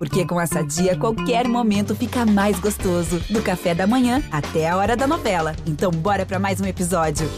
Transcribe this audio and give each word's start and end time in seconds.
Porque 0.00 0.24
com 0.24 0.40
essa 0.40 0.62
dia, 0.62 0.96
qualquer 0.96 1.46
momento 1.46 1.94
fica 1.94 2.24
mais 2.24 2.58
gostoso. 2.58 3.20
Do 3.28 3.42
café 3.42 3.74
da 3.74 3.86
manhã 3.86 4.22
até 4.32 4.66
a 4.66 4.74
hora 4.74 4.96
da 4.96 5.06
novela. 5.06 5.54
Então, 5.66 5.90
bora 5.90 6.24
para 6.24 6.38
mais 6.38 6.58
um 6.58 6.64
episódio. 6.64 7.28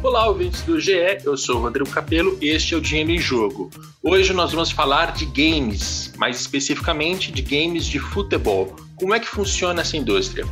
Olá, 0.00 0.28
ouvintes 0.28 0.62
do 0.62 0.80
GE, 0.80 0.92
eu 1.24 1.36
sou 1.36 1.58
Rodrigo 1.58 1.90
Capello 1.90 2.38
e 2.40 2.50
este 2.50 2.74
é 2.74 2.76
o 2.76 2.80
Dinheiro 2.80 3.10
em 3.10 3.18
Jogo. 3.18 3.68
Hoje 4.00 4.32
nós 4.32 4.52
vamos 4.52 4.70
falar 4.70 5.12
de 5.12 5.26
games, 5.26 6.12
mais 6.16 6.40
especificamente 6.40 7.32
de 7.32 7.42
games 7.42 7.84
de 7.84 7.98
futebol. 7.98 8.85
Como 8.96 9.14
é 9.14 9.20
que 9.20 9.26
funciona 9.26 9.82
essa 9.82 9.94
indústria? 9.94 10.46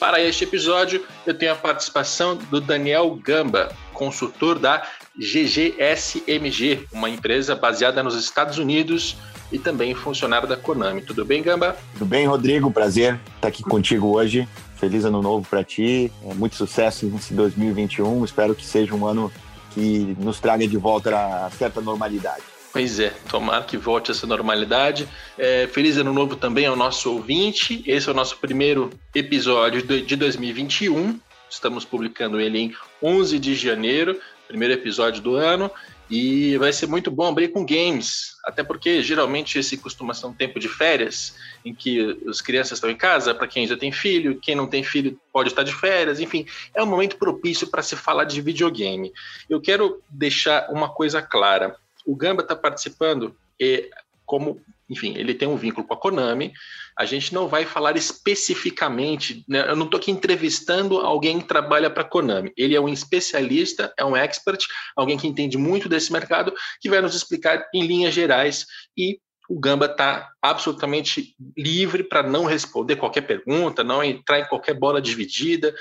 Para 0.00 0.20
este 0.20 0.42
episódio, 0.42 1.04
eu 1.24 1.34
tenho 1.34 1.52
a 1.52 1.54
participação 1.54 2.36
do 2.50 2.60
Daniel 2.60 3.16
Gamba, 3.22 3.72
consultor 3.92 4.58
da 4.58 4.82
GGSMG, 5.16 6.88
uma 6.92 7.08
empresa 7.08 7.54
baseada 7.54 8.02
nos 8.02 8.16
Estados 8.16 8.58
Unidos 8.58 9.16
e 9.52 9.60
também 9.60 9.94
funcionário 9.94 10.48
da 10.48 10.56
Konami. 10.56 11.00
Tudo 11.00 11.24
bem, 11.24 11.42
Gamba? 11.42 11.76
Tudo 11.92 12.06
bem, 12.06 12.26
Rodrigo? 12.26 12.72
Prazer 12.72 13.20
estar 13.36 13.48
aqui 13.48 13.62
contigo 13.62 14.08
hoje. 14.16 14.48
Feliz 14.74 15.04
ano 15.04 15.22
novo 15.22 15.46
para 15.48 15.62
ti. 15.62 16.12
É, 16.24 16.34
muito 16.34 16.56
sucesso 16.56 17.06
nesse 17.06 17.32
2021. 17.34 18.24
Espero 18.24 18.52
que 18.52 18.66
seja 18.66 18.94
um 18.94 19.06
ano 19.06 19.32
que 19.76 20.16
nos 20.18 20.40
traga 20.40 20.66
de 20.66 20.78
volta 20.78 21.14
a 21.14 21.50
certa 21.50 21.82
normalidade. 21.82 22.42
Pois 22.72 22.98
é, 22.98 23.12
tomara 23.28 23.62
que 23.62 23.76
volte 23.76 24.10
essa 24.10 24.26
normalidade. 24.26 25.06
É, 25.36 25.66
feliz 25.66 25.98
ano 25.98 26.14
novo 26.14 26.34
também 26.34 26.64
ao 26.64 26.74
nosso 26.74 27.12
ouvinte. 27.12 27.82
Esse 27.86 28.08
é 28.08 28.12
o 28.12 28.14
nosso 28.14 28.38
primeiro 28.38 28.90
episódio 29.14 29.82
de 29.82 30.16
2021. 30.16 31.20
Estamos 31.50 31.84
publicando 31.84 32.40
ele 32.40 32.58
em 32.58 32.74
11 33.02 33.38
de 33.38 33.54
janeiro, 33.54 34.18
primeiro 34.48 34.72
episódio 34.72 35.20
do 35.20 35.36
ano. 35.36 35.70
E 36.08 36.56
vai 36.58 36.72
ser 36.72 36.86
muito 36.86 37.10
bom 37.10 37.26
abrir 37.26 37.48
com 37.48 37.66
games, 37.66 38.36
até 38.44 38.62
porque 38.62 39.02
geralmente 39.02 39.58
esse 39.58 39.76
costuma 39.76 40.14
ser 40.14 40.26
um 40.26 40.32
tempo 40.32 40.60
de 40.60 40.68
férias, 40.68 41.34
em 41.64 41.74
que 41.74 42.16
as 42.28 42.40
crianças 42.40 42.78
estão 42.78 42.88
em 42.88 42.96
casa, 42.96 43.34
para 43.34 43.48
quem 43.48 43.66
já 43.66 43.76
tem 43.76 43.90
filho, 43.90 44.38
quem 44.40 44.54
não 44.54 44.68
tem 44.68 44.84
filho 44.84 45.20
pode 45.32 45.48
estar 45.48 45.64
de 45.64 45.74
férias, 45.74 46.20
enfim, 46.20 46.46
é 46.74 46.82
um 46.82 46.86
momento 46.86 47.16
propício 47.16 47.66
para 47.66 47.82
se 47.82 47.96
falar 47.96 48.24
de 48.24 48.40
videogame. 48.40 49.12
Eu 49.50 49.60
quero 49.60 50.00
deixar 50.08 50.70
uma 50.70 50.88
coisa 50.88 51.20
clara: 51.20 51.76
o 52.06 52.14
Gamba 52.14 52.42
está 52.42 52.54
participando 52.54 53.36
e, 53.58 53.90
como 54.24 54.62
enfim, 54.88 55.14
ele 55.16 55.34
tem 55.34 55.48
um 55.48 55.56
vínculo 55.56 55.86
com 55.86 55.94
a 55.94 55.96
Konami. 55.96 56.52
A 56.98 57.04
gente 57.04 57.34
não 57.34 57.46
vai 57.46 57.64
falar 57.64 57.96
especificamente, 57.96 59.44
né? 59.48 59.68
eu 59.68 59.76
não 59.76 59.84
estou 59.84 59.98
aqui 59.98 60.10
entrevistando 60.10 60.98
alguém 60.98 61.40
que 61.40 61.46
trabalha 61.46 61.90
para 61.90 62.02
a 62.02 62.08
Konami. 62.08 62.52
Ele 62.56 62.74
é 62.74 62.80
um 62.80 62.88
especialista, 62.88 63.92
é 63.98 64.04
um 64.04 64.16
expert, 64.16 64.64
alguém 64.96 65.18
que 65.18 65.26
entende 65.26 65.58
muito 65.58 65.88
desse 65.88 66.12
mercado, 66.12 66.54
que 66.80 66.88
vai 66.88 67.00
nos 67.00 67.14
explicar 67.14 67.68
em 67.74 67.86
linhas 67.86 68.14
gerais 68.14 68.66
e 68.96 69.18
o 69.48 69.58
Gamba 69.58 69.86
está 69.86 70.30
absolutamente 70.42 71.36
livre 71.56 72.02
para 72.02 72.22
não 72.22 72.44
responder 72.44 72.96
qualquer 72.96 73.22
pergunta, 73.22 73.84
não 73.84 74.02
entrar 74.02 74.40
em 74.40 74.46
qualquer 74.46 74.74
bola 74.74 75.00
dividida. 75.00 75.74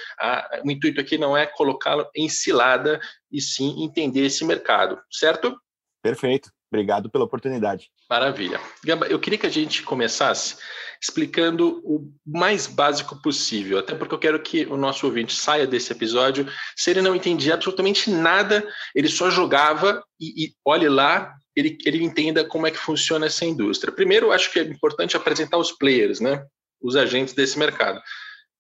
o 0.64 0.72
intuito 0.72 1.02
aqui 1.02 1.18
não 1.18 1.36
é 1.36 1.46
colocá-lo 1.46 2.08
em 2.16 2.30
cilada, 2.30 3.00
e 3.32 3.42
sim 3.42 3.84
entender 3.84 4.26
esse 4.26 4.46
mercado, 4.46 5.00
certo? 5.12 5.60
Perfeito. 6.02 6.52
Obrigado 6.72 7.10
pela 7.10 7.26
oportunidade. 7.26 7.90
Maravilha. 8.10 8.60
Gamba, 8.84 9.08
eu 9.08 9.20
queria 9.20 9.40
que 9.40 9.48
a 9.48 9.52
gente 9.52 9.82
começasse 9.84 10.58
explicando 11.02 11.82
o 11.84 12.12
mais 12.26 12.68
básico 12.68 13.22
possível, 13.22 13.80
até 13.80 13.96
porque 13.96 14.14
eu 14.14 14.20
quero 14.20 14.42
que 14.42 14.66
o 14.66 14.78
nosso 14.78 15.06
ouvinte 15.06 15.36
saia 15.36 15.68
desse 15.68 15.92
episódio 15.92 16.48
se 16.76 16.90
ele 16.90 17.02
não 17.02 17.16
entendia 17.16 17.54
absolutamente 17.54 18.10
nada, 18.10 18.68
ele 18.94 19.10
só 19.10 19.30
jogava 19.30 20.04
e, 20.20 20.46
e 20.46 20.54
olhe 20.64 20.88
lá, 20.88 21.34
ele, 21.56 21.78
ele 21.86 22.04
entenda 22.04 22.46
como 22.46 22.68
é 22.68 22.72
que 22.72 22.78
funciona 22.78 23.26
essa 23.26 23.46
indústria. 23.46 23.94
Primeiro, 23.94 24.32
acho 24.32 24.52
que 24.52 24.60
é 24.60 24.64
importante 24.64 25.18
apresentar 25.18 25.58
os 25.58 25.72
players, 25.72 26.20
né? 26.20 26.46
os 26.82 26.96
agentes 26.96 27.34
desse 27.34 27.58
mercado. 27.58 28.00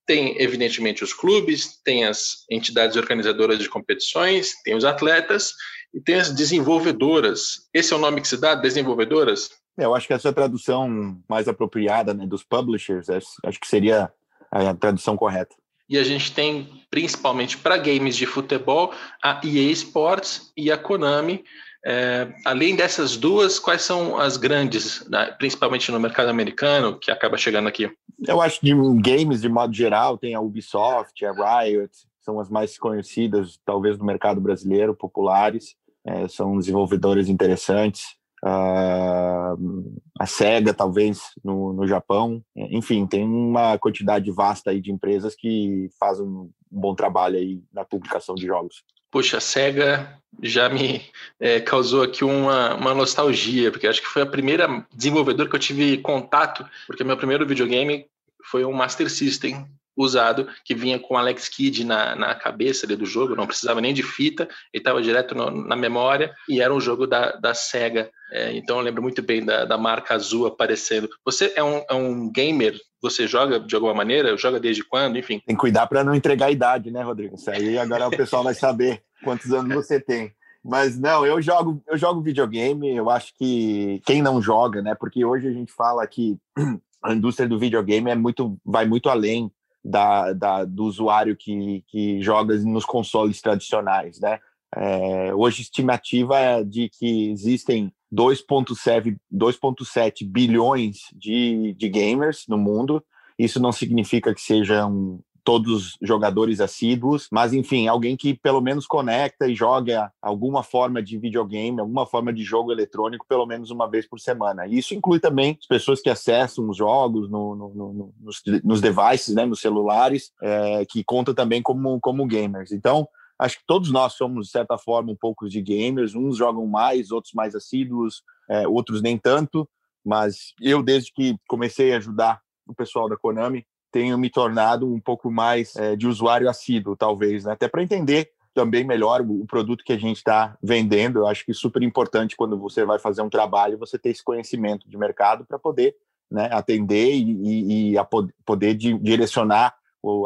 Tem, 0.05 0.39
evidentemente, 0.41 1.03
os 1.03 1.13
clubes, 1.13 1.81
tem 1.83 2.05
as 2.05 2.45
entidades 2.49 2.95
organizadoras 2.95 3.59
de 3.59 3.67
competições, 3.67 4.53
tem 4.63 4.75
os 4.75 4.85
atletas 4.85 5.51
e 5.93 5.99
tem 5.99 6.15
as 6.15 6.29
desenvolvedoras. 6.29 7.67
Esse 7.73 7.93
é 7.93 7.95
o 7.95 7.99
nome 7.99 8.21
que 8.21 8.27
se 8.27 8.37
dá, 8.37 8.53
desenvolvedoras? 8.53 9.49
É, 9.77 9.85
eu 9.85 9.95
acho 9.95 10.07
que 10.07 10.13
essa 10.13 10.29
é 10.29 10.31
a 10.31 10.33
tradução 10.33 11.17
mais 11.27 11.47
apropriada 11.47 12.13
né, 12.13 12.25
dos 12.25 12.43
publishers, 12.43 13.09
acho 13.09 13.59
que 13.59 13.67
seria 13.67 14.11
a 14.51 14.73
tradução 14.73 15.17
correta. 15.17 15.55
E 15.87 15.97
a 15.97 16.03
gente 16.03 16.31
tem, 16.31 16.83
principalmente 16.89 17.57
para 17.57 17.77
games 17.77 18.15
de 18.15 18.25
futebol, 18.25 18.91
a 19.23 19.39
EA 19.43 19.71
Sports 19.71 20.51
e 20.57 20.71
a 20.71 20.77
Konami. 20.77 21.43
É, 21.85 22.33
além 22.43 22.75
dessas 22.75 23.15
duas, 23.15 23.59
quais 23.59 23.83
são 23.83 24.17
as 24.17 24.37
grandes, 24.37 25.07
né, 25.07 25.27
principalmente 25.37 25.91
no 25.91 25.99
mercado 25.99 26.29
americano, 26.29 26.97
que 26.97 27.11
acaba 27.11 27.37
chegando 27.37 27.67
aqui? 27.67 27.91
Eu 28.27 28.41
acho 28.41 28.59
que 28.59 28.73
games, 29.01 29.41
de 29.41 29.49
modo 29.49 29.73
geral, 29.73 30.17
tem 30.17 30.33
a 30.33 30.41
Ubisoft, 30.41 31.23
a 31.23 31.31
Riot, 31.61 31.91
são 32.21 32.39
as 32.39 32.49
mais 32.49 32.77
conhecidas, 32.77 33.59
talvez, 33.63 33.99
no 33.99 34.05
mercado 34.05 34.41
brasileiro, 34.41 34.95
populares 34.95 35.75
é, 36.05 36.27
são 36.27 36.57
desenvolvedores 36.57 37.27
interessantes. 37.27 38.15
Uh, 38.43 39.97
a 40.19 40.27
SEGA, 40.27 40.71
talvez, 40.71 41.19
no, 41.43 41.73
no 41.73 41.87
Japão. 41.87 42.43
Enfim, 42.55 43.07
tem 43.07 43.23
uma 43.23 43.75
quantidade 43.79 44.29
vasta 44.29 44.69
aí 44.69 44.79
de 44.79 44.91
empresas 44.91 45.33
que 45.35 45.89
fazem 45.99 46.25
um 46.25 46.51
bom 46.69 46.93
trabalho 46.93 47.37
aí 47.37 47.63
na 47.73 47.83
publicação 47.83 48.35
de 48.35 48.45
jogos. 48.45 48.83
Poxa, 49.15 49.37
a 49.37 49.39
SEGA 49.39 50.19
já 50.43 50.67
me 50.67 51.01
é, 51.39 51.61
causou 51.61 52.03
aqui 52.03 52.25
uma, 52.25 52.75
uma 52.75 52.93
nostalgia, 52.93 53.71
porque 53.71 53.87
acho 53.87 54.01
que 54.01 54.09
foi 54.09 54.21
a 54.23 54.25
primeira 54.25 54.85
desenvolvedora 54.93 55.49
que 55.49 55.55
eu 55.55 55.59
tive 55.59 55.99
contato, 55.99 56.69
porque 56.85 57.01
meu 57.01 57.15
primeiro 57.15 57.47
videogame 57.47 58.07
foi 58.43 58.65
um 58.65 58.73
Master 58.73 59.09
System 59.09 59.65
usado 59.95 60.47
que 60.63 60.75
vinha 60.75 60.99
com 60.99 61.17
Alex 61.17 61.47
Kidd 61.47 61.83
na, 61.83 62.15
na 62.15 62.35
cabeça 62.35 62.85
do 62.85 63.05
jogo, 63.05 63.35
não 63.35 63.47
precisava 63.47 63.81
nem 63.81 63.93
de 63.93 64.03
fita, 64.03 64.43
ele 64.73 64.81
estava 64.81 65.01
direto 65.01 65.33
no, 65.33 65.49
na 65.49 65.75
memória 65.75 66.33
e 66.49 66.61
era 66.61 66.73
um 66.73 66.81
jogo 66.81 67.07
da, 67.07 67.31
da 67.33 67.53
SEGA. 67.53 68.09
É, 68.31 68.55
então 68.55 68.77
eu 68.77 68.83
lembro 68.83 69.01
muito 69.01 69.21
bem 69.21 69.43
da, 69.43 69.65
da 69.65 69.77
marca 69.77 70.13
azul 70.15 70.45
aparecendo. 70.45 71.09
Você 71.23 71.53
é 71.55 71.63
um, 71.63 71.83
é 71.89 71.93
um 71.93 72.31
gamer? 72.31 72.77
Você 73.01 73.27
joga 73.27 73.59
de 73.59 73.75
alguma 73.75 73.93
maneira? 73.93 74.35
Joga 74.35 74.59
desde 74.59 74.83
quando? 74.83 75.17
Enfim. 75.17 75.41
Tem 75.45 75.55
que 75.55 75.61
cuidar 75.61 75.87
para 75.87 76.03
não 76.03 76.15
entregar 76.15 76.47
a 76.47 76.51
idade, 76.51 76.91
né, 76.91 77.01
Rodrigo? 77.01 77.35
Isso 77.35 77.49
aí 77.49 77.77
agora 77.77 78.07
o 78.07 78.11
pessoal 78.11 78.43
vai 78.43 78.53
saber 78.53 79.03
quantos 79.23 79.51
anos 79.53 79.73
você 79.73 79.99
tem. 79.99 80.33
Mas 80.63 80.99
não, 80.99 81.23
eu 81.23 81.39
jogo, 81.39 81.79
eu 81.87 81.95
jogo 81.95 82.21
videogame, 82.21 82.95
eu 82.95 83.07
acho 83.07 83.31
que 83.37 84.01
quem 84.03 84.19
não 84.19 84.41
joga, 84.41 84.81
né? 84.81 84.95
Porque 84.95 85.23
hoje 85.23 85.47
a 85.47 85.51
gente 85.51 85.71
fala 85.71 86.05
que 86.07 86.39
a 87.03 87.13
indústria 87.13 87.47
do 87.47 87.59
videogame 87.59 88.09
é 88.09 88.15
muito, 88.15 88.57
vai 88.65 88.87
muito 88.87 89.07
além 89.07 89.51
da, 89.85 90.33
da, 90.33 90.65
do 90.65 90.83
usuário 90.85 91.37
que, 91.37 91.83
que 91.87 92.19
joga 92.21 92.57
nos 92.57 92.83
consoles 92.83 93.39
tradicionais, 93.39 94.19
né? 94.19 94.39
É, 94.75 95.33
hoje 95.33 95.61
estimativa 95.61 96.37
é 96.37 96.61
de 96.63 96.89
que 96.89 97.29
existem 97.29 97.93
2,7 98.13 100.27
bilhões 100.27 100.97
de, 101.13 101.73
de 101.77 101.87
gamers 101.87 102.43
no 102.49 102.57
mundo. 102.57 103.01
Isso 103.37 103.61
não 103.61 103.71
significa 103.71 104.33
que 104.33 104.41
sejam 104.41 105.19
todos 105.45 105.95
jogadores 106.01 106.59
assíduos, 106.59 107.27
mas 107.31 107.53
enfim, 107.53 107.87
alguém 107.87 108.17
que 108.17 108.33
pelo 108.33 108.59
menos 108.59 108.87
conecta 108.87 109.47
e 109.47 109.53
joga 109.53 110.11
alguma 110.19 110.63
forma 110.63 111.03
de 111.03 111.19
videogame, 111.19 111.79
alguma 111.79 112.07
forma 112.07 112.33
de 112.33 112.43
jogo 112.43 112.71
eletrônico 112.71 113.27
pelo 113.29 113.45
menos 113.45 113.69
uma 113.69 113.87
vez 113.87 114.07
por 114.07 114.19
semana. 114.19 114.65
E 114.65 114.79
isso 114.79 114.95
inclui 114.95 115.19
também 115.19 115.55
as 115.61 115.67
pessoas 115.67 116.01
que 116.01 116.09
acessam 116.09 116.67
os 116.67 116.77
jogos 116.77 117.29
no, 117.29 117.55
no, 117.55 117.69
no, 117.75 118.13
nos, 118.19 118.41
nos, 118.63 118.81
devices, 118.81 119.35
né, 119.35 119.45
nos 119.45 119.61
celulares, 119.61 120.31
é, 120.41 120.83
que 120.85 121.03
conta 121.03 121.31
também 121.31 121.61
como, 121.61 121.99
como 121.99 122.25
gamers. 122.25 122.71
Então, 122.71 123.07
acho 123.37 123.59
que 123.59 123.65
todos 123.67 123.91
nós 123.91 124.13
somos, 124.13 124.47
de 124.47 124.51
certa 124.51 124.79
forma, 124.79 125.11
um 125.11 125.15
pouco 125.15 125.47
de 125.47 125.61
gamers. 125.61 126.15
Uns 126.15 126.37
jogam 126.37 126.65
mais, 126.65 127.11
outros 127.11 127.33
mais 127.33 127.53
assíduos, 127.53 128.23
é, 128.49 128.67
outros 128.67 128.99
nem 128.99 129.15
tanto. 129.15 129.69
Mas 130.03 130.53
eu, 130.59 130.81
desde 130.81 131.13
que 131.13 131.37
comecei 131.47 131.93
a 131.93 131.97
ajudar 131.97 132.41
o 132.67 132.73
pessoal 132.73 133.07
da 133.07 133.15
Konami, 133.15 133.63
tenho 133.95 134.17
me 134.17 134.29
tornado 134.29 134.93
um 134.93 134.99
pouco 134.99 135.31
mais 135.31 135.73
é, 135.77 135.95
de 135.95 136.05
usuário 136.05 136.49
assíduo, 136.49 136.97
talvez, 136.97 137.45
né? 137.45 137.53
até 137.53 137.65
para 137.69 137.81
entender 137.81 138.29
também 138.53 138.83
melhor 138.83 139.21
o 139.21 139.45
produto 139.45 139.85
que 139.85 139.93
a 139.93 139.97
gente 139.97 140.17
está 140.17 140.57
vendendo. 140.61 141.19
Eu 141.19 141.27
acho 141.27 141.45
que 141.45 141.51
é 141.51 141.53
super 141.53 141.81
importante 141.81 142.35
quando 142.35 142.59
você 142.59 142.83
vai 142.83 142.99
fazer 142.99 143.21
um 143.21 143.29
trabalho 143.29 143.77
você 143.77 143.97
ter 143.97 144.09
esse 144.09 144.21
conhecimento 144.21 144.89
de 144.89 144.97
mercado 144.97 145.45
para 145.45 145.57
poder 145.57 145.95
né, 146.29 146.49
atender 146.51 147.13
e, 147.13 147.91
e 147.91 147.97
a 147.97 148.05
poder 148.45 148.73
direcionar 148.73 149.73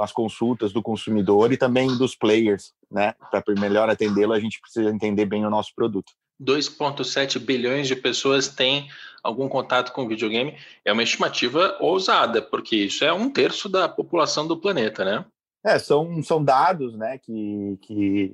as 0.02 0.12
consultas 0.12 0.74
do 0.74 0.82
consumidor 0.82 1.52
e 1.54 1.58
também 1.58 1.96
dos 1.96 2.16
players, 2.16 2.74
né? 2.92 3.14
Para 3.30 3.44
melhor 3.60 3.88
atendê-lo, 3.88 4.34
a 4.34 4.40
gente 4.40 4.60
precisa 4.60 4.90
entender 4.90 5.26
bem 5.26 5.46
o 5.46 5.50
nosso 5.50 5.74
produto. 5.76 6.12
2,7 6.42 7.40
bilhões 7.40 7.88
de 7.88 7.96
pessoas 7.96 8.48
têm 8.48 8.88
algum 9.24 9.50
contato 9.50 9.92
com 9.92 10.08
videogame. 10.08 10.56
É 10.86 10.94
uma 10.94 11.04
estimativa 11.04 11.78
ousada, 11.80 12.42
porque 12.42 12.76
isso 12.76 13.04
é 13.04 13.14
um 13.14 13.30
terço 13.30 13.68
da 13.68 13.90
população 13.90 14.48
do 14.48 14.58
planeta, 14.58 15.04
né? 15.04 15.26
É, 15.64 15.78
são, 15.78 16.24
são 16.24 16.42
dados 16.42 16.96
né, 16.96 17.18
que, 17.18 17.78
que 17.82 18.34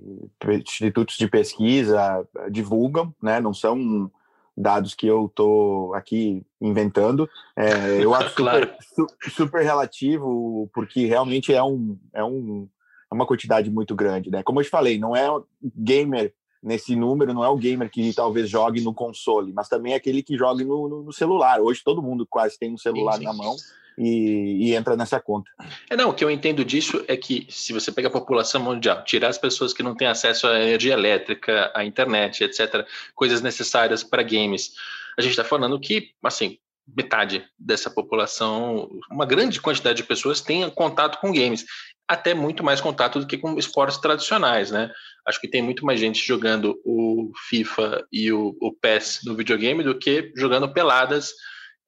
institutos 0.64 1.18
de 1.18 1.28
pesquisa 1.28 2.24
divulgam, 2.52 3.14
né, 3.20 3.40
não 3.40 3.52
são 3.52 4.12
dados 4.56 4.94
que 4.94 5.08
eu 5.08 5.26
estou 5.26 5.94
aqui 5.96 6.46
inventando. 6.62 7.28
É, 7.56 8.04
eu 8.04 8.14
acho 8.14 8.34
claro. 8.38 8.70
super, 8.96 9.32
super 9.32 9.64
relativo, 9.64 10.70
porque 10.74 11.06
realmente 11.06 11.52
é, 11.52 11.64
um, 11.64 11.98
é, 12.14 12.24
um, 12.24 12.70
é 13.12 13.14
uma 13.14 13.26
quantidade 13.26 13.70
muito 13.70 13.96
grande. 13.96 14.30
Né? 14.30 14.44
Como 14.44 14.60
eu 14.60 14.64
te 14.64 14.70
falei, 14.70 15.00
não 15.00 15.16
é 15.16 15.28
gamer 15.76 16.32
nesse 16.66 16.96
número, 16.96 17.34
não 17.34 17.46
é 17.46 17.48
o 17.48 17.56
gamer 17.56 17.90
que 17.90 18.12
talvez 18.14 18.50
jogue 18.50 18.82
no 18.82 18.94
console, 18.94 19.54
mas 19.54 19.70
também 19.70 19.94
é 19.94 19.98
aquele 19.98 20.24
que 20.24 20.36
joga 20.36 20.64
no, 20.64 20.90
no, 20.90 21.04
no 21.04 21.14
celular. 21.14 21.62
Hoje 21.62 21.82
todo 21.84 22.02
mundo 22.02 22.26
quase 22.28 22.58
tem 22.58 22.74
um 22.74 22.78
celular 22.78 23.14
sim, 23.14 23.20
sim. 23.20 23.26
na 23.26 23.34
mão 23.34 23.56
e, 23.98 24.68
e, 24.68 24.76
entra 24.76 24.98
nessa 24.98 25.20
conta. 25.20 25.50
É, 25.90 25.96
não, 25.96 26.10
o 26.10 26.14
que 26.14 26.24
eu 26.24 26.32
entendo 26.32 26.66
disso 26.66 27.06
é 27.08 27.16
que 27.16 27.46
se 27.50 27.72
você 27.72 27.92
pega 27.92 28.08
a 28.08 28.12
população 28.12 28.62
mundial, 28.62 29.04
tirar 29.04 29.30
as 29.30 29.38
pessoas 29.38 29.74
que 29.74 29.84
não 29.84 29.96
têm 29.96 30.08
acesso 30.08 30.48
à 30.48 30.60
energia 30.60 30.94
elétrica, 30.94 31.72
à 31.74 31.86
internet, 31.86 32.44
etc., 32.44 32.86
coisas 33.14 33.42
necessárias 33.42 34.04
para 34.04 34.24
games, 34.24 34.74
a 35.18 35.22
gente 35.22 35.32
está 35.32 35.44
falando 35.44 35.80
que, 35.80 36.10
assim, 36.24 36.58
metade 36.98 37.46
dessa 37.58 37.90
população, 37.90 38.90
uma 39.10 39.26
grande 39.26 39.62
quantidade 39.62 39.98
de 39.98 40.04
pessoas 40.04 40.42
tem 40.42 40.70
contato 40.72 41.20
com 41.20 41.32
games, 41.32 41.66
até 42.08 42.34
muito 42.34 42.64
mais 42.64 42.80
contato 42.80 43.20
do 43.20 43.28
que 43.28 43.38
com 43.38 43.58
esportes 43.58 43.98
tradicionais, 43.98 44.72
né? 44.72 44.92
Acho 45.26 45.42
que 45.42 45.50
tem 45.50 45.62
muito 45.62 45.86
mais 45.86 46.00
gente 46.00 46.26
jogando 46.26 46.80
o 46.86 47.32
FIFA 47.50 48.06
e 48.12 48.32
o, 48.32 48.56
o 48.62 48.72
PES 48.72 49.22
no 49.26 49.36
videogame 49.36 49.84
do 49.84 49.98
que 49.98 50.32
jogando 50.36 50.72
peladas 50.72 51.34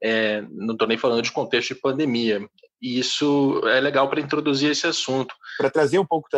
é, 0.01 0.41
não 0.51 0.73
estou 0.73 0.87
nem 0.87 0.97
falando 0.97 1.21
de 1.21 1.31
contexto 1.31 1.73
de 1.73 1.81
pandemia. 1.81 2.47
E 2.81 2.99
isso 2.99 3.61
é 3.65 3.79
legal 3.79 4.09
para 4.09 4.21
introduzir 4.21 4.71
esse 4.71 4.85
assunto. 4.85 5.33
Para 5.57 5.69
trazer 5.69 5.99
um 5.99 6.05
pouco 6.05 6.29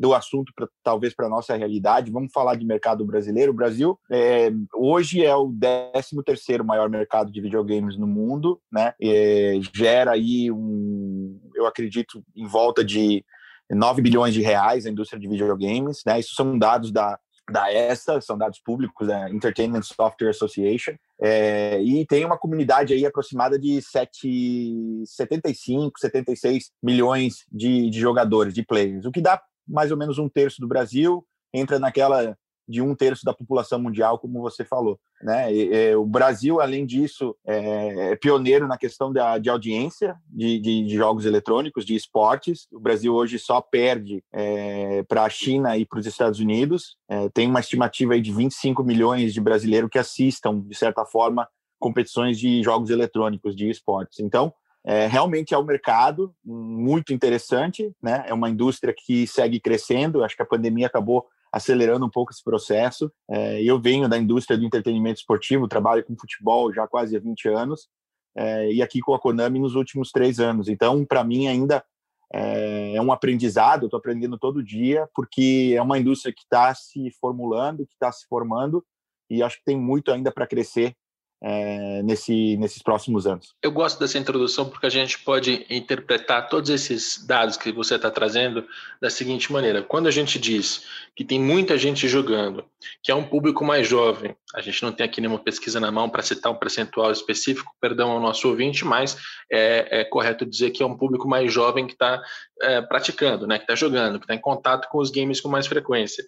do 0.00 0.14
assunto, 0.14 0.50
pra, 0.56 0.66
talvez, 0.82 1.14
para 1.14 1.28
nossa 1.28 1.54
realidade, 1.54 2.10
vamos 2.10 2.32
falar 2.32 2.54
de 2.54 2.64
mercado 2.64 3.04
brasileiro. 3.04 3.52
O 3.52 3.54
Brasil 3.54 4.00
é, 4.10 4.50
hoje 4.74 5.22
é 5.22 5.36
o 5.36 5.52
13 5.52 6.62
maior 6.64 6.88
mercado 6.88 7.30
de 7.30 7.38
videogames 7.38 7.98
no 7.98 8.06
mundo, 8.06 8.58
né? 8.72 8.94
É, 8.98 9.60
gera 9.74 10.12
aí, 10.12 10.50
um, 10.50 11.38
eu 11.54 11.66
acredito, 11.66 12.24
em 12.34 12.46
volta 12.46 12.82
de 12.82 13.22
9 13.70 14.00
bilhões 14.00 14.32
de 14.32 14.40
reais 14.40 14.86
a 14.86 14.90
indústria 14.90 15.20
de 15.20 15.28
videogames, 15.28 16.00
né? 16.06 16.18
Isso 16.18 16.34
são 16.34 16.58
dados 16.58 16.90
da 16.90 17.18
da 17.50 17.72
ESA, 17.72 18.20
são 18.20 18.38
dados 18.38 18.60
públicos, 18.60 19.08
da 19.08 19.28
Entertainment 19.28 19.82
Software 19.82 20.30
Association, 20.30 20.94
é, 21.20 21.82
e 21.82 22.06
tem 22.06 22.24
uma 22.24 22.38
comunidade 22.38 22.94
aí 22.94 23.04
aproximada 23.04 23.58
de 23.58 23.82
7, 23.82 25.02
75, 25.04 25.98
76 25.98 26.70
milhões 26.80 27.44
de, 27.50 27.90
de 27.90 27.98
jogadores, 27.98 28.54
de 28.54 28.64
players, 28.64 29.04
o 29.04 29.10
que 29.10 29.20
dá 29.20 29.42
mais 29.70 29.90
ou 29.90 29.96
menos 29.96 30.18
um 30.18 30.28
terço 30.28 30.60
do 30.60 30.68
Brasil, 30.68 31.24
entra 31.52 31.78
naquela 31.78 32.36
de 32.70 32.80
um 32.80 32.94
terço 32.94 33.24
da 33.24 33.34
população 33.34 33.80
mundial, 33.80 34.16
como 34.16 34.40
você 34.40 34.64
falou. 34.64 34.98
Né? 35.20 35.52
E, 35.52 35.74
e, 35.74 35.94
o 35.96 36.06
Brasil, 36.06 36.60
além 36.60 36.86
disso, 36.86 37.36
é, 37.44 38.12
é 38.12 38.16
pioneiro 38.16 38.68
na 38.68 38.78
questão 38.78 39.12
da, 39.12 39.38
de 39.38 39.50
audiência 39.50 40.16
de, 40.28 40.60
de, 40.60 40.84
de, 40.86 40.94
jogos 40.94 41.26
eletrônicos, 41.26 41.84
de 41.84 41.96
esportes. 41.96 42.68
O 42.72 42.78
Brasil 42.78 43.12
hoje 43.12 43.40
só 43.40 43.60
perde 43.60 44.22
é, 44.32 45.02
para 45.02 45.24
a 45.24 45.28
China 45.28 45.76
e 45.76 45.84
para 45.84 45.98
os 45.98 46.06
Estados 46.06 46.38
Unidos. 46.38 46.96
É, 47.08 47.28
tem 47.30 47.48
uma 47.48 47.60
estimativa 47.60 48.14
aí 48.14 48.20
de 48.20 48.32
25 48.32 48.84
milhões 48.84 49.34
de 49.34 49.40
brasileiros 49.40 49.90
que 49.90 49.98
assistam, 49.98 50.60
de 50.60 50.76
certa 50.76 51.04
forma, 51.04 51.48
competições 51.80 52.38
de 52.38 52.62
jogos 52.62 52.90
eletrônicos, 52.90 53.56
de 53.56 53.68
esportes. 53.68 54.20
Então, 54.20 54.54
é, 54.84 55.06
realmente 55.06 55.52
é 55.52 55.58
um 55.58 55.64
mercado 55.64 56.34
muito 56.44 57.12
interessante, 57.12 57.94
né? 58.02 58.24
É 58.26 58.32
uma 58.32 58.48
indústria 58.48 58.94
que 58.96 59.26
segue 59.26 59.60
crescendo. 59.60 60.24
Acho 60.24 60.36
que 60.36 60.42
a 60.42 60.46
pandemia 60.46 60.86
acabou 60.86 61.26
acelerando 61.52 62.06
um 62.06 62.10
pouco 62.10 62.32
esse 62.32 62.42
processo. 62.42 63.12
É, 63.28 63.62
eu 63.62 63.80
venho 63.80 64.08
da 64.08 64.16
indústria 64.16 64.56
do 64.56 64.64
entretenimento 64.64 65.20
esportivo, 65.20 65.68
trabalho 65.68 66.04
com 66.04 66.16
futebol 66.16 66.72
já 66.72 66.86
quase 66.86 67.16
há 67.16 67.20
20 67.20 67.48
anos, 67.48 67.88
é, 68.34 68.72
e 68.72 68.82
aqui 68.82 69.00
com 69.00 69.14
a 69.14 69.18
Konami 69.18 69.58
nos 69.58 69.74
últimos 69.74 70.10
três 70.10 70.38
anos. 70.38 70.68
Então, 70.68 71.04
para 71.04 71.24
mim, 71.24 71.48
ainda 71.48 71.84
é, 72.32 72.94
é 72.94 73.02
um 73.02 73.12
aprendizado, 73.12 73.86
estou 73.86 73.98
aprendendo 73.98 74.38
todo 74.38 74.62
dia, 74.62 75.08
porque 75.14 75.74
é 75.76 75.82
uma 75.82 75.98
indústria 75.98 76.32
que 76.32 76.42
está 76.42 76.72
se 76.74 77.10
formulando, 77.20 77.86
que 77.86 77.94
está 77.94 78.10
se 78.12 78.26
formando, 78.28 78.84
e 79.28 79.42
acho 79.42 79.58
que 79.58 79.64
tem 79.64 79.76
muito 79.76 80.10
ainda 80.10 80.32
para 80.32 80.46
crescer 80.46 80.94
é, 81.42 82.02
nesse, 82.02 82.56
nesses 82.58 82.82
próximos 82.82 83.26
anos. 83.26 83.54
Eu 83.62 83.72
gosto 83.72 83.98
dessa 83.98 84.18
introdução 84.18 84.68
porque 84.68 84.86
a 84.86 84.90
gente 84.90 85.18
pode 85.20 85.64
interpretar 85.70 86.48
todos 86.48 86.68
esses 86.68 87.24
dados 87.26 87.56
que 87.56 87.72
você 87.72 87.94
está 87.94 88.10
trazendo 88.10 88.66
da 89.00 89.08
seguinte 89.08 89.50
maneira: 89.50 89.82
quando 89.82 90.06
a 90.06 90.10
gente 90.10 90.38
diz 90.38 90.84
que 91.16 91.24
tem 91.24 91.40
muita 91.40 91.78
gente 91.78 92.06
jogando, 92.08 92.64
que 93.02 93.10
é 93.10 93.14
um 93.14 93.24
público 93.24 93.64
mais 93.64 93.88
jovem, 93.88 94.36
a 94.54 94.60
gente 94.60 94.82
não 94.82 94.92
tem 94.92 95.06
aqui 95.06 95.20
nenhuma 95.20 95.38
pesquisa 95.38 95.80
na 95.80 95.90
mão 95.90 96.10
para 96.10 96.22
citar 96.22 96.52
um 96.52 96.56
percentual 96.56 97.10
específico, 97.10 97.72
perdão 97.80 98.10
ao 98.10 98.20
nosso 98.20 98.46
ouvinte, 98.48 98.84
mas 98.84 99.16
é, 99.50 100.00
é 100.00 100.04
correto 100.04 100.44
dizer 100.44 100.70
que 100.70 100.82
é 100.82 100.86
um 100.86 100.96
público 100.96 101.26
mais 101.26 101.50
jovem 101.52 101.86
que 101.86 101.94
está 101.94 102.22
é, 102.60 102.82
praticando, 102.82 103.46
né, 103.46 103.56
que 103.56 103.64
está 103.64 103.74
jogando, 103.74 104.18
que 104.18 104.24
está 104.24 104.34
em 104.34 104.40
contato 104.40 104.88
com 104.90 104.98
os 104.98 105.10
games 105.10 105.40
com 105.40 105.48
mais 105.48 105.66
frequência. 105.66 106.22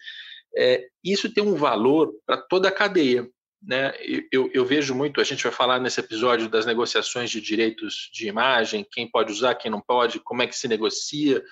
É, 0.56 0.86
isso 1.02 1.32
tem 1.32 1.42
um 1.42 1.54
valor 1.54 2.12
para 2.26 2.36
toda 2.36 2.68
a 2.68 2.72
cadeia 2.72 3.26
né, 3.62 3.92
eu, 4.32 4.50
eu, 4.52 4.64
vejo 4.64 4.94
muito, 4.94 5.20
a 5.20 5.24
gente 5.24 5.44
vai 5.44 5.52
falar 5.52 5.78
nesse 5.78 6.00
episódio 6.00 6.48
das 6.48 6.66
negociações 6.66 7.30
de 7.30 7.40
direitos 7.40 8.10
de 8.12 8.26
imagem, 8.26 8.86
quem 8.90 9.08
pode 9.08 9.32
usar, 9.32 9.54
quem 9.54 9.70
não 9.70 9.80
pode, 9.80 10.18
como 10.18 10.42
é 10.42 10.46
que 10.46 10.56
se 10.56 10.66
negocia, 10.66 11.42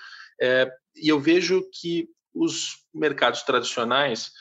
é, 0.41 0.69
e 0.95 1.07
eu 1.07 1.19
vejo 1.19 1.63
que 1.71 2.09
os 2.33 2.77
mercados 2.93 3.43
tradicionais 3.43 4.31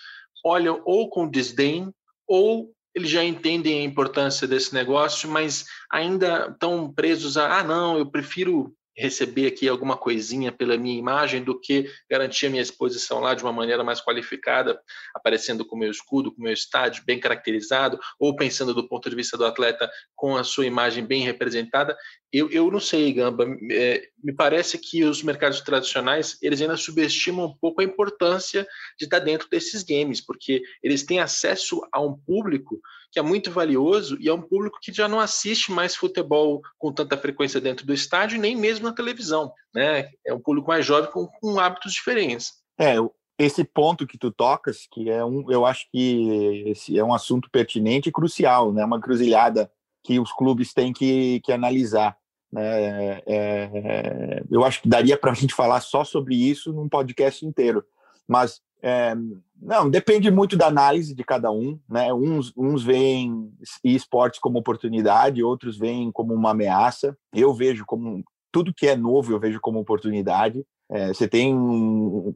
olham 0.45 0.83
ou 0.85 1.09
com 1.09 1.29
desdém 1.29 1.93
ou 2.27 2.73
eles 2.95 3.11
já 3.11 3.23
entendem 3.23 3.81
a 3.81 3.85
importância 3.85 4.49
desse 4.49 4.75
negócio, 4.75 5.29
mas 5.29 5.65
ainda 5.91 6.49
estão 6.51 6.93
presos 6.93 7.37
a, 7.37 7.61
ah, 7.61 7.65
não, 7.65 7.99
eu 7.99 8.07
prefiro 8.07 8.75
receber 9.01 9.47
aqui 9.47 9.69
alguma 9.69 9.97
coisinha 9.97 10.53
pela 10.53 10.77
minha 10.77 10.99
imagem 10.99 11.43
do 11.43 11.59
que 11.59 11.91
garantir 12.09 12.47
a 12.47 12.51
minha 12.51 12.63
exposição 12.63 13.21
lá 13.21 13.35
de 13.35 13.43
uma 13.43 13.53
maneira 13.53 13.83
mais 13.83 14.01
qualificada, 14.01 14.81
aparecendo 15.15 15.65
com 15.65 15.75
o 15.75 15.79
meu 15.79 15.91
escudo, 15.91 16.31
com 16.31 16.41
o 16.41 16.45
meu 16.45 16.53
estádio 16.53 17.03
bem 17.05 17.19
caracterizado, 17.19 17.99
ou 18.19 18.37
pensando 18.37 18.75
do 18.75 18.87
ponto 18.87 19.09
de 19.09 19.17
vista 19.17 19.37
do 19.37 19.47
atleta 19.47 19.91
com 20.15 20.37
a 20.37 20.45
sua 20.45 20.67
imagem 20.67 21.05
bem 21.05 21.23
representada. 21.23 21.97
Eu, 22.33 22.51
eu 22.51 22.71
não 22.71 22.79
sei, 22.79 23.13
Gamba, 23.13 23.47
é, 23.73 24.09
me 24.23 24.33
parece 24.33 24.79
que 24.79 25.03
os 25.03 25.23
mercados 25.23 25.61
tradicionais, 25.63 26.39
eles 26.41 26.61
ainda 26.61 26.77
subestimam 26.77 27.47
um 27.47 27.57
pouco 27.57 27.81
a 27.81 27.85
importância 27.85 28.67
de 28.99 29.07
estar 29.07 29.19
dentro 29.19 29.49
desses 29.49 29.83
games, 29.83 30.21
porque 30.21 30.63
eles 30.83 31.03
têm 31.03 31.19
acesso 31.19 31.81
a 31.91 32.01
um 32.01 32.17
público 32.17 32.81
que 33.13 33.19
é 33.19 33.23
muito 33.23 33.51
valioso 33.51 34.17
e 34.21 34.29
é 34.29 34.33
um 34.33 34.43
público 34.43 34.79
que 34.81 34.93
já 34.93 35.09
não 35.09 35.19
assiste 35.19 35.73
mais 35.73 35.97
futebol 35.97 36.63
com 36.79 36.93
tanta 36.93 37.17
frequência 37.17 37.61
dentro 37.61 37.85
do 37.85 37.93
estádio, 37.93 38.41
nem 38.41 38.57
mesmo 38.57 38.87
na 38.87 38.95
televisão. 38.95 39.53
Né? 39.75 40.09
É 40.27 40.33
um 40.33 40.41
público 40.41 40.69
mais 40.69 40.87
jovem 40.87 41.11
com, 41.11 41.27
com 41.27 41.59
hábitos 41.59 41.93
diferentes. 41.93 42.53
É, 42.79 42.97
esse 43.39 43.65
ponto 43.65 44.07
que 44.07 44.19
tu 44.19 44.31
tocas, 44.31 44.87
que 44.93 45.11
é 45.11 45.25
um, 45.25 45.51
eu 45.51 45.65
acho 45.65 45.87
que 45.91 46.63
esse 46.67 46.99
é 46.99 47.03
um 47.03 47.15
assunto 47.15 47.51
pertinente 47.51 48.11
e 48.11 48.13
crucial, 48.13 48.71
né? 48.71 48.85
Uma 48.85 49.01
cruzilhada 49.01 49.71
que 50.05 50.21
os 50.21 50.31
clubes 50.33 50.75
têm 50.75 50.93
que, 50.93 51.41
que 51.41 51.51
analisar. 51.51 52.17
Né? 52.53 52.63
É, 52.63 53.23
é 53.27 54.43
eu 54.51 54.63
acho 54.63 54.83
que 54.83 54.89
daria 54.89 55.17
para 55.17 55.31
a 55.31 55.35
gente 55.35 55.55
falar 55.55 55.81
só 55.81 56.05
sobre 56.05 56.35
isso 56.35 56.73
num 56.73 56.89
podcast 56.89 57.45
inteiro, 57.45 57.83
mas 58.31 58.61
é, 58.81 59.13
não, 59.61 59.91
depende 59.91 60.31
muito 60.31 60.57
da 60.57 60.69
análise 60.69 61.17
de 61.17 61.25
cada 61.25 61.51
um, 61.51 61.81
né? 61.89 62.15
Uns, 62.15 62.53
uns 62.57 62.81
veem 62.85 63.53
esportes 63.83 64.39
como 64.39 64.57
oportunidade, 64.57 65.43
outros 65.43 65.77
veem 65.77 66.13
como 66.13 66.33
uma 66.33 66.53
ameaça. 66.53 67.19
Eu 67.35 67.53
vejo 67.53 67.85
como 67.85 68.23
tudo 68.53 68.73
que 68.73 68.87
é 68.87 68.95
novo, 68.95 69.33
eu 69.33 69.41
vejo 69.41 69.61
como 69.61 69.81
oportunidade. 69.81 70.65
É, 70.89 71.09
você 71.09 71.27
tem, 71.27 71.53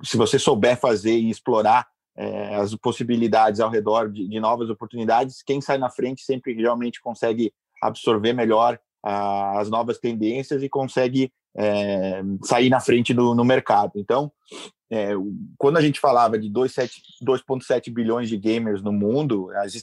se 0.02 0.16
você 0.16 0.36
souber 0.36 0.76
fazer 0.76 1.16
e 1.16 1.30
explorar 1.30 1.86
é, 2.16 2.56
as 2.56 2.74
possibilidades 2.74 3.60
ao 3.60 3.70
redor 3.70 4.10
de, 4.10 4.28
de, 4.28 4.40
novas 4.40 4.68
oportunidades, 4.70 5.42
quem 5.44 5.60
sai 5.60 5.78
na 5.78 5.90
frente 5.90 6.22
sempre 6.22 6.54
realmente 6.54 7.00
consegue 7.00 7.52
absorver 7.80 8.32
melhor 8.32 8.80
as 9.04 9.68
novas 9.68 9.99
tendências 9.99 10.62
e 10.62 10.68
consegue 10.68 11.30
é, 11.56 12.23
sair 12.42 12.70
na 12.70 12.80
frente 12.80 13.12
do, 13.12 13.34
no 13.34 13.44
mercado. 13.44 13.92
Então, 13.96 14.32
é, 14.90 15.11
quando 15.58 15.76
a 15.76 15.80
gente 15.80 15.99
falava 15.99 16.38
de 16.38 16.49
2,7 16.49 17.92
bilhões 17.92 18.28
de 18.28 18.37
gamers 18.37 18.82
no 18.82 18.92
mundo, 18.92 19.50
as, 19.56 19.75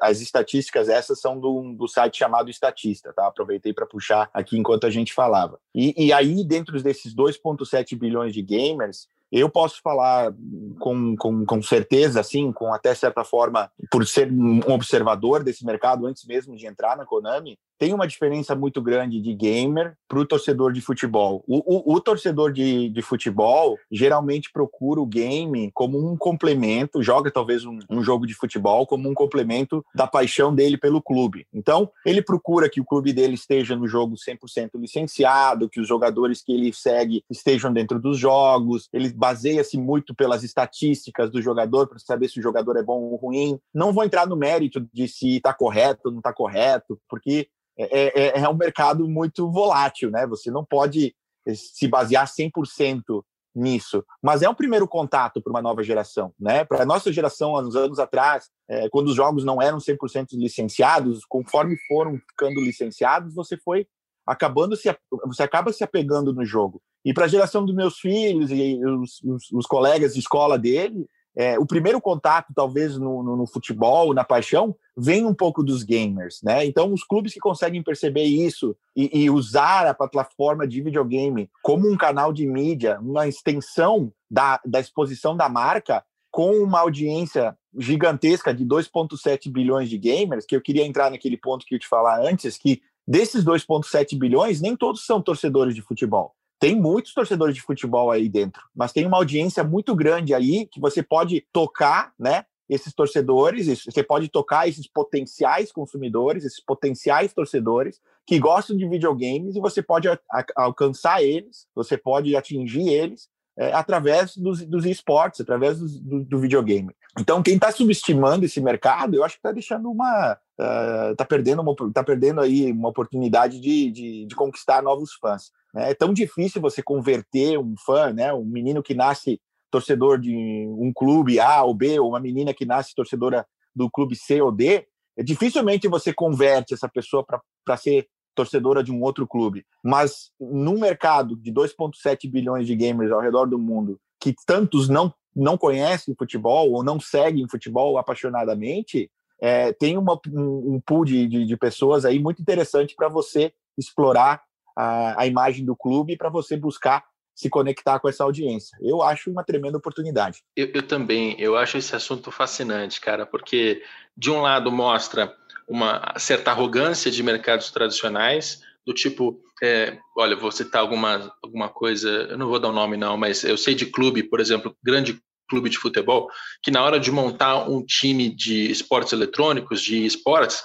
as 0.00 0.20
estatísticas 0.20 0.88
essas 0.88 1.20
são 1.20 1.38
do, 1.38 1.74
do, 1.74 1.86
site 1.86 2.18
chamado 2.18 2.50
Estatista, 2.50 3.12
tá? 3.12 3.26
Aproveitei 3.26 3.72
para 3.72 3.86
puxar 3.86 4.28
aqui 4.32 4.58
enquanto 4.58 4.86
a 4.86 4.90
gente 4.90 5.12
falava. 5.12 5.58
E, 5.74 6.06
e 6.06 6.12
aí, 6.12 6.44
dentro 6.44 6.82
desses 6.82 7.14
2,7 7.14 7.96
bilhões 7.96 8.34
de 8.34 8.42
gamers, 8.42 9.08
Eu 9.30 9.50
posso 9.50 9.80
falar 9.82 10.32
com, 10.78 11.16
com, 11.16 11.44
com 11.44 11.62
certeza, 11.62 12.20
assim, 12.20 12.52
com 12.52 12.72
até 12.72 12.94
certa 12.94 13.24
forma, 13.24 13.70
por 13.90 14.06
ser 14.06 14.30
um 14.30 14.60
observador 14.72 15.42
desse 15.42 15.64
mercado 15.66 16.06
antes 16.06 16.24
mesmo 16.24 16.56
de 16.56 16.66
entrar 16.66 16.96
na 16.96 17.04
Konami, 17.04 17.58
tem 17.78 17.92
uma 17.92 18.06
diferença 18.06 18.54
muito 18.54 18.80
grande 18.80 19.20
de 19.20 19.34
gamer 19.34 19.94
para 20.08 20.18
o 20.18 20.26
torcedor 20.26 20.72
de 20.72 20.80
futebol. 20.80 21.44
O, 21.46 21.92
o, 21.92 21.96
o 21.96 22.00
torcedor 22.00 22.52
de, 22.52 22.88
de, 22.88 23.02
futebol 23.02 23.78
geralmente 23.90 24.50
procura 24.52 25.00
o 25.00 25.06
game 25.06 25.70
como 25.74 25.98
um 25.98 26.16
complemento, 26.16 27.02
joga 27.02 27.30
talvez 27.30 27.64
um, 27.64 27.78
um, 27.90 28.02
jogo 28.02 28.26
de 28.26 28.34
futebol 28.34 28.86
como 28.86 29.08
um 29.08 29.14
complemento 29.14 29.84
da 29.94 30.06
paixão 30.06 30.54
dele 30.54 30.76
pelo 30.76 31.02
clube. 31.02 31.46
Então, 31.52 31.90
ele 32.04 32.22
procura 32.22 32.68
que 32.68 32.80
o 32.80 32.84
clube 32.84 33.12
dele 33.12 33.34
esteja 33.34 33.76
no 33.76 33.86
jogo 33.86 34.14
100% 34.16 34.70
licenciado, 34.76 35.68
que 35.68 35.80
os 35.80 35.88
jogadores 35.88 36.42
que 36.42 36.52
ele 36.52 36.72
segue 36.72 37.22
estejam 37.30 37.72
dentro 37.72 38.00
dos 38.00 38.18
jogos, 38.18 38.88
ele 38.92 39.12
baseia-se 39.12 39.78
muito 39.78 40.14
pelas 40.14 40.42
estatísticas 40.42 41.30
do 41.30 41.42
jogador 41.42 41.86
para 41.86 41.98
saber 41.98 42.28
se 42.28 42.38
o 42.38 42.42
jogador 42.42 42.76
é 42.76 42.82
bom 42.82 43.00
ou 43.02 43.16
ruim. 43.16 43.58
Não 43.74 43.92
vou 43.92 44.04
entrar 44.04 44.26
no 44.26 44.36
mérito 44.36 44.86
de 44.92 45.08
se 45.08 45.36
está 45.36 45.52
correto 45.52 46.02
ou 46.06 46.12
não 46.12 46.18
está 46.18 46.32
correto, 46.32 46.98
porque 47.08 47.48
é, 47.78 48.38
é, 48.38 48.40
é 48.40 48.48
um 48.48 48.56
mercado 48.56 49.08
muito 49.08 49.50
volátil, 49.50 50.10
né? 50.10 50.26
Você 50.26 50.50
não 50.50 50.64
pode 50.64 51.14
se 51.54 51.86
basear 51.86 52.26
100% 52.26 53.22
nisso. 53.54 54.04
Mas 54.22 54.42
é 54.42 54.48
um 54.48 54.54
primeiro 54.54 54.86
contato 54.86 55.40
para 55.40 55.50
uma 55.50 55.62
nova 55.62 55.82
geração, 55.82 56.32
né? 56.38 56.64
Para 56.64 56.82
a 56.82 56.86
nossa 56.86 57.12
geração, 57.12 57.56
há 57.56 57.60
uns 57.60 57.74
anos 57.74 57.98
atrás, 57.98 58.50
é, 58.68 58.88
quando 58.90 59.08
os 59.08 59.14
jogos 59.14 59.44
não 59.44 59.60
eram 59.60 59.78
100% 59.78 60.28
licenciados, 60.34 61.24
conforme 61.26 61.76
foram 61.88 62.18
ficando 62.18 62.60
licenciados, 62.60 63.34
você 63.34 63.56
foi 63.56 63.86
acabando 64.26 64.76
se 64.76 64.94
você 65.24 65.42
acaba 65.42 65.72
se 65.72 65.84
apegando 65.84 66.34
no 66.34 66.44
jogo. 66.44 66.82
E 67.04 67.14
para 67.14 67.26
a 67.26 67.28
geração 67.28 67.64
dos 67.64 67.74
meus 67.74 67.98
filhos 67.98 68.50
e 68.50 68.84
os, 68.84 69.22
os, 69.22 69.52
os 69.52 69.66
colegas 69.66 70.14
de 70.14 70.20
escola 70.20 70.58
dele, 70.58 71.06
é, 71.36 71.58
o 71.58 71.66
primeiro 71.66 72.00
contato, 72.00 72.54
talvez, 72.54 72.96
no, 72.96 73.22
no, 73.22 73.36
no, 73.36 73.46
futebol, 73.46 74.14
na 74.14 74.24
paixão, 74.24 74.74
vem 74.96 75.26
um 75.26 75.34
pouco 75.34 75.62
dos 75.62 75.82
gamers, 75.82 76.40
né? 76.42 76.64
Então, 76.64 76.90
os 76.94 77.04
clubes 77.04 77.34
que 77.34 77.38
conseguem 77.38 77.82
perceber 77.82 78.24
isso 78.24 78.74
e, 78.96 79.24
e, 79.24 79.30
usar 79.30 79.86
a 79.86 79.92
plataforma 79.92 80.66
de 80.66 80.80
videogame 80.80 81.50
como 81.62 81.86
um 81.86 81.96
canal 81.96 82.32
de 82.32 82.46
mídia, 82.46 82.98
uma 83.00 83.28
extensão 83.28 84.10
da, 84.30 84.58
da 84.64 84.80
exposição 84.80 85.36
da 85.36 85.46
marca, 85.46 86.02
com 86.30 86.52
uma 86.52 86.80
audiência 86.80 87.56
gigantesca 87.78 88.54
de 88.54 88.64
2,7 88.64 89.50
bilhões 89.50 89.90
de 89.90 89.98
gamers, 89.98 90.46
que 90.46 90.56
eu 90.56 90.62
queria 90.62 90.86
entrar 90.86 91.10
naquele 91.10 91.36
ponto 91.36 91.66
que 91.66 91.74
eu 91.74 91.78
te 91.78 91.86
falar 91.86 92.20
antes, 92.20 92.56
que 92.56 92.80
desses 93.06 93.44
2,7 93.44 94.18
bilhões, 94.18 94.62
nem 94.62 94.74
todos 94.74 95.04
são 95.04 95.20
torcedores 95.20 95.74
de 95.74 95.82
futebol 95.82 96.34
tem 96.58 96.74
muitos 96.74 97.12
torcedores 97.12 97.54
de 97.54 97.62
futebol 97.62 98.10
aí 98.10 98.28
dentro, 98.28 98.62
mas 98.74 98.92
tem 98.92 99.06
uma 99.06 99.16
audiência 99.16 99.62
muito 99.62 99.94
grande 99.94 100.34
aí 100.34 100.66
que 100.66 100.80
você 100.80 101.02
pode 101.02 101.46
tocar, 101.52 102.12
né? 102.18 102.44
Esses 102.68 102.92
torcedores, 102.92 103.84
você 103.84 104.02
pode 104.02 104.28
tocar 104.28 104.68
esses 104.68 104.88
potenciais 104.88 105.70
consumidores, 105.70 106.44
esses 106.44 106.60
potenciais 106.60 107.32
torcedores 107.32 108.00
que 108.26 108.40
gostam 108.40 108.76
de 108.76 108.88
videogames 108.88 109.54
e 109.54 109.60
você 109.60 109.80
pode 109.80 110.08
alcançar 110.56 111.22
eles, 111.22 111.68
você 111.72 111.96
pode 111.96 112.34
atingir 112.34 112.88
eles 112.88 113.28
é, 113.58 113.72
através 113.72 114.36
dos, 114.36 114.64
dos 114.66 114.84
esportes, 114.84 115.40
através 115.40 115.78
do, 115.78 116.24
do, 116.24 116.38
videogame. 116.38 116.94
Então, 117.18 117.42
quem 117.42 117.54
está 117.54 117.72
subestimando 117.72 118.44
esse 118.44 118.60
mercado, 118.60 119.14
eu 119.14 119.24
acho 119.24 119.36
que 119.36 119.38
está 119.38 119.52
deixando 119.52 119.90
uma. 119.90 120.36
uh, 120.60 121.26
perdendo, 121.26 121.62
tá 121.92 122.04
perdendo 122.04 122.40
aí 122.42 122.70
uma 122.70 122.90
oportunidade 122.90 123.58
de, 123.58 123.90
de, 123.90 124.26
de 124.26 124.34
conquistar 124.34 124.82
novos 124.82 125.14
fãs. 125.14 125.50
Né? 125.76 125.90
É 125.90 125.94
tão 125.94 126.12
difícil 126.14 126.60
você 126.60 126.82
converter 126.82 127.58
um 127.58 127.74
fã, 127.84 128.12
né? 128.12 128.32
um 128.32 128.44
menino 128.44 128.82
que 128.82 128.94
nasce 128.94 129.38
torcedor 129.70 130.18
de 130.18 130.34
um 130.34 130.90
clube 130.94 131.38
A 131.38 131.62
ou 131.62 131.74
B, 131.74 132.00
ou 132.00 132.08
uma 132.08 132.20
menina 132.20 132.54
que 132.54 132.64
nasce 132.64 132.94
torcedora 132.94 133.46
do 133.74 133.90
clube 133.90 134.16
C 134.16 134.40
ou 134.40 134.50
D, 134.50 134.86
é, 135.18 135.22
dificilmente 135.22 135.86
você 135.86 136.14
converte 136.14 136.72
essa 136.72 136.88
pessoa 136.88 137.24
para 137.24 137.76
ser 137.76 138.08
torcedora 138.34 138.82
de 138.82 138.90
um 138.90 139.02
outro 139.02 139.26
clube. 139.26 139.66
Mas 139.84 140.30
num 140.40 140.80
mercado 140.80 141.36
de 141.36 141.52
2,7 141.52 142.30
bilhões 142.30 142.66
de 142.66 142.74
gamers 142.74 143.12
ao 143.12 143.20
redor 143.20 143.46
do 143.46 143.58
mundo, 143.58 143.98
que 144.20 144.34
tantos 144.46 144.88
não, 144.88 145.12
não 145.34 145.58
conhecem 145.58 146.14
futebol 146.16 146.72
ou 146.72 146.82
não 146.82 146.98
seguem 146.98 147.48
futebol 147.48 147.98
apaixonadamente, 147.98 149.10
é, 149.40 149.72
tem 149.72 149.98
uma, 149.98 150.18
um, 150.28 150.74
um 150.74 150.80
pool 150.80 151.04
de, 151.04 151.26
de, 151.26 151.44
de 151.44 151.56
pessoas 151.56 152.06
aí 152.06 152.18
muito 152.18 152.40
interessante 152.40 152.94
para 152.94 153.08
você 153.08 153.52
explorar 153.76 154.42
a, 154.76 155.22
a 155.22 155.26
imagem 155.26 155.64
do 155.64 155.74
clube 155.74 156.16
para 156.16 156.28
você 156.28 156.56
buscar 156.56 157.04
se 157.34 157.50
conectar 157.50 158.00
com 158.00 158.08
essa 158.08 158.24
audiência. 158.24 158.78
Eu 158.80 159.02
acho 159.02 159.30
uma 159.30 159.44
tremenda 159.44 159.76
oportunidade. 159.76 160.42
Eu, 160.56 160.70
eu, 160.72 160.82
também, 160.82 161.36
eu 161.38 161.54
acho 161.54 161.76
esse 161.76 161.94
assunto 161.94 162.30
fascinante, 162.30 162.98
cara, 162.98 163.26
porque 163.26 163.82
de 164.16 164.30
um 164.30 164.40
lado 164.40 164.72
mostra 164.72 165.34
uma 165.68 166.14
certa 166.16 166.50
arrogância 166.50 167.10
de 167.10 167.22
mercados 167.22 167.70
tradicionais, 167.70 168.62
do 168.86 168.94
tipo, 168.94 169.38
é, 169.62 169.98
olha, 170.16 170.34
vou 170.34 170.50
citar 170.50 170.80
alguma, 170.80 171.30
alguma 171.42 171.68
coisa, 171.68 172.08
eu 172.08 172.38
não 172.38 172.48
vou 172.48 172.58
dar 172.58 172.68
o 172.68 172.70
um 172.70 172.74
nome 172.74 172.96
não, 172.96 173.18
mas 173.18 173.44
eu 173.44 173.58
sei 173.58 173.74
de 173.74 173.84
clube, 173.84 174.22
por 174.22 174.40
exemplo, 174.40 174.74
grande 174.82 175.20
clube 175.48 175.68
de 175.68 175.78
futebol, 175.78 176.28
que 176.62 176.70
na 176.70 176.82
hora 176.82 176.98
de 176.98 177.10
montar 177.10 177.68
um 177.68 177.84
time 177.84 178.34
de 178.34 178.70
esportes 178.70 179.12
eletrônicos, 179.12 179.82
de 179.82 180.06
esportes, 180.06 180.62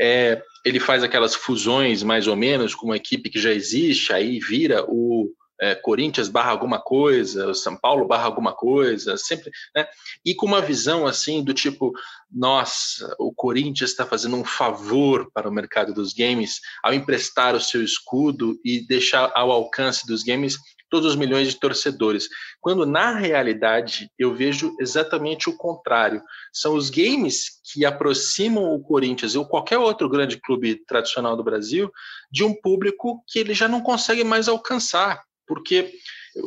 é, 0.00 0.42
ele 0.64 0.80
faz 0.80 1.02
aquelas 1.02 1.34
fusões 1.34 2.02
mais 2.02 2.26
ou 2.26 2.36
menos 2.36 2.74
com 2.74 2.86
uma 2.86 2.96
equipe 2.96 3.30
que 3.30 3.38
já 3.38 3.52
existe, 3.52 4.12
aí 4.12 4.38
vira 4.40 4.84
o 4.88 5.30
é, 5.60 5.74
Corinthians 5.74 6.28
barra 6.28 6.50
alguma 6.50 6.80
coisa, 6.80 7.48
o 7.48 7.54
São 7.54 7.76
Paulo 7.76 8.06
barra 8.06 8.24
alguma 8.24 8.52
coisa, 8.52 9.16
sempre, 9.16 9.50
né? 9.74 9.86
E 10.24 10.34
com 10.34 10.46
uma 10.46 10.60
visão 10.60 11.06
assim 11.06 11.42
do 11.42 11.54
tipo, 11.54 11.92
nossa, 12.30 13.14
o 13.18 13.32
Corinthians 13.32 13.90
está 13.90 14.04
fazendo 14.04 14.36
um 14.36 14.44
favor 14.44 15.30
para 15.32 15.48
o 15.48 15.52
mercado 15.52 15.94
dos 15.94 16.12
games 16.12 16.60
ao 16.82 16.92
emprestar 16.92 17.54
o 17.54 17.60
seu 17.60 17.82
escudo 17.82 18.58
e 18.64 18.84
deixar 18.86 19.30
ao 19.34 19.50
alcance 19.50 20.06
dos 20.06 20.22
games 20.22 20.58
todos 20.94 21.10
os 21.10 21.16
milhões 21.16 21.48
de 21.48 21.58
torcedores. 21.58 22.28
Quando 22.60 22.86
na 22.86 23.16
realidade 23.16 24.08
eu 24.16 24.32
vejo 24.32 24.76
exatamente 24.78 25.50
o 25.50 25.56
contrário. 25.56 26.22
São 26.52 26.76
os 26.76 26.88
games 26.88 27.60
que 27.64 27.84
aproximam 27.84 28.72
o 28.72 28.80
Corinthians 28.80 29.34
ou 29.34 29.44
qualquer 29.44 29.76
outro 29.76 30.08
grande 30.08 30.40
clube 30.40 30.76
tradicional 30.86 31.36
do 31.36 31.42
Brasil 31.42 31.90
de 32.30 32.44
um 32.44 32.54
público 32.54 33.24
que 33.26 33.40
ele 33.40 33.54
já 33.54 33.66
não 33.66 33.80
consegue 33.80 34.22
mais 34.22 34.46
alcançar, 34.46 35.20
porque 35.48 35.92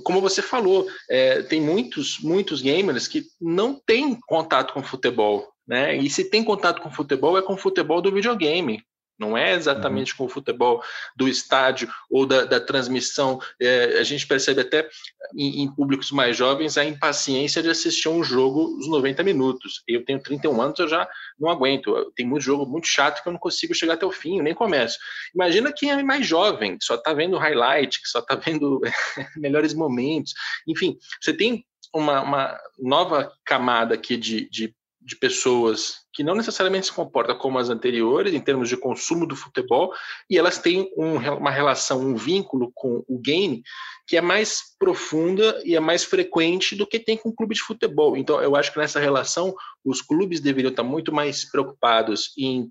como 0.06 0.22
você 0.22 0.42
falou, 0.42 0.88
é, 1.10 1.42
tem 1.42 1.60
muitos, 1.60 2.20
muitos 2.20 2.62
gamers 2.62 3.06
que 3.06 3.26
não 3.42 3.74
têm 3.74 4.18
contato 4.28 4.74
com 4.74 4.82
futebol, 4.82 5.46
né? 5.68 5.98
E 5.98 6.10
se 6.10 6.30
tem 6.30 6.42
contato 6.42 6.82
com 6.82 6.90
futebol, 6.90 7.38
é 7.38 7.42
com 7.42 7.58
futebol 7.58 8.02
do 8.02 8.14
videogame. 8.14 8.82
Não 9.20 9.38
é 9.38 9.54
exatamente 9.54 10.12
uhum. 10.12 10.18
com 10.18 10.26
o 10.26 10.30
futebol 10.30 10.84
do 11.16 11.28
estádio 11.28 11.90
ou 12.10 12.26
da, 12.26 12.46
da 12.46 12.60
transmissão. 12.60 13.40
É, 13.60 13.98
a 14.00 14.04
gente 14.04 14.28
percebe 14.28 14.62
até 14.62 14.88
em, 15.36 15.64
em, 15.64 15.74
públicos 15.74 16.12
mais 16.12 16.38
jovens 16.38 16.78
a 16.78 16.86
impaciência 16.86 17.62
de 17.62 17.70
assistir 17.70 18.10
um 18.10 18.24
jogo 18.24 18.78
os 18.78 18.88
90 18.88 19.24
minutos. 19.24 19.82
Eu 19.88 20.06
tenho 20.06 20.22
31 20.22 20.62
anos, 20.62 20.80
eu 20.80 20.88
já 20.88 21.08
não 21.40 21.50
aguento. 21.50 22.12
Tem 22.16 22.26
muito 22.26 22.44
jogo 22.44 22.66
muito 22.66 22.88
chato 22.88 23.22
que 23.22 23.28
eu 23.28 23.34
não 23.34 23.40
consigo 23.40 23.74
chegar 23.74 23.94
até 23.94 24.06
o 24.06 24.12
fim, 24.12 24.38
eu 24.38 24.44
nem 24.44 24.54
começo. 24.54 24.98
Imagina 25.34 25.74
quem 25.74 25.92
é 25.92 26.04
mais 26.04 26.26
jovem, 26.26 26.78
que 26.78 26.86
só 26.86 26.96
está 26.96 27.14
vendo 27.14 27.38
highlight, 27.38 28.02
que 28.02 28.08
só 28.08 28.20
está 28.20 28.36
vendo 28.36 28.80
melhores 29.36 29.74
momentos. 29.74 30.34
Enfim, 30.68 30.98
você 31.22 31.34
tem 31.34 31.66
uma, 31.94 32.22
uma 32.22 32.60
nova 32.78 33.32
camada 33.46 33.96
aqui 33.96 34.18
de, 34.18 34.50
de 34.50 34.76
de 35.08 35.16
pessoas 35.16 36.00
que 36.14 36.22
não 36.22 36.36
necessariamente 36.36 36.88
se 36.88 36.92
comportam 36.92 37.38
como 37.38 37.58
as 37.58 37.70
anteriores 37.70 38.34
em 38.34 38.42
termos 38.42 38.68
de 38.68 38.76
consumo 38.76 39.26
do 39.26 39.38
futebol 39.38 39.94
e 40.30 40.38
elas 40.38 40.58
têm 40.58 40.92
um, 40.98 41.16
uma 41.16 41.50
relação, 41.50 42.02
um 42.02 42.14
vínculo 42.14 42.74
com 42.76 43.06
o 43.08 43.18
game 43.18 43.64
que 44.06 44.18
é 44.18 44.22
mais 44.22 44.76
profunda 44.78 45.62
e 45.64 45.78
é 45.78 45.80
mais 45.80 46.04
frequente 46.04 46.76
do 46.76 46.86
que 46.86 47.00
tem 47.00 47.16
com 47.16 47.30
o 47.30 47.34
clube 47.34 47.56
de 47.56 47.62
futebol. 47.62 48.18
Então, 48.18 48.42
eu 48.42 48.54
acho 48.54 48.74
que 48.74 48.80
nessa 48.80 49.00
relação 49.00 49.56
os 49.84 50.02
clubes 50.02 50.42
deveriam 50.42 50.72
estar 50.72 50.84
muito 50.84 51.14
mais 51.14 51.50
preocupados 51.50 52.34
em, 52.38 52.70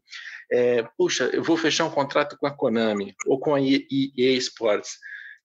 é, 0.53 0.87
puxa, 0.99 1.31
eu 1.33 1.43
vou 1.43 1.57
fechar 1.57 1.87
um 1.87 1.91
contrato 1.91 2.37
com 2.39 2.47
a 2.47 2.55
Konami 2.55 3.15
ou 3.27 3.41
com 3.41 3.55
a 3.55 3.61
EA 3.63 4.37
Sports. 4.37 4.99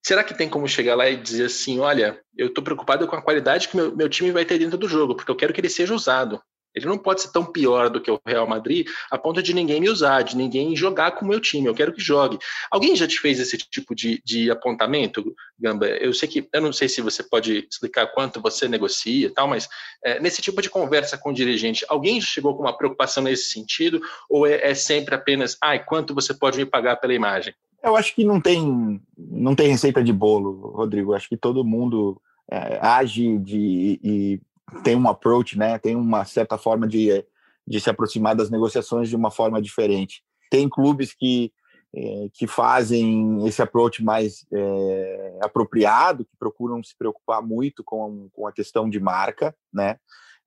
Será 0.03 0.25
que 0.25 0.33
tem 0.33 0.49
como 0.49 0.67
chegar 0.67 0.95
lá 0.95 1.09
e 1.09 1.15
dizer 1.15 1.45
assim, 1.45 1.79
olha, 1.79 2.19
eu 2.35 2.47
estou 2.47 2.61
preocupado 2.61 3.07
com 3.07 3.15
a 3.15 3.21
qualidade 3.21 3.69
que 3.69 3.77
meu, 3.77 3.95
meu 3.95 4.09
time 4.09 4.31
vai 4.31 4.43
ter 4.43 4.59
dentro 4.59 4.77
do 4.77 4.89
jogo, 4.89 5.15
porque 5.15 5.31
eu 5.31 5.35
quero 5.37 5.53
que 5.53 5.61
ele 5.61 5.69
seja 5.69 5.93
usado. 5.93 6.41
Ele 6.73 6.85
não 6.85 6.97
pode 6.97 7.21
ser 7.21 7.31
tão 7.31 7.45
pior 7.45 7.89
do 7.89 7.99
que 7.99 8.09
o 8.09 8.19
Real 8.25 8.47
Madrid 8.47 8.87
a 9.09 9.17
ponto 9.17 9.41
de 9.41 9.53
ninguém 9.53 9.81
me 9.81 9.89
usar, 9.89 10.21
de 10.21 10.37
ninguém 10.37 10.75
jogar 10.75 11.11
com 11.11 11.25
o 11.25 11.27
meu 11.27 11.39
time. 11.39 11.67
Eu 11.67 11.75
quero 11.75 11.93
que 11.93 12.01
jogue. 12.01 12.39
Alguém 12.69 12.95
já 12.95 13.07
te 13.07 13.19
fez 13.19 13.39
esse 13.39 13.57
tipo 13.57 13.93
de, 13.93 14.21
de 14.25 14.49
apontamento, 14.49 15.35
Gamba? 15.59 15.87
Eu 15.87 16.13
sei 16.13 16.27
que 16.27 16.47
eu 16.51 16.61
não 16.61 16.73
sei 16.73 16.89
se 16.89 17.01
você 17.01 17.21
pode 17.23 17.67
explicar 17.69 18.07
quanto 18.07 18.41
você 18.41 18.67
negocia 18.67 19.27
e 19.27 19.29
tal, 19.29 19.47
mas 19.47 19.69
é, 20.03 20.19
nesse 20.19 20.41
tipo 20.41 20.61
de 20.61 20.69
conversa 20.69 21.17
com 21.17 21.29
o 21.29 21.33
dirigente, 21.33 21.85
alguém 21.87 22.19
chegou 22.21 22.55
com 22.55 22.63
uma 22.63 22.75
preocupação 22.75 23.23
nesse 23.23 23.49
sentido? 23.49 24.01
Ou 24.29 24.47
é, 24.47 24.71
é 24.71 24.73
sempre 24.73 25.13
apenas, 25.13 25.57
ai, 25.61 25.83
quanto 25.83 26.15
você 26.15 26.33
pode 26.33 26.57
me 26.57 26.65
pagar 26.65 26.95
pela 26.97 27.13
imagem? 27.13 27.53
Eu 27.83 27.95
acho 27.95 28.13
que 28.13 28.23
não 28.23 28.39
tem, 28.39 29.01
não 29.17 29.55
tem 29.55 29.69
receita 29.69 30.03
de 30.03 30.13
bolo, 30.13 30.71
Rodrigo. 30.75 31.13
Acho 31.13 31.27
que 31.27 31.37
todo 31.37 31.63
mundo 31.63 32.21
é, 32.49 32.79
age 32.81 33.37
de, 33.39 33.99
e 34.03 34.41
tem 34.83 34.95
um 34.95 35.07
approach, 35.07 35.57
né? 35.57 35.77
Tem 35.77 35.95
uma 35.95 36.25
certa 36.25 36.57
forma 36.57 36.87
de, 36.87 37.25
de 37.67 37.79
se 37.79 37.89
aproximar 37.89 38.35
das 38.35 38.49
negociações 38.49 39.09
de 39.09 39.15
uma 39.15 39.31
forma 39.31 39.61
diferente. 39.61 40.23
Tem 40.49 40.69
clubes 40.69 41.13
que 41.13 41.51
é, 41.93 42.29
que 42.33 42.47
fazem 42.47 43.45
esse 43.45 43.61
approach 43.61 44.01
mais 44.01 44.45
é, 44.53 45.39
apropriado, 45.41 46.23
que 46.23 46.37
procuram 46.39 46.81
se 46.81 46.95
preocupar 46.97 47.41
muito 47.41 47.83
com, 47.83 48.29
com 48.31 48.47
a 48.47 48.51
questão 48.53 48.89
de 48.89 48.97
marca, 48.97 49.53
né? 49.73 49.97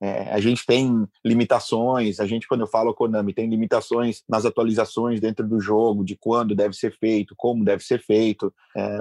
É, 0.01 0.33
a 0.33 0.41
gente 0.41 0.67
tem 0.67 1.07
limitações, 1.25 2.19
a 2.19 2.27
gente, 2.27 2.49
quando 2.49 2.63
eu 2.63 2.67
falo 2.67 2.95
Konami, 2.95 3.33
tem 3.33 3.49
limitações 3.49 4.23
nas 4.29 4.45
atualizações 4.45 5.21
dentro 5.21 5.47
do 5.47 5.61
jogo, 5.61 6.05
de 6.05 6.17
quando 6.17 6.55
deve 6.55 6.75
ser 6.75 6.97
feito, 6.99 7.35
como 7.37 7.65
deve 7.65 7.83
ser 7.85 8.03
feito. 8.03 8.53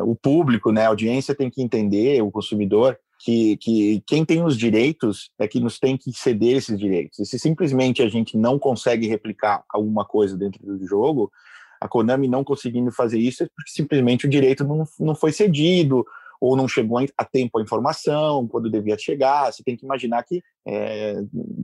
O 0.05 0.15
público, 0.15 0.71
né, 0.71 0.85
a 0.85 0.89
audiência 0.89 1.33
tem 1.33 1.49
que 1.49 1.61
entender, 1.61 2.21
o 2.21 2.31
consumidor, 2.31 2.97
que, 3.23 3.55
que 3.57 4.03
quem 4.05 4.25
tem 4.25 4.43
os 4.43 4.57
direitos 4.57 5.31
é 5.39 5.47
que 5.47 5.59
nos 5.59 5.79
tem 5.79 5.97
que 5.97 6.11
ceder 6.11 6.57
esses 6.57 6.77
direitos. 6.77 7.19
E 7.19 7.25
se 7.25 7.39
simplesmente 7.39 8.01
a 8.01 8.09
gente 8.09 8.37
não 8.37 8.59
consegue 8.59 9.07
replicar 9.07 9.63
alguma 9.69 10.03
coisa 10.03 10.37
dentro 10.37 10.61
do 10.61 10.85
jogo, 10.85 11.31
a 11.79 11.87
Konami 11.87 12.27
não 12.27 12.43
conseguindo 12.43 12.91
fazer 12.91 13.19
isso 13.19 13.43
é 13.43 13.47
porque 13.55 13.71
simplesmente 13.71 14.25
o 14.25 14.29
direito 14.29 14.65
não, 14.65 14.83
não 14.99 15.15
foi 15.15 15.31
cedido, 15.31 16.05
ou 16.39 16.57
não 16.57 16.67
chegou 16.67 16.99
a 17.17 17.23
tempo 17.23 17.57
a 17.57 17.61
informação, 17.61 18.45
quando 18.49 18.69
devia 18.69 18.97
chegar. 18.97 19.51
Você 19.51 19.63
tem 19.63 19.77
que 19.77 19.85
imaginar 19.85 20.21
que 20.23 20.35
está 20.35 20.43
é, 20.67 21.15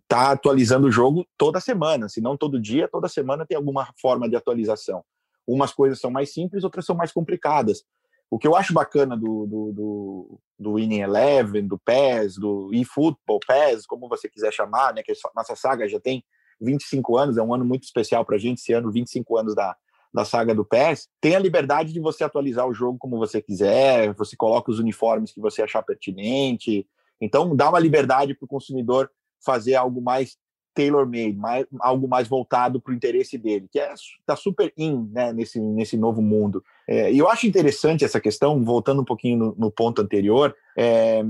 tá 0.07 0.31
atualizando 0.31 0.87
o 0.87 0.91
jogo 0.91 1.27
toda 1.37 1.59
semana, 1.59 2.07
se 2.07 2.21
não 2.21 2.37
todo 2.37 2.61
dia, 2.61 2.87
toda 2.87 3.09
semana 3.09 3.45
tem 3.45 3.57
alguma 3.57 3.89
forma 4.01 4.29
de 4.29 4.37
atualização. 4.37 5.03
Umas 5.45 5.73
coisas 5.73 5.99
são 5.99 6.09
mais 6.09 6.31
simples, 6.31 6.63
outras 6.63 6.85
são 6.85 6.95
mais 6.95 7.11
complicadas. 7.11 7.83
O 8.31 8.37
que 8.37 8.47
eu 8.47 8.55
acho 8.55 8.73
bacana 8.73 9.17
do, 9.17 9.47
do, 9.47 9.71
do, 9.71 10.39
do 10.59 10.73
Winning 10.73 11.01
Eleven, 11.01 11.67
do 11.67 11.79
PES, 11.79 12.35
do 12.35 12.69
eFootball, 12.73 13.39
PES, 13.45 13.85
como 13.87 14.07
você 14.07 14.29
quiser 14.29 14.53
chamar, 14.53 14.93
né, 14.93 15.01
que 15.01 15.11
a 15.11 15.15
nossa 15.35 15.55
saga 15.55 15.89
já 15.89 15.99
tem 15.99 16.23
25 16.61 17.17
anos, 17.17 17.37
é 17.37 17.41
um 17.41 17.53
ano 17.53 17.65
muito 17.65 17.83
especial 17.83 18.23
para 18.23 18.35
a 18.35 18.39
gente, 18.39 18.59
esse 18.59 18.73
ano, 18.73 18.91
25 18.91 19.37
anos 19.37 19.55
da, 19.55 19.75
da 20.13 20.25
saga 20.25 20.53
do 20.53 20.65
PES, 20.65 21.07
tem 21.21 21.35
a 21.35 21.39
liberdade 21.39 21.93
de 21.93 21.99
você 21.99 22.23
atualizar 22.23 22.67
o 22.67 22.73
jogo 22.73 22.97
como 22.99 23.17
você 23.17 23.41
quiser, 23.41 24.13
você 24.13 24.35
coloca 24.35 24.71
os 24.71 24.79
uniformes 24.79 25.31
que 25.31 25.39
você 25.39 25.61
achar 25.61 25.81
pertinente. 25.81 26.85
Então, 27.21 27.55
dá 27.55 27.69
uma 27.69 27.79
liberdade 27.79 28.33
para 28.33 28.45
o 28.45 28.49
consumidor 28.49 29.09
fazer 29.43 29.75
algo 29.75 30.01
mais 30.01 30.37
tailor-made, 30.79 31.35
mais, 31.35 31.65
algo 31.81 32.07
mais 32.07 32.25
voltado 32.25 32.79
para 32.79 32.91
o 32.91 32.95
interesse 32.95 33.37
dele, 33.37 33.67
que 33.69 33.77
está 33.77 33.91
é, 33.91 33.95
tá 34.25 34.35
super 34.37 34.71
in 34.77 35.09
né, 35.11 35.33
nesse, 35.33 35.59
nesse 35.59 35.97
novo 35.97 36.21
mundo. 36.21 36.63
É, 36.87 37.11
e 37.11 37.17
eu 37.17 37.29
acho 37.29 37.45
interessante 37.45 38.05
essa 38.05 38.21
questão, 38.21 38.63
voltando 38.63 39.01
um 39.01 39.05
pouquinho 39.05 39.37
no, 39.37 39.55
no 39.57 39.71
ponto 39.71 40.01
anterior, 40.01 40.55
é, 40.77 41.21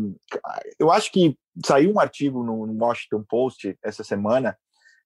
eu 0.77 0.91
acho 0.91 1.11
que 1.11 1.35
saiu 1.65 1.91
um 1.91 1.99
artigo 1.99 2.43
no, 2.43 2.67
no 2.67 2.85
Washington 2.85 3.23
Post 3.27 3.75
essa 3.83 4.03
semana 4.03 4.55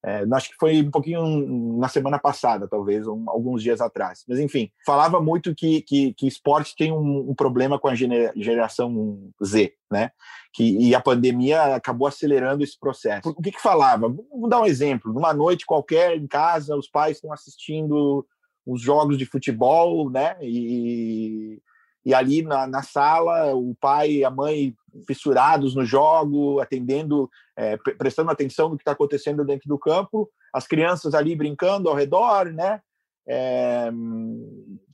é, 0.05 0.25
acho 0.33 0.49
que 0.49 0.57
foi 0.59 0.81
um 0.81 0.91
pouquinho 0.91 1.77
na 1.79 1.87
semana 1.87 2.19
passada, 2.19 2.67
talvez, 2.67 3.07
um, 3.07 3.23
alguns 3.29 3.63
dias 3.63 3.79
atrás. 3.79 4.25
Mas, 4.27 4.37
enfim, 4.37 4.69
falava 4.85 5.21
muito 5.21 5.55
que, 5.55 5.81
que, 5.81 6.13
que 6.13 6.27
esporte 6.27 6.75
tem 6.75 6.91
um, 6.91 7.29
um, 7.29 7.33
problema 7.33 7.79
com 7.79 7.87
a 7.87 7.95
geração 7.95 9.31
Z, 9.41 9.73
né? 9.89 10.11
Que, 10.53 10.77
e 10.77 10.93
a 10.93 10.99
pandemia 10.99 11.75
acabou 11.75 12.05
acelerando 12.05 12.65
esse 12.65 12.77
processo. 12.77 13.29
O 13.29 13.41
que, 13.41 13.51
que 13.51 13.61
falava? 13.61 14.09
Vamos 14.09 14.49
dar 14.49 14.61
um 14.61 14.65
exemplo. 14.65 15.13
Numa 15.13 15.33
noite 15.33 15.65
qualquer, 15.65 16.17
em 16.17 16.27
casa, 16.27 16.75
os 16.75 16.89
pais 16.89 17.17
estão 17.17 17.31
assistindo 17.31 18.27
os 18.65 18.81
jogos 18.81 19.17
de 19.17 19.25
futebol, 19.25 20.09
né? 20.09 20.35
E 20.41 21.61
e 22.05 22.13
ali 22.13 22.41
na, 22.41 22.67
na, 22.67 22.83
sala 22.83 23.55
o 23.55 23.73
pai 23.75 24.11
e 24.11 24.25
a 24.25 24.29
mãe 24.29 24.75
fissurados 25.07 25.75
no 25.75 25.85
jogo, 25.85 26.59
atendendo, 26.59 27.29
é, 27.55 27.77
prestando 27.97 28.31
atenção 28.31 28.69
no 28.69 28.77
que 28.77 28.81
está 28.81 28.91
acontecendo 28.91 29.43
dentro 29.43 29.67
do 29.67 29.77
campo, 29.77 30.29
as 30.53 30.67
crianças 30.67 31.13
ali 31.13 31.35
brincando 31.35 31.89
ao 31.89 31.95
redor, 31.95 32.45
né? 32.51 32.81
É, 33.25 33.89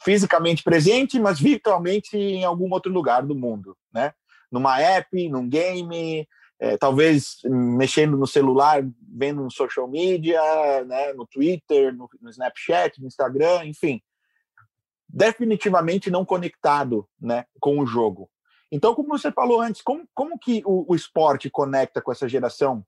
fisicamente 0.03 0.63
presente, 0.63 1.19
mas 1.19 1.39
virtualmente 1.39 2.15
em 2.15 2.43
algum 2.43 2.71
outro 2.71 2.91
lugar 2.91 3.25
do 3.25 3.35
mundo, 3.35 3.75
né? 3.93 4.13
Numa 4.51 4.79
app, 4.79 5.29
num 5.29 5.47
game, 5.47 6.27
é, 6.59 6.77
talvez 6.77 7.37
mexendo 7.43 8.17
no 8.17 8.27
celular, 8.27 8.83
vendo 9.01 9.43
no 9.43 9.51
social 9.51 9.87
media, 9.87 10.41
né? 10.85 11.13
No 11.13 11.25
Twitter, 11.25 11.93
no, 11.95 12.07
no 12.21 12.29
Snapchat, 12.29 13.01
no 13.01 13.07
Instagram, 13.07 13.65
enfim 13.65 14.01
definitivamente 15.09 16.11
não 16.11 16.23
conectado 16.23 17.07
né, 17.19 17.45
com 17.59 17.79
o 17.79 17.85
jogo. 17.85 18.29
Então, 18.71 18.93
como 18.93 19.09
você 19.09 19.31
falou 19.31 19.61
antes, 19.61 19.81
como, 19.81 20.07
como 20.13 20.37
que 20.37 20.61
o, 20.65 20.85
o 20.91 20.95
esporte 20.95 21.49
conecta 21.49 22.01
com 22.01 22.11
essa 22.11 22.27
geração 22.29 22.85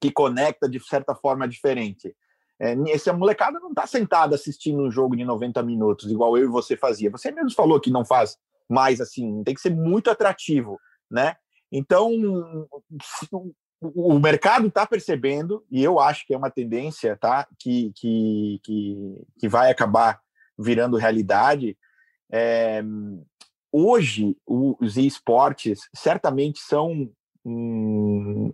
que 0.00 0.12
conecta 0.12 0.68
de 0.68 0.78
certa 0.80 1.14
forma 1.14 1.48
diferente? 1.48 2.14
É, 2.60 2.74
essa 2.90 3.12
molecada 3.12 3.58
não 3.60 3.70
está 3.70 3.86
sentada 3.86 4.34
assistindo 4.34 4.82
um 4.82 4.90
jogo 4.90 5.16
de 5.16 5.24
90 5.24 5.62
minutos, 5.62 6.10
igual 6.10 6.36
eu 6.36 6.44
e 6.44 6.48
você 6.48 6.76
fazia. 6.76 7.10
Você 7.10 7.30
mesmo 7.30 7.52
falou 7.54 7.80
que 7.80 7.90
não 7.90 8.04
faz 8.04 8.36
mais 8.68 9.00
assim, 9.00 9.42
tem 9.44 9.54
que 9.54 9.60
ser 9.60 9.74
muito 9.74 10.10
atrativo, 10.10 10.78
né? 11.10 11.36
Então, 11.72 12.12
o 13.80 14.18
mercado 14.18 14.68
está 14.68 14.86
percebendo, 14.86 15.64
e 15.70 15.82
eu 15.82 16.00
acho 16.00 16.26
que 16.26 16.34
é 16.34 16.36
uma 16.36 16.50
tendência, 16.50 17.16
tá? 17.16 17.46
Que, 17.58 17.92
que, 17.94 18.60
que, 18.64 19.26
que 19.38 19.48
vai 19.48 19.70
acabar 19.70 20.20
virando 20.58 20.96
realidade. 20.96 21.78
É, 22.30 22.82
hoje, 23.72 24.36
os 24.46 24.96
esportes 24.96 25.80
certamente 25.94 26.60
são 26.60 27.10
um, 27.44 28.52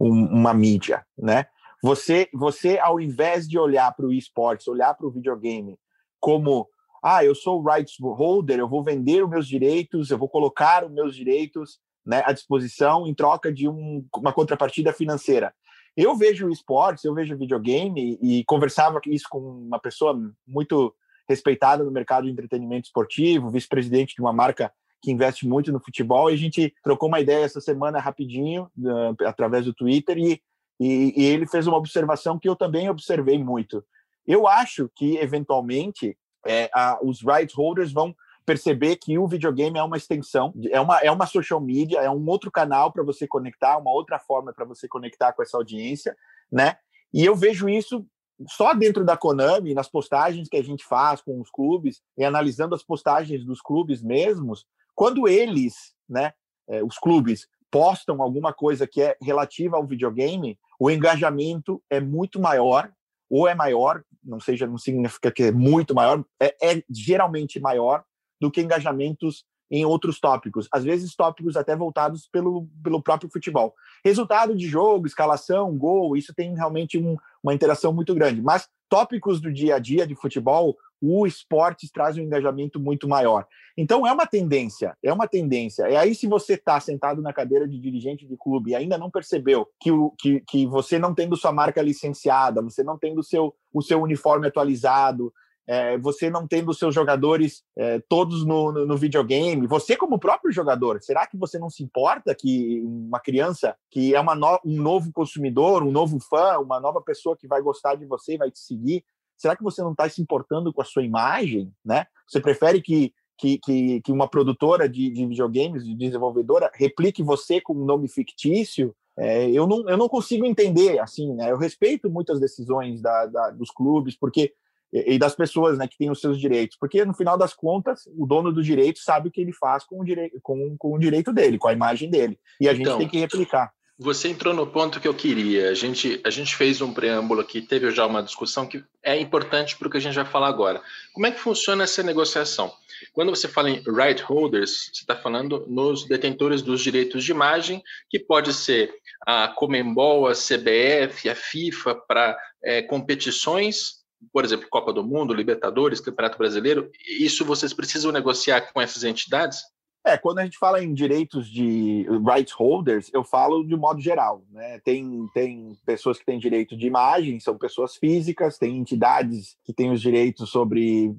um, 0.00 0.24
uma 0.26 0.54
mídia, 0.54 1.04
né? 1.16 1.46
Você, 1.82 2.28
você, 2.32 2.78
ao 2.78 2.98
invés 2.98 3.46
de 3.46 3.58
olhar 3.58 3.92
para 3.94 4.06
o 4.06 4.12
esportes, 4.12 4.66
olhar 4.66 4.94
para 4.94 5.06
o 5.06 5.10
videogame 5.10 5.78
como 6.18 6.66
ah, 7.02 7.22
eu 7.22 7.34
sou 7.34 7.62
rights 7.62 7.96
holder, 8.00 8.58
eu 8.58 8.66
vou 8.66 8.82
vender 8.82 9.22
os 9.22 9.28
meus 9.28 9.46
direitos, 9.46 10.10
eu 10.10 10.16
vou 10.16 10.28
colocar 10.28 10.86
os 10.86 10.90
meus 10.90 11.14
direitos 11.14 11.78
né, 12.04 12.22
à 12.24 12.32
disposição 12.32 13.06
em 13.06 13.12
troca 13.12 13.52
de 13.52 13.68
um, 13.68 14.02
uma 14.16 14.32
contrapartida 14.32 14.90
financeira. 14.94 15.52
Eu 15.94 16.16
vejo 16.16 16.48
esportes, 16.48 17.04
eu 17.04 17.12
vejo 17.12 17.36
videogame 17.36 18.18
e 18.22 18.42
conversava 18.44 18.98
isso 19.06 19.26
com 19.28 19.38
uma 19.38 19.78
pessoa 19.78 20.18
muito 20.46 20.94
respeitada 21.28 21.84
no 21.84 21.90
mercado 21.90 22.24
de 22.24 22.32
entretenimento 22.32 22.86
esportivo, 22.86 23.50
vice-presidente 23.50 24.14
de 24.14 24.20
uma 24.20 24.32
marca 24.32 24.72
que 25.02 25.12
investe 25.12 25.46
muito 25.46 25.70
no 25.70 25.80
futebol, 25.80 26.30
e 26.30 26.34
a 26.34 26.38
gente 26.38 26.74
trocou 26.82 27.08
uma 27.08 27.20
ideia 27.20 27.44
essa 27.44 27.60
semana 27.60 28.00
rapidinho, 28.00 28.70
uh, 28.78 29.26
através 29.26 29.66
do 29.66 29.74
Twitter, 29.74 30.16
e, 30.16 30.40
e, 30.80 31.12
e, 31.14 31.24
ele 31.26 31.46
fez 31.46 31.66
uma 31.66 31.76
observação 31.76 32.38
que 32.38 32.48
eu 32.48 32.56
também 32.56 32.88
observei 32.88 33.38
muito. 33.38 33.84
Eu 34.26 34.48
acho 34.48 34.90
que, 34.96 35.18
eventualmente, 35.18 36.16
é, 36.46 36.70
a, 36.72 36.98
os 37.02 37.20
rights 37.22 37.54
holders 37.54 37.92
vão 37.92 38.14
perceber 38.46 38.96
que 38.96 39.18
o 39.18 39.26
videogame 39.26 39.78
é 39.78 39.82
uma 39.82 39.96
extensão, 39.96 40.52
é 40.70 40.80
uma, 40.80 40.98
é 41.00 41.10
uma 41.10 41.26
social 41.26 41.60
media, 41.60 42.00
é 42.00 42.10
um 42.10 42.26
outro 42.26 42.50
canal 42.50 42.92
para 42.92 43.02
você 43.02 43.26
conectar, 43.26 43.78
uma 43.78 43.92
outra 43.92 44.18
forma 44.18 44.52
para 44.52 44.64
você 44.64 44.88
conectar 44.88 45.32
com 45.32 45.42
essa 45.42 45.56
audiência, 45.56 46.16
né? 46.50 46.76
E 47.12 47.24
eu 47.24 47.34
vejo 47.34 47.68
isso 47.68 48.04
só 48.48 48.74
dentro 48.74 49.04
da 49.04 49.16
Konami, 49.16 49.74
nas 49.74 49.88
postagens 49.88 50.48
que 50.48 50.56
a 50.56 50.62
gente 50.62 50.84
faz 50.84 51.20
com 51.20 51.40
os 51.40 51.50
clubes, 51.50 52.02
e 52.16 52.24
analisando 52.24 52.74
as 52.74 52.82
postagens 52.82 53.44
dos 53.44 53.60
clubes 53.60 54.02
mesmos, 54.02 54.66
quando 54.94 55.28
eles, 55.28 55.94
né, 56.08 56.32
é, 56.68 56.82
os 56.82 56.98
clubes, 56.98 57.46
postam 57.70 58.22
alguma 58.22 58.52
coisa 58.52 58.86
que 58.86 59.02
é 59.02 59.16
relativa 59.20 59.76
ao 59.76 59.86
videogame, 59.86 60.58
o 60.78 60.90
engajamento 60.90 61.82
é 61.90 62.00
muito 62.00 62.40
maior, 62.40 62.92
ou 63.28 63.48
é 63.48 63.54
maior, 63.54 64.02
não 64.22 64.38
seja, 64.38 64.66
não 64.66 64.78
significa 64.78 65.30
que 65.30 65.44
é 65.44 65.52
muito 65.52 65.94
maior, 65.94 66.24
é, 66.40 66.54
é 66.62 66.82
geralmente 66.88 67.58
maior 67.58 68.04
do 68.40 68.50
que 68.50 68.60
engajamentos 68.60 69.44
em 69.74 69.84
outros 69.84 70.20
tópicos, 70.20 70.68
às 70.70 70.84
vezes 70.84 71.16
tópicos 71.16 71.56
até 71.56 71.74
voltados 71.74 72.28
pelo, 72.28 72.68
pelo 72.80 73.02
próprio 73.02 73.28
futebol. 73.28 73.74
Resultado 74.04 74.54
de 74.54 74.68
jogo, 74.68 75.06
escalação, 75.06 75.76
gol, 75.76 76.16
isso 76.16 76.32
tem 76.32 76.54
realmente 76.54 76.96
um, 76.96 77.16
uma 77.42 77.52
interação 77.52 77.92
muito 77.92 78.14
grande. 78.14 78.40
Mas 78.40 78.68
tópicos 78.88 79.40
do 79.40 79.52
dia 79.52 79.74
a 79.74 79.78
dia 79.80 80.06
de 80.06 80.14
futebol, 80.14 80.76
o 81.02 81.26
esporte 81.26 81.90
traz 81.92 82.16
um 82.16 82.20
engajamento 82.20 82.78
muito 82.78 83.08
maior. 83.08 83.48
Então 83.76 84.06
é 84.06 84.12
uma 84.12 84.26
tendência, 84.26 84.96
é 85.02 85.12
uma 85.12 85.26
tendência. 85.26 85.90
E 85.90 85.96
aí, 85.96 86.14
se 86.14 86.28
você 86.28 86.54
está 86.54 86.78
sentado 86.78 87.20
na 87.20 87.32
cadeira 87.32 87.66
de 87.66 87.76
dirigente 87.76 88.24
de 88.28 88.36
clube 88.36 88.70
e 88.70 88.74
ainda 88.76 88.96
não 88.96 89.10
percebeu 89.10 89.66
que, 89.80 89.90
o, 89.90 90.12
que, 90.16 90.40
que 90.48 90.66
você 90.66 91.00
não 91.00 91.12
tendo 91.12 91.36
sua 91.36 91.50
marca 91.50 91.82
licenciada, 91.82 92.62
você 92.62 92.84
não 92.84 92.96
tendo 92.96 93.24
seu, 93.24 93.52
o 93.72 93.82
seu 93.82 94.00
uniforme 94.00 94.46
atualizado, 94.46 95.32
é, 95.66 95.96
você 95.98 96.28
não 96.28 96.46
tendo 96.46 96.70
os 96.70 96.78
seus 96.78 96.94
jogadores 96.94 97.62
é, 97.76 98.00
todos 98.08 98.44
no, 98.44 98.70
no, 98.70 98.86
no, 98.86 98.96
videogame, 98.96 99.66
você 99.66 99.96
como 99.96 100.18
próprio 100.18 100.52
jogador, 100.52 101.00
será 101.02 101.26
que 101.26 101.36
você 101.36 101.58
não 101.58 101.70
se 101.70 101.82
importa 101.82 102.34
que 102.34 102.82
uma 102.84 103.18
criança 103.18 103.74
que 103.90 104.14
é 104.14 104.20
uma 104.20 104.34
no, 104.34 104.60
um 104.64 104.80
novo 104.80 105.12
consumidor, 105.12 105.82
um 105.82 105.90
novo 105.90 106.18
fã, 106.20 106.58
uma 106.58 106.78
nova 106.78 107.00
pessoa 107.00 107.36
que 107.36 107.48
vai 107.48 107.62
gostar 107.62 107.94
de 107.94 108.04
você 108.04 108.36
vai 108.36 108.50
te 108.50 108.58
seguir, 108.58 109.04
será 109.36 109.56
que 109.56 109.62
você 109.62 109.82
não 109.82 109.92
está 109.92 110.08
se 110.08 110.20
importando 110.20 110.72
com 110.72 110.82
a 110.82 110.84
sua 110.84 111.02
imagem, 111.02 111.72
né? 111.84 112.06
Você 112.28 112.40
prefere 112.40 112.80
que 112.80 113.12
que, 113.36 113.58
que, 113.58 114.00
que 114.00 114.12
uma 114.12 114.28
produtora 114.28 114.88
de, 114.88 115.10
de, 115.10 115.26
videogames, 115.26 115.84
de 115.84 115.94
desenvolvedora, 115.94 116.70
replique 116.72 117.22
você 117.22 117.60
com 117.60 117.74
um 117.74 117.84
nome 117.84 118.08
fictício, 118.08 118.94
é, 119.16 119.50
eu, 119.50 119.66
não, 119.66 119.88
eu 119.88 119.96
não 119.96 120.08
consigo 120.08 120.44
entender, 120.44 120.98
assim, 120.98 121.32
né? 121.34 121.50
Eu 121.50 121.56
respeito 121.56 122.10
muitas 122.10 122.40
decisões 122.40 123.00
da, 123.00 123.26
da, 123.26 123.50
dos 123.50 123.70
clubes, 123.70 124.16
porque 124.16 124.52
e, 124.94 125.18
das 125.18 125.34
pessoas 125.34 125.76
né, 125.76 125.88
que 125.88 125.98
têm 125.98 126.10
os 126.10 126.20
seus 126.20 126.38
direitos, 126.38 126.76
porque 126.78 127.04
no 127.04 127.14
final 127.14 127.36
das 127.36 127.52
contas, 127.52 128.02
o 128.16 128.26
dono 128.26 128.52
do 128.52 128.62
direito 128.62 129.00
sabe 129.00 129.28
o 129.28 129.30
que 129.30 129.40
ele 129.40 129.52
faz 129.52 129.84
com 129.84 130.00
o, 130.00 130.04
direito, 130.04 130.38
com, 130.42 130.76
com 130.78 130.94
o 130.94 130.98
direito 130.98 131.32
dele, 131.32 131.58
com 131.58 131.68
a 131.68 131.72
imagem 131.72 132.08
dele, 132.08 132.38
e 132.60 132.68
a 132.68 132.72
gente 132.72 132.82
então, 132.82 132.98
tem 132.98 133.08
que 133.08 133.18
replicar. 133.18 133.72
Você 133.96 134.28
entrou 134.28 134.52
no 134.52 134.66
ponto 134.66 135.00
que 135.00 135.06
eu 135.06 135.14
queria. 135.14 135.70
A 135.70 135.74
gente, 135.74 136.20
a 136.24 136.30
gente 136.30 136.56
fez 136.56 136.80
um 136.80 136.92
preâmbulo 136.92 137.40
aqui, 137.40 137.62
teve 137.62 137.88
já 137.92 138.04
uma 138.04 138.24
discussão 138.24 138.66
que 138.66 138.84
é 139.00 139.16
importante 139.20 139.76
para 139.76 139.86
o 139.86 139.90
que 139.90 139.96
a 139.96 140.00
gente 140.00 140.16
vai 140.16 140.24
falar 140.24 140.48
agora. 140.48 140.82
Como 141.12 141.26
é 141.26 141.30
que 141.30 141.38
funciona 141.38 141.84
essa 141.84 142.02
negociação? 142.02 142.72
Quando 143.12 143.30
você 143.30 143.46
fala 143.46 143.70
em 143.70 143.82
right 143.86 144.20
holders, 144.20 144.90
você 144.92 145.02
está 145.02 145.14
falando 145.14 145.64
nos 145.68 146.08
detentores 146.08 146.60
dos 146.60 146.80
direitos 146.80 147.22
de 147.22 147.30
imagem, 147.30 147.82
que 148.10 148.18
pode 148.18 148.52
ser 148.52 148.92
a 149.24 149.46
Comembol, 149.46 150.26
a 150.26 150.32
CBF, 150.32 151.28
a 151.28 151.34
FIFA, 151.36 151.94
para 151.94 152.36
é, 152.64 152.82
competições, 152.82 154.03
por 154.32 154.44
exemplo, 154.44 154.68
Copa 154.68 154.92
do 154.92 155.04
Mundo, 155.04 155.34
Libertadores, 155.34 156.00
Campeonato 156.00 156.38
Brasileiro. 156.38 156.90
Isso 157.18 157.44
vocês 157.44 157.72
precisam 157.72 158.12
negociar 158.12 158.72
com 158.72 158.80
essas 158.80 159.04
entidades? 159.04 159.62
É, 160.06 160.18
quando 160.18 160.38
a 160.38 160.44
gente 160.44 160.58
fala 160.58 160.84
em 160.84 160.92
direitos 160.92 161.48
de 161.48 162.06
rights 162.28 162.52
holders, 162.52 163.10
eu 163.14 163.24
falo 163.24 163.64
de 163.64 163.74
modo 163.74 164.02
geral. 164.02 164.44
Né? 164.50 164.78
Tem, 164.84 165.26
tem 165.32 165.78
pessoas 165.86 166.18
que 166.18 166.26
têm 166.26 166.38
direito 166.38 166.76
de 166.76 166.86
imagem, 166.86 167.40
são 167.40 167.56
pessoas 167.56 167.96
físicas, 167.96 168.58
tem 168.58 168.76
entidades 168.76 169.56
que 169.64 169.72
têm 169.72 169.90
os 169.90 170.02
direitos 170.02 170.50
sobre 170.50 171.14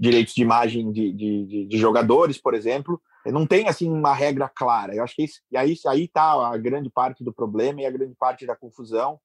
direitos 0.00 0.34
de 0.34 0.42
imagem 0.42 0.90
de, 0.90 1.12
de, 1.12 1.66
de 1.66 1.78
jogadores, 1.78 2.38
por 2.38 2.54
exemplo. 2.54 3.00
Não 3.24 3.46
tem 3.46 3.68
assim 3.68 3.88
uma 3.88 4.12
regra 4.12 4.48
clara. 4.48 4.96
Eu 4.96 5.04
acho 5.04 5.14
que 5.14 5.22
isso, 5.22 5.40
e 5.48 5.56
aí 5.56 5.76
aí 5.86 6.04
está 6.06 6.32
a 6.48 6.56
grande 6.56 6.90
parte 6.90 7.22
do 7.22 7.32
problema 7.32 7.82
e 7.82 7.86
a 7.86 7.90
grande 7.90 8.16
parte 8.16 8.44
da 8.44 8.56
confusão, 8.56 9.20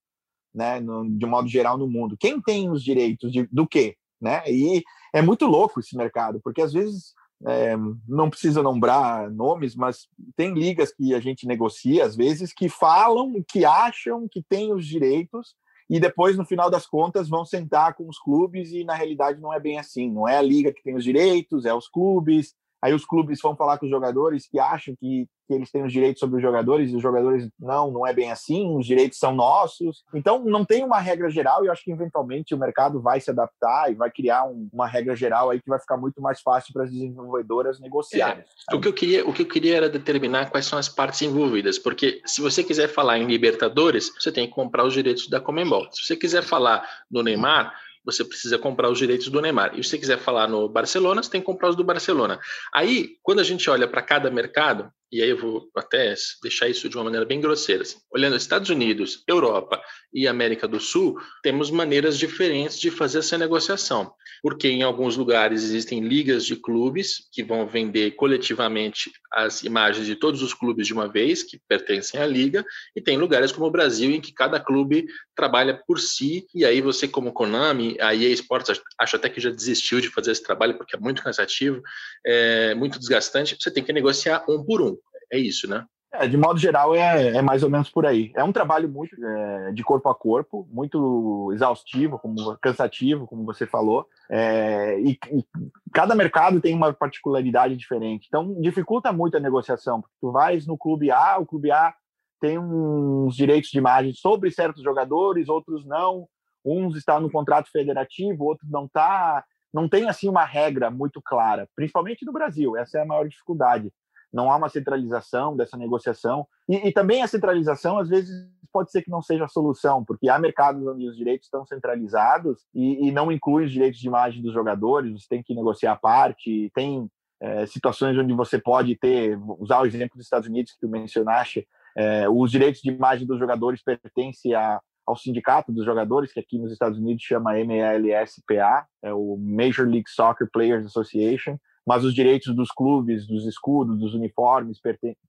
né? 0.54 0.80
No, 0.80 1.10
de 1.10 1.26
modo 1.26 1.48
geral 1.48 1.78
no 1.78 1.88
mundo. 1.88 2.18
Quem 2.20 2.42
tem 2.42 2.70
os 2.70 2.84
direitos 2.84 3.32
de, 3.32 3.48
do 3.52 3.68
quê? 3.68 3.96
Né? 4.20 4.44
E 4.48 4.84
é 5.14 5.22
muito 5.22 5.46
louco 5.46 5.80
esse 5.80 5.96
mercado, 5.96 6.40
porque 6.44 6.62
às 6.62 6.74
vezes 6.74 7.14
é, 7.46 7.76
não 8.08 8.30
precisa 8.30 8.64
nombrar 8.64 9.30
nomes, 9.30 9.76
mas 9.76 10.08
tem 10.36 10.54
ligas 10.54 10.92
que 10.92 11.14
a 11.14 11.20
gente 11.20 11.46
negocia 11.46 12.06
às 12.06 12.16
vezes 12.16 12.52
que 12.52 12.68
falam, 12.68 13.44
que 13.48 13.64
acham 13.64 14.28
que 14.28 14.42
têm 14.42 14.74
os 14.74 14.86
direitos 14.86 15.56
e 15.90 16.00
depois 16.00 16.38
no 16.38 16.46
final 16.46 16.70
das 16.70 16.86
contas 16.86 17.30
vão 17.30 17.46
sentar 17.46 17.94
com 17.94 18.10
os 18.10 18.20
clubes 18.20 18.72
e 18.72 18.84
na 18.84 18.94
realidade 18.94 19.40
não 19.40 19.54
é 19.54 19.60
bem 19.60 19.80
assim. 19.80 20.12
Não 20.12 20.28
é 20.28 20.38
a 20.38 20.42
liga 20.42 20.74
que 20.74 20.84
tem 20.84 20.96
os 20.96 21.04
direitos, 21.04 21.66
é 21.66 21.74
os 21.74 21.88
clubes. 21.88 22.54
Aí 22.82 22.94
os 22.94 23.06
clubes 23.06 23.40
vão 23.42 23.56
falar 23.56 23.78
com 23.78 23.86
os 23.86 23.92
jogadores 23.92 24.48
que 24.48 24.60
acham 24.60 24.96
que, 25.00 25.28
que 25.48 25.54
eles 25.54 25.72
têm 25.72 25.84
os 25.84 25.94
direitos 25.94 26.20
sobre 26.20 26.38
os 26.38 26.42
jogadores, 26.42 26.92
e 26.92 26.96
os 26.96 27.02
jogadores, 27.02 27.50
não, 27.60 27.90
não 27.90 28.06
é 28.06 28.14
bem 28.14 28.32
assim, 28.32 28.76
os 28.76 28.86
direitos 28.86 29.18
são 29.18 29.34
nossos. 29.34 30.04
Então, 30.14 30.44
não 30.44 30.66
tem 30.66 30.84
uma 30.84 31.00
regra 31.00 31.30
geral, 31.30 31.64
e 31.64 31.68
eu 31.68 31.72
acho 31.72 31.84
que 31.84 31.92
eventualmente 31.92 32.54
o 32.54 32.58
mercado 32.58 33.02
vai 33.02 33.20
se 33.20 33.32
adaptar 33.32 33.92
e 33.92 33.96
vai 33.96 34.12
criar 34.12 34.46
um, 34.46 34.70
uma 34.72 34.88
regra 34.88 35.16
geral 35.16 35.50
aí 35.50 35.62
que 35.62 35.70
vai 35.70 35.80
ficar 35.80 35.98
muito 35.98 36.22
mais 36.22 36.42
fácil 36.42 36.74
para 36.74 36.84
as 36.84 36.92
desenvolvedoras 36.92 37.80
negociarem. 37.80 38.44
É, 38.70 38.76
o, 38.76 38.82
que 38.82 38.88
eu 38.88 38.94
queria, 38.94 39.28
o 39.28 39.34
que 39.34 39.44
eu 39.44 39.48
queria 39.48 39.78
era 39.78 39.90
determinar 39.90 40.50
quais 40.50 40.66
são 40.66 40.78
as 40.78 40.90
partes 40.90 41.22
envolvidas, 41.22 41.80
porque 41.80 42.22
se 42.26 42.42
você 42.42 42.64
quiser 42.64 42.88
falar 42.88 43.18
em 43.18 43.26
Libertadores, 43.26 44.12
você 44.20 44.32
tem 44.32 44.48
que 44.48 44.54
comprar 44.54 44.86
os 44.86 44.94
direitos 44.94 45.30
da 45.30 45.40
Comembol. 45.40 45.88
Se 45.92 46.06
você 46.06 46.16
quiser 46.16 46.44
falar 46.44 46.88
do 47.10 47.24
Neymar, 47.24 47.74
você 48.08 48.24
precisa 48.24 48.58
comprar 48.58 48.90
os 48.90 48.98
direitos 48.98 49.28
do 49.28 49.42
Neymar. 49.42 49.78
E 49.78 49.84
se 49.84 49.90
você 49.90 49.98
quiser 49.98 50.18
falar 50.18 50.48
no 50.48 50.70
Barcelona, 50.70 51.22
você 51.22 51.30
tem 51.30 51.42
que 51.42 51.46
comprar 51.46 51.70
os 51.70 51.76
do 51.76 51.84
Barcelona. 51.84 52.40
Aí, 52.74 53.18
quando 53.22 53.40
a 53.40 53.44
gente 53.44 53.70
olha 53.70 53.86
para 53.86 54.02
cada 54.02 54.32
mercado, 54.32 54.90
e 55.12 55.22
aí 55.22 55.30
eu 55.30 55.38
vou 55.38 55.70
até 55.76 56.14
deixar 56.42 56.68
isso 56.68 56.90
de 56.90 56.98
uma 56.98 57.06
maneira 57.06 57.26
bem 57.26 57.40
grosseira. 57.40 57.84
Assim. 57.84 57.98
Olhando 58.12 58.36
Estados 58.36 58.70
Unidos, 58.70 59.24
Europa 59.28 59.82
e 60.14 60.28
América 60.28 60.68
do 60.68 60.80
Sul, 60.80 61.18
temos 61.42 61.72
maneiras 61.72 62.18
diferentes 62.18 62.80
de 62.80 62.92
fazer 62.92 63.20
essa 63.20 63.38
negociação, 63.38 64.12
porque 64.42 64.68
em 64.68 64.84
alguns 64.84 65.16
lugares 65.16 65.64
existem 65.64 66.02
ligas 66.02 66.46
de 66.46 66.56
clubes 66.56 67.28
que 67.32 67.44
vão 67.44 67.68
vender 67.68 68.12
coletivamente 68.12 69.12
as 69.32 69.64
imagens 69.64 70.06
de 70.06 70.16
todos 70.16 70.42
os 70.42 70.54
clubes 70.54 70.88
de 70.88 70.94
uma 70.94 71.08
vez, 71.08 71.44
que 71.44 71.60
pertencem 71.68 72.20
à 72.20 72.26
liga, 72.26 72.66
e 72.96 73.02
tem 73.02 73.18
lugares 73.18 73.52
como 73.52 73.68
o 73.68 73.72
Brasil 73.72 74.12
em 74.12 74.22
que 74.22 74.34
cada 74.34 74.60
clube 74.60 75.06
trabalha 75.36 75.80
por 75.88 76.00
si, 76.00 76.46
e 76.54 76.66
aí 76.66 76.82
você 76.82 77.08
como 77.08 77.32
Konami, 77.32 77.96
a 78.00 78.14
EA 78.16 78.30
Sports, 78.30 78.82
acho 79.00 79.16
até 79.16 79.30
que 79.30 79.40
já 79.40 79.50
desistiu 79.50 80.02
de 80.02 80.10
fazer 80.10 80.32
esse 80.32 80.44
trabalho 80.44 80.78
porque 80.78 80.96
é 80.96 81.00
muito 81.00 81.24
cansativo, 81.24 81.82
é 82.26 82.74
muito 82.76 83.00
desgastante, 83.00 83.56
você 83.60 83.72
tem 83.72 83.84
que 83.84 83.94
negociar 83.94 84.44
um 84.50 84.64
por 84.64 84.82
um. 84.82 84.97
É 85.32 85.38
isso, 85.38 85.70
né? 85.70 85.86
É, 86.12 86.26
de 86.26 86.38
modo 86.38 86.58
geral, 86.58 86.96
é, 86.96 87.36
é, 87.36 87.42
mais 87.42 87.64
ou 87.64 87.70
menos 87.70 87.90
por 87.90 88.06
aí. 88.06 88.32
É 88.36 88.44
um 88.44 88.54
trabalho 88.54 88.90
muito 88.90 89.14
é, 89.24 89.72
de 89.74 89.84
corpo 89.84 90.08
a 90.10 90.16
corpo, 90.16 90.68
muito 90.72 91.52
exaustivo, 91.54 92.18
como 92.18 92.58
cansativo, 92.60 93.28
como 93.28 93.46
você 93.46 93.68
falou. 93.68 94.08
É, 94.32 95.00
e, 95.02 95.12
e, 95.12 95.46
cada 95.94 96.16
mercado 96.16 96.62
tem 96.62 96.74
uma 96.74 96.94
particularidade 96.94 97.76
diferente. 97.76 98.26
Então, 98.28 98.60
dificulta 98.62 99.12
muito 99.12 99.36
a 99.36 99.40
negociação. 99.40 100.02
Porque 100.02 100.16
tu 100.22 100.32
vais 100.32 100.66
no 100.66 100.78
clube 100.78 101.12
A, 101.12 101.38
o 101.38 101.46
clube 101.46 101.72
A 101.72 101.94
tem 102.40 102.58
uns 102.58 103.36
direitos 103.36 103.70
de 103.70 103.78
imagem 103.78 104.14
sobre 104.14 104.50
certos 104.52 104.84
jogadores, 104.84 105.50
outros 105.50 105.86
não. 105.86 106.28
Uns 106.64 106.96
estão 106.96 107.20
no 107.20 107.32
contrato 107.32 107.70
federativo, 107.70 108.46
outros 108.46 108.70
não 108.72 108.86
está. 108.86 109.44
Não 109.74 109.90
tem 109.90 110.08
assim 110.08 110.30
uma 110.30 110.46
regra 110.46 110.90
muito 110.90 111.22
clara, 111.22 111.68
principalmente 111.76 112.26
no 112.26 112.32
Brasil. 112.32 112.78
Essa 112.78 113.00
é 113.00 113.02
a 113.02 113.06
maior 113.06 113.28
dificuldade 113.28 113.92
não 114.32 114.52
há 114.52 114.56
uma 114.56 114.70
centralização 114.70 115.56
dessa 115.56 115.78
negociação. 115.78 116.48
E, 116.68 116.88
e, 116.88 116.92
também 116.92 117.22
a 117.22 117.28
centralização, 117.28 117.98
às 117.98 118.10
vezes, 118.10 118.30
pode 118.72 118.92
ser 118.92 119.02
que 119.02 119.10
não 119.10 119.22
seja 119.22 119.46
a 119.46 119.50
solução, 119.50 120.04
porque 120.04 120.30
há 120.30 120.38
mercados 120.38 120.86
onde 120.86 121.08
os 121.08 121.16
direitos 121.16 121.48
estão 121.48 121.66
centralizados 121.66 122.66
e, 122.74 123.08
e 123.08 123.12
não 123.12 123.32
inclui 123.32 123.66
os 123.66 123.72
direitos 123.72 124.00
de 124.00 124.08
imagem 124.08 124.42
dos 124.42 124.54
jogadores, 124.54 125.12
você 125.12 125.28
tem 125.30 125.44
que 125.44 125.56
negociar 125.56 125.94
a 125.94 125.98
parte, 125.98 126.72
tem 126.76 127.10
é, 127.42 127.66
situações 127.66 128.18
onde 128.18 128.34
você 128.34 128.60
pode 128.60 128.96
ter, 128.96 129.40
usar 129.60 129.82
o 129.82 129.86
exemplo 129.86 130.18
dos 130.18 130.26
Estados 130.26 130.48
Unidos 130.48 130.74
que 130.74 130.80
tu 130.80 130.90
mencionaste, 130.90 131.68
é, 131.96 132.30
os 132.30 132.52
direitos 132.52 132.82
de 132.82 132.92
imagem 132.92 133.26
dos 133.26 133.40
jogadores 133.40 133.82
pertencem 133.84 134.54
a, 134.54 134.80
ao 135.06 135.16
sindicato 135.16 135.72
dos 135.72 135.86
jogadores, 135.86 136.32
que 136.32 136.40
aqui 136.40 136.60
nos 136.60 136.72
Estados 136.72 137.00
Unidos 137.00 137.24
chama 137.24 137.58
MLSPA, 137.58 138.86
é 139.02 139.14
o 139.14 139.38
Major 139.38 139.88
League 139.88 140.10
Soccer 140.10 140.48
Players 140.52 140.86
Association, 140.86 141.58
mas 141.88 142.04
os 142.04 142.14
direitos 142.14 142.54
dos 142.54 142.70
clubes, 142.70 143.26
dos 143.26 143.48
escudos, 143.48 143.98
dos 143.98 144.14
uniformes 144.14 144.78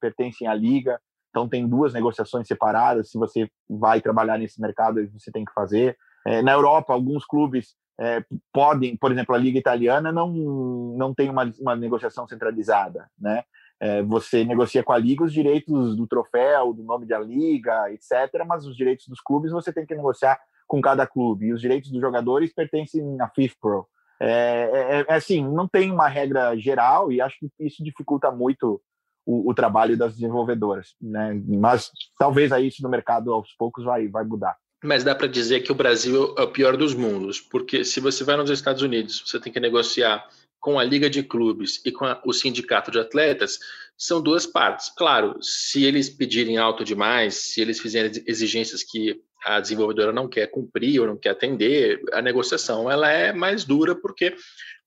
pertencem 0.01 0.49
à 0.49 0.55
liga. 0.55 1.01
Então 1.31 1.49
tem 1.49 1.69
duas 1.69 1.93
negociações 1.93 2.49
separadas. 2.49 3.13
Se 3.13 3.17
você 3.17 3.49
vai 3.71 4.01
trabalhar 4.01 4.37
nesse 4.39 4.61
mercado, 4.61 5.01
você 5.13 5.31
tem 5.31 5.45
que 5.45 5.53
fazer. 5.53 5.97
É, 6.27 6.43
na 6.43 6.51
Europa, 6.51 6.93
alguns 6.93 7.25
clubes 7.25 7.77
é, 8.01 8.25
podem, 8.53 8.97
por 8.97 9.13
exemplo, 9.13 9.37
a 9.37 9.39
liga 9.39 9.57
italiana 9.57 10.11
não 10.11 10.33
não 10.97 11.15
tem 11.15 11.31
uma, 11.31 11.49
uma 11.61 11.77
negociação 11.77 12.27
centralizada, 12.27 13.09
né? 13.17 13.45
É, 13.81 14.03
você 14.03 14.45
negocia 14.45 14.83
com 14.83 14.93
a 14.93 14.99
liga 14.99 15.23
os 15.23 15.33
direitos 15.33 15.97
do 15.97 16.09
troféu, 16.09 16.73
do 16.73 16.83
nome 16.83 17.07
da 17.07 17.21
liga, 17.21 17.89
etc. 17.93 18.45
Mas 18.45 18.67
os 18.67 18.77
direitos 18.77 19.07
dos 19.07 19.21
clubes 19.21 19.53
você 19.53 19.73
tem 19.73 19.87
que 19.87 19.95
negociar 19.95 20.37
com 20.67 20.81
cada 20.81 21.07
clube. 21.07 21.47
E 21.47 21.53
os 21.53 21.61
direitos 21.61 21.93
dos 21.93 22.01
jogadores 22.01 22.53
pertencem 22.53 23.17
à 23.21 23.29
FIFPro. 23.29 23.87
É, 24.21 24.71
é, 24.73 25.07
é, 25.09 25.15
assim, 25.15 25.47
não 25.47 25.69
tem 25.69 25.91
uma 25.91 26.09
regra 26.09 26.57
geral 26.57 27.13
e 27.13 27.21
acho 27.21 27.37
que 27.39 27.51
isso 27.61 27.85
dificulta 27.85 28.31
muito 28.31 28.81
o, 29.25 29.51
o, 29.51 29.55
trabalho 29.55 29.97
das 29.97 30.15
desenvolvedoras, 30.15 30.95
né? 31.01 31.41
Mas 31.47 31.91
talvez 32.19 32.51
aí 32.51 32.67
isso 32.67 32.83
no 32.83 32.89
mercado 32.89 33.33
aos 33.33 33.53
poucos 33.53 33.85
vai, 33.85 34.09
vai 34.09 34.25
mudar. 34.25 34.57
Mas 34.83 35.05
dá 35.05 35.15
para 35.15 35.27
dizer 35.27 35.61
que 35.61 35.73
o 35.73 35.75
Brasil 35.75 36.35
é 36.39 36.43
o 36.43 36.51
pior 36.51 36.77
dos 36.77 36.95
mundos, 36.95 37.41
porque 37.41 37.85
se 37.85 38.01
você 38.01 38.25
vai 38.25 38.37
nos 38.37 38.51
Estados 38.51 38.83
Unidos, 38.83 39.23
você 39.25 39.39
tem 39.39 39.53
que 39.53 39.61
negociar 39.61 40.27
com 40.61 40.79
a 40.79 40.85
liga 40.85 41.09
de 41.09 41.23
clubes 41.23 41.81
e 41.85 41.93
com 41.93 42.05
a, 42.05 42.21
o 42.25 42.33
sindicato 42.33 42.91
de 42.91 42.99
atletas, 42.99 43.59
são 43.97 44.21
duas 44.21 44.47
partes. 44.47 44.89
Claro, 44.91 45.41
se 45.43 45.85
eles 45.85 46.09
pedirem 46.09 46.59
alto 46.59 46.85
demais, 46.85 47.35
se 47.35 47.61
eles 47.61 47.81
fizerem 47.81 48.11
exigências 48.27 48.83
que 48.83 49.21
a 49.45 49.61
desenvolvedora 49.61 50.13
não 50.13 50.29
quer 50.29 50.47
cumprir 50.49 51.01
ou 51.01 51.07
não 51.07 51.17
quer 51.17 51.31
atender, 51.31 52.01
a 52.13 52.21
negociação 52.21 52.91
ela 52.91 53.11
é 53.11 53.33
mais 53.33 53.65
dura 53.65 53.95
porque 53.95 54.35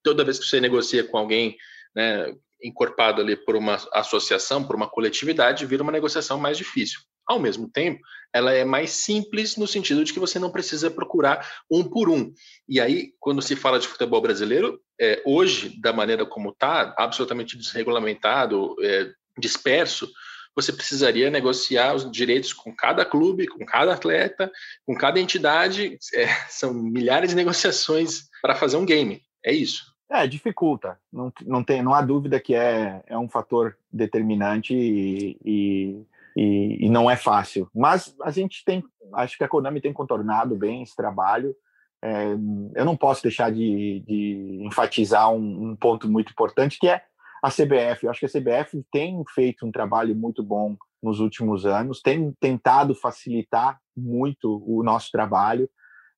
toda 0.04 0.24
vez 0.24 0.40
que 0.40 0.46
você 0.46 0.60
negocia 0.60 1.04
com 1.04 1.18
alguém 1.18 1.58
né, 1.96 2.36
encorpado 2.64 3.22
ali 3.22 3.36
por 3.36 3.56
uma 3.56 3.76
associação, 3.94 4.64
por 4.64 4.76
uma 4.76 4.90
coletividade, 4.90 5.66
vira 5.66 5.84
uma 5.84 5.92
negociação 5.92 6.40
mais 6.40 6.58
difícil. 6.58 7.00
Ao 7.26 7.40
mesmo 7.40 7.70
tempo, 7.70 8.02
ela 8.34 8.52
é 8.54 8.66
mais 8.66 8.92
simples 8.92 9.58
no 9.58 9.68
sentido 9.68 10.04
de 10.04 10.12
que 10.12 10.20
você 10.20 10.40
não 10.40 10.52
precisa 10.52 10.90
procurar 10.90 11.48
um 11.70 11.84
por 11.84 12.10
um. 12.10 12.34
E 12.68 12.80
aí, 12.80 13.14
quando 13.20 13.42
se 13.42 13.56
fala 13.56 13.80
de 13.80 13.88
futebol 13.88 14.22
brasileiro, 14.22 14.82
é, 15.00 15.22
hoje, 15.26 15.80
da 15.82 15.94
maneira 15.94 16.26
como 16.26 16.50
está, 16.50 16.94
absolutamente 16.98 17.58
desregulamentado, 17.58 18.76
é, 18.82 19.12
disperso, 19.38 20.10
você 20.56 20.74
precisaria 20.74 21.30
negociar 21.30 21.96
os 21.96 22.10
direitos 22.12 22.54
com 22.54 22.76
cada 22.76 23.06
clube, 23.06 23.48
com 23.48 23.66
cada 23.66 23.94
atleta, 23.94 24.52
com 24.86 24.96
cada 24.96 25.20
entidade. 25.20 25.98
É, 26.14 26.28
são 26.50 26.74
milhares 26.74 27.30
de 27.30 27.36
negociações 27.36 28.24
para 28.42 28.56
fazer 28.56 28.76
um 28.76 28.86
game. 28.86 29.22
É 29.46 29.54
isso. 29.54 29.92
É, 30.12 30.28
dificulta. 30.28 31.00
Não, 31.12 31.32
não, 31.46 31.64
tem, 31.64 31.82
não 31.82 31.94
há 31.94 32.02
dúvida 32.02 32.38
que 32.40 32.54
é, 32.54 33.02
é 33.08 33.18
um 33.18 33.30
fator 33.30 33.78
determinante 33.92 34.76
e, 34.76 35.38
e, 35.44 36.06
e, 36.36 36.86
e 36.86 36.90
não 36.90 37.10
é 37.10 37.16
fácil. 37.16 37.70
Mas 37.74 38.14
a 38.22 38.30
gente 38.30 38.66
tem, 38.66 38.84
acho 39.14 39.38
que 39.38 39.44
a 39.44 39.48
Konami 39.48 39.80
tem 39.80 39.94
contornado 39.94 40.54
bem 40.56 40.84
esse 40.84 40.96
trabalho. 40.96 41.56
É, 42.04 42.32
eu 42.76 42.84
não 42.84 42.98
posso 42.98 43.24
deixar 43.24 43.52
de, 43.52 44.04
de 44.06 44.60
enfatizar 44.64 45.32
um, 45.32 45.70
um, 45.70 45.76
ponto 45.78 46.10
muito 46.10 46.32
importante, 46.32 46.78
que 46.78 46.90
é 46.90 47.02
a 47.42 47.50
CBF. 47.50 48.06
Eu 48.06 48.12
acho 48.12 48.20
que 48.20 48.26
a 48.26 48.30
CBF 48.30 48.84
tem 48.92 49.24
feito 49.34 49.66
um 49.66 49.72
trabalho 49.72 50.16
muito 50.16 50.44
bom 50.44 50.76
nos 51.02 51.20
últimos 51.20 51.66
anos, 51.66 52.02
tem 52.02 52.32
tentado 52.40 52.94
facilitar 52.94 53.80
muito 53.98 54.64
o 54.68 54.84
nosso 54.84 55.10
trabalho. 55.12 55.70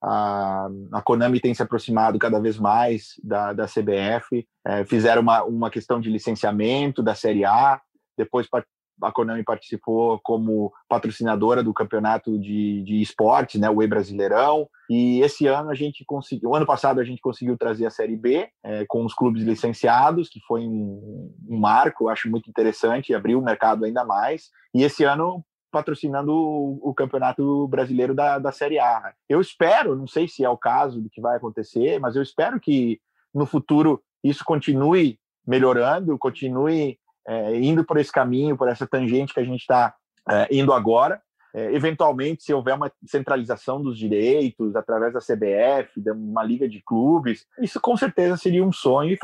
A, 0.03 0.69
Konami 1.05 1.39
tem 1.39 1.53
se 1.53 1.63
aproximado 1.63 2.19
cada 2.19 2.39
vez 2.39 2.57
mais 2.59 3.13
da, 3.23 3.53
da 3.53 3.65
CBF, 3.65 4.45
é, 4.67 4.83
fizeram 4.83 5.21
uma, 5.21 5.43
uma 5.43 5.69
questão 5.69 6.01
de 6.01 6.09
licenciamento 6.09 7.01
da 7.01 7.15
Série 7.15 7.45
A, 7.45 7.81
depois 8.17 8.47
a 9.03 9.11
Konami 9.11 9.43
participou 9.43 10.19
como 10.23 10.71
patrocinadora 10.87 11.63
do 11.63 11.73
campeonato 11.73 12.39
de, 12.39 12.83
de 12.83 13.01
esportes, 13.01 13.59
né, 13.59 13.69
o 13.69 13.81
E 13.81 13.87
Brasileirão, 13.87 14.67
e 14.89 15.21
esse 15.21 15.47
ano 15.47 15.69
a 15.69 15.75
gente 15.75 16.03
conseguiu, 16.05 16.49
o 16.49 16.55
ano 16.55 16.65
passado 16.65 16.99
a 16.99 17.03
gente 17.03 17.21
conseguiu 17.21 17.57
trazer 17.57 17.85
a 17.85 17.91
Série 17.91 18.15
B 18.15 18.49
é, 18.63 18.85
com 18.87 19.05
os 19.05 19.13
clubes 19.13 19.43
licenciados, 19.43 20.29
que 20.29 20.39
foi 20.41 20.61
um, 20.61 21.33
um 21.49 21.59
marco, 21.59 22.09
acho 22.09 22.29
muito 22.29 22.49
interessante, 22.49 23.13
abriu 23.13 23.39
o 23.39 23.43
mercado 23.43 23.85
ainda 23.85 24.03
mais, 24.03 24.49
e 24.73 24.83
esse 24.83 25.03
ano 25.03 25.43
patrocinando 25.73 26.31
o, 26.31 26.93
Campeonato 26.93 27.67
Brasileiro 27.67 28.13
da, 28.13 28.37
da 28.37 28.51
Série 28.51 28.77
A. 28.77 29.11
Eu 29.27 29.41
espero, 29.41 29.95
não 29.95 30.05
sei 30.05 30.27
se 30.27 30.45
é 30.45 30.49
o 30.49 30.55
caso 30.55 31.01
do 31.01 31.09
que 31.09 31.19
vai 31.19 31.35
acontecer, 31.35 31.99
mas 31.99 32.15
eu 32.15 32.21
espero 32.21 32.59
que 32.59 33.01
no 33.33 33.47
futuro 33.47 33.99
isso 34.23 34.45
continue 34.45 35.19
melhorando, 35.45 36.15
continue 36.19 36.99
é, 37.27 37.57
indo 37.57 37.83
por 37.83 37.97
esse 37.97 38.11
caminho, 38.11 38.57
por 38.57 38.67
essa 38.67 38.87
tangente 38.87 39.33
que 39.33 39.39
a 39.39 39.45
gente 39.45 39.61
está 39.61 39.95
é, 40.29 40.47
indo 40.51 40.73
agora. 40.73 41.21
É, 41.55 41.71
eventualmente, 41.73 42.43
se 42.43 42.53
houver 42.53 42.75
uma 42.75 42.91
centralização 43.05 43.81
dos 43.81 43.97
direitos 43.97 44.75
através 44.75 45.13
da 45.13 45.19
CBF, 45.19 46.01
de 46.01 46.11
uma 46.11 46.43
liga 46.43 46.67
de 46.67 46.81
clubes, 46.81 47.45
isso 47.61 47.79
com 47.79 47.95
certeza 47.95 48.37
seria 48.37 48.65
um 48.65 48.71
sonho 48.71 49.11
e 49.11 49.19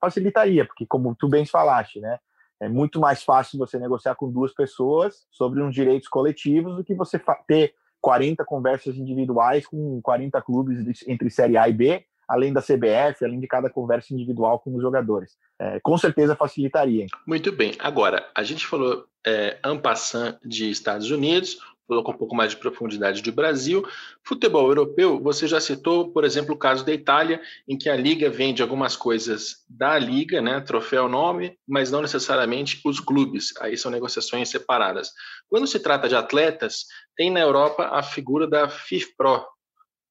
facilitaria, 0.00 0.64
porque 0.64 0.86
como 0.86 1.14
tu 1.14 1.28
bem 1.28 1.44
falaste, 1.44 2.00
né? 2.00 2.18
É 2.60 2.68
muito 2.68 2.98
mais 2.98 3.22
fácil 3.22 3.58
você 3.58 3.78
negociar 3.78 4.14
com 4.14 4.30
duas 4.30 4.54
pessoas 4.54 5.26
sobre 5.30 5.62
uns 5.62 5.74
direitos 5.74 6.08
coletivos 6.08 6.76
do 6.76 6.84
que 6.84 6.94
você 6.94 7.20
ter 7.46 7.74
40 8.00 8.44
conversas 8.44 8.96
individuais 8.96 9.66
com 9.66 10.00
40 10.00 10.40
clubes 10.40 11.06
entre 11.06 11.28
Série 11.28 11.58
A 11.58 11.68
e 11.68 11.72
B, 11.72 12.06
além 12.28 12.52
da 12.52 12.62
CBF, 12.62 13.24
além 13.24 13.40
de 13.40 13.46
cada 13.46 13.70
conversa 13.70 14.12
individual 14.14 14.58
com 14.58 14.74
os 14.74 14.82
jogadores. 14.82 15.32
É, 15.58 15.78
com 15.80 15.96
certeza 15.96 16.34
facilitaria. 16.34 17.06
Muito 17.26 17.52
bem. 17.52 17.72
Agora, 17.78 18.28
a 18.34 18.42
gente 18.42 18.66
falou 18.66 19.04
é, 19.26 19.58
ampassant 19.64 20.36
de 20.44 20.70
Estados 20.70 21.10
Unidos, 21.10 21.58
colocou 21.86 22.14
um 22.14 22.16
pouco 22.16 22.34
mais 22.34 22.50
de 22.50 22.56
profundidade 22.56 23.22
do 23.22 23.32
Brasil. 23.32 23.86
Futebol 24.22 24.66
europeu, 24.68 25.20
você 25.20 25.46
já 25.46 25.60
citou, 25.60 26.10
por 26.10 26.24
exemplo, 26.24 26.54
o 26.54 26.58
caso 26.58 26.84
da 26.84 26.92
Itália, 26.92 27.40
em 27.68 27.76
que 27.76 27.88
a 27.88 27.96
Liga 27.96 28.30
vende 28.30 28.62
algumas 28.62 28.96
coisas 28.96 29.64
da 29.68 29.98
Liga, 29.98 30.40
né, 30.40 30.60
troféu 30.60 31.08
nome, 31.08 31.58
mas 31.66 31.90
não 31.90 32.02
necessariamente 32.02 32.80
os 32.84 33.00
clubes. 33.00 33.52
Aí 33.60 33.76
são 33.76 33.90
negociações 33.90 34.48
separadas. 34.48 35.10
Quando 35.48 35.66
se 35.66 35.78
trata 35.78 36.08
de 36.08 36.16
atletas, 36.16 36.86
tem 37.16 37.30
na 37.30 37.40
Europa 37.40 37.88
a 37.92 38.02
figura 38.02 38.46
da 38.46 38.68
FIFPRO, 38.68 39.44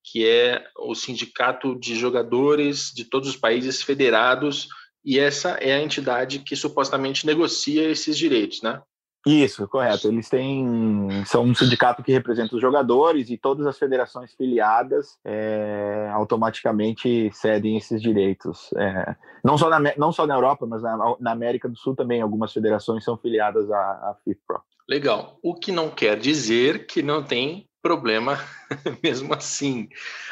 que 0.04 0.28
é 0.28 0.64
o 0.78 0.94
sindicato 0.94 1.80
de 1.80 1.96
jogadores 1.96 2.92
de 2.94 3.06
todos 3.06 3.30
os 3.30 3.38
países 3.38 3.82
federados, 3.82 4.68
e 5.04 5.20
essa 5.20 5.52
é 5.52 5.74
a 5.74 5.82
entidade 5.82 6.40
que 6.40 6.56
supostamente 6.56 7.26
negocia 7.26 7.90
esses 7.90 8.18
direitos, 8.18 8.62
né? 8.62 8.82
Isso, 9.26 9.66
correto. 9.70 10.10
Eles 10.10 10.28
têm. 10.28 11.08
São 11.26 11.44
um 11.44 11.56
sindicato 11.56 12.04
que 12.04 12.12
representa 12.12 12.56
os 12.56 12.62
jogadores 12.62 13.30
e 13.30 13.38
todas 13.38 13.66
as 13.66 13.78
federações 13.78 14.34
filiadas 14.34 15.18
é, 15.24 16.10
automaticamente 16.14 17.32
cedem 17.32 17.78
esses 17.78 18.02
direitos. 18.02 18.70
É, 18.76 19.16
não, 19.44 19.58
só 19.58 19.70
na, 19.70 19.94
não 19.98 20.12
só 20.12 20.28
na 20.28 20.36
Europa, 20.36 20.66
mas 20.66 20.82
na, 20.82 21.16
na, 21.22 21.32
América 21.32 21.70
do 21.70 21.78
Sul 21.78 21.96
também 21.96 22.22
algumas 22.22 22.52
federações 22.52 23.06
são 23.06 23.18
filiadas 23.18 23.72
à, 23.72 23.78
à 23.78 24.18
FIFPro. 24.26 24.62
Legal. 24.90 25.40
O 25.42 25.56
que 25.56 25.72
não 25.72 25.90
quer 25.90 26.20
dizer 26.20 26.86
que 26.86 27.02
não 27.02 27.24
tem 27.24 27.66
problema 27.84 28.44
mesmo 29.04 29.34
assim. 29.34 29.90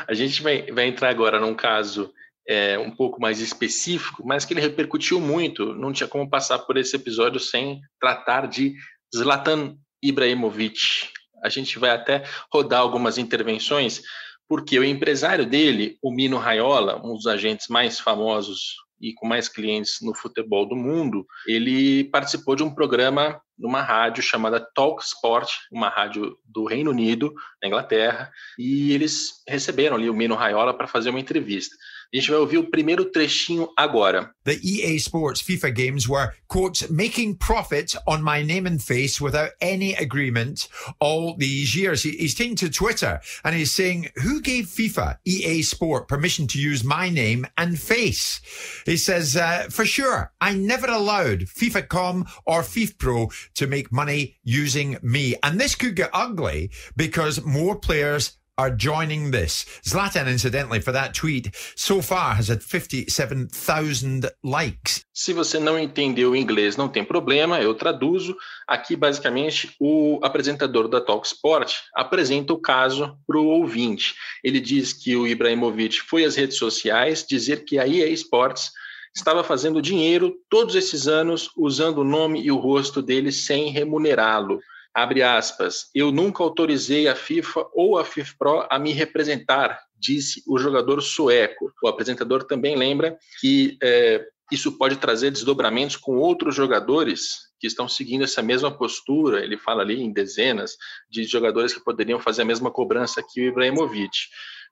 A 0.08 0.14
gente 0.14 0.42
vai, 0.42 0.72
vai 0.72 0.88
entrar 0.88 1.10
agora 1.10 1.40
num 1.40 1.54
caso 1.54 2.12
é, 2.48 2.80
um 2.80 2.90
pouco 2.90 3.22
mais 3.22 3.40
específico, 3.40 4.26
mas 4.26 4.46
que 4.46 4.54
ele 4.54 4.62
repercutiu 4.62 5.20
muito. 5.20 5.76
Não 5.76 5.94
tinha 5.94 6.08
como 6.08 6.30
passar 6.30 6.60
por 6.60 6.78
esse 6.78 6.96
episódio 6.96 7.40
sem 7.40 7.82
tratar 8.00 8.48
de 8.48 8.74
Zlatan 9.16 9.76
Ibrahimovic. 10.02 11.10
A 11.44 11.50
gente 11.50 11.78
vai 11.78 11.90
até 11.92 12.24
rodar 12.52 12.80
algumas 12.80 13.18
intervenções, 13.18 14.02
porque 14.48 14.80
o 14.80 14.84
empresário 14.84 15.46
dele, 15.46 15.98
o 16.02 16.12
Mino 16.12 16.38
Raiola, 16.38 17.02
um 17.06 17.14
dos 17.14 17.28
agentes 17.28 17.68
mais 17.68 18.00
famosos 18.00 18.76
e 19.00 19.14
com 19.14 19.28
mais 19.28 19.50
clientes 19.50 19.98
no 20.02 20.14
futebol 20.14 20.68
do 20.68 20.76
mundo, 20.76 21.26
ele 21.48 22.04
participou 22.06 22.56
de 22.56 22.64
um 22.64 22.74
programa 22.74 23.42
numa 23.62 23.82
rádio 23.82 24.24
chamada 24.24 24.60
Talk 24.60 25.04
Sport, 25.04 25.52
uma 25.72 25.88
rádio 25.88 26.36
do 26.44 26.66
Reino 26.66 26.90
Unido, 26.90 27.34
na 27.62 27.68
Inglaterra, 27.68 28.32
e 28.58 28.92
eles 28.92 29.44
receberam 29.48 29.96
ali 29.96 30.10
o 30.10 30.14
Mino 30.14 30.36
Raiola 30.36 30.74
para 30.74 30.88
fazer 30.88 31.12
uma 31.12 31.20
entrevista. 31.20 31.76
Gente 32.14 32.30
vai 32.30 32.40
ouvir 32.40 32.58
o 32.58 32.70
primeiro 32.70 33.06
trechinho 33.06 33.70
agora. 33.78 34.34
The 34.44 34.60
EA 34.62 35.00
Sports 35.00 35.42
FIFA 35.42 35.74
games 35.74 36.10
were, 36.10 36.34
quote, 36.50 36.92
making 36.92 37.36
profit 37.36 37.96
on 38.06 38.22
my 38.22 38.44
name 38.44 38.68
and 38.68 38.82
face 38.82 39.22
without 39.22 39.52
any 39.62 39.94
agreement 39.94 40.68
all 41.00 41.38
these 41.38 41.74
years. 41.74 42.04
He's 42.04 42.36
taken 42.36 42.58
to 42.58 42.70
Twitter 42.70 43.22
and 43.46 43.56
he's 43.56 43.72
saying, 43.74 44.10
who 44.24 44.42
gave 44.42 44.66
FIFA, 44.66 45.20
EA 45.24 45.62
Sport, 45.62 46.10
permission 46.10 46.48
to 46.48 46.60
use 46.60 46.84
my 46.84 47.10
name 47.10 47.48
and 47.58 47.80
face? 47.80 48.42
He 48.86 48.98
says, 48.98 49.38
uh, 49.38 49.68
for 49.70 49.86
sure, 49.86 50.34
I 50.42 50.54
never 50.54 50.88
allowed 50.88 51.46
FIFA.com 51.46 52.26
or 52.46 52.62
FIFPro 52.62 53.32
to 53.54 53.68
make 53.68 53.90
money 53.90 54.36
using 54.44 54.98
me. 55.02 55.36
And 55.44 55.62
this 55.62 55.76
could 55.76 55.96
get 55.96 56.10
ugly 56.12 56.72
because 56.98 57.46
more 57.46 57.78
players 57.78 58.38
are 58.58 58.70
joining 58.70 59.32
this. 59.32 59.66
Zlatan, 59.84 60.28
incidentally, 60.28 60.80
for 60.80 60.92
that 60.92 61.14
tweet, 61.14 61.56
so 61.76 62.02
far 62.02 62.36
has 62.36 62.50
had 62.50 62.62
57,000 62.62 64.30
likes. 64.44 65.04
Se 65.14 65.34
você 65.34 65.60
não 65.60 65.78
entendeu 65.78 66.32
o 66.32 66.36
inglês, 66.36 66.78
não 66.78 66.90
tem 66.90 67.04
problema, 67.04 67.62
eu 67.62 67.74
traduzo. 67.74 68.36
Aqui, 68.68 68.96
basicamente, 68.96 69.76
o 69.80 70.20
apresentador 70.22 70.88
da 70.88 71.02
Talksport 71.02 71.74
apresenta 71.96 72.54
o 72.54 72.60
caso 72.60 73.18
para 73.28 73.38
o 73.38 73.48
ouvinte. 73.48 74.16
Ele 74.44 74.60
diz 74.60 74.94
que 74.94 75.16
o 75.16 75.28
Ibrahimovic 75.28 76.02
foi 76.02 76.24
às 76.24 76.36
redes 76.36 76.58
sociais 76.58 77.26
dizer 77.28 77.66
que 77.66 77.80
a 77.80 77.88
EA 77.88 78.10
Sports 78.10 78.72
estava 79.16 79.44
fazendo 79.44 79.82
dinheiro 79.82 80.36
todos 80.50 80.76
esses 80.76 81.08
anos 81.08 81.50
usando 81.58 82.00
o 82.00 82.04
nome 82.04 82.42
e 82.42 82.52
o 82.52 82.58
rosto 82.58 83.02
dele 83.02 83.32
sem 83.32 83.70
remunerá-lo 83.70 84.60
abre 84.94 85.22
aspas, 85.22 85.90
eu 85.96 86.12
nunca 86.12 86.44
autorizei 86.44 87.08
a 87.08 87.16
FIFA 87.16 87.66
ou 87.74 87.98
a 87.98 88.06
FIFPro 88.06 88.66
a 88.70 88.78
me 88.78 88.92
representar, 88.92 89.80
disse 89.98 90.44
o 90.48 90.58
jogador 90.58 91.02
sueco. 91.02 91.72
O 91.82 91.88
apresentador 91.88 92.44
também 92.44 92.76
lembra 92.76 93.18
que 93.40 93.78
é, 93.82 94.26
isso 94.52 94.78
pode 94.78 94.98
trazer 94.98 95.32
desdobramentos 95.32 95.96
com 95.96 96.18
outros 96.18 96.56
jogadores 96.56 97.52
que 97.60 97.68
estão 97.68 97.88
seguindo 97.88 98.24
essa 98.24 98.42
mesma 98.42 98.70
postura. 98.70 99.44
Ele 99.44 99.58
fala 99.58 99.82
ali 99.82 100.02
em 100.02 100.12
dezenas 100.12 100.76
de 101.10 101.24
jogadores 101.24 101.74
que 101.74 101.84
poderiam 101.84 102.20
fazer 102.20 102.42
a 102.42 102.46
mesma 102.46 102.70
cobrança 102.70 103.24
que 103.24 103.40
o 103.40 103.48
Ibrahimovic. 103.48 104.18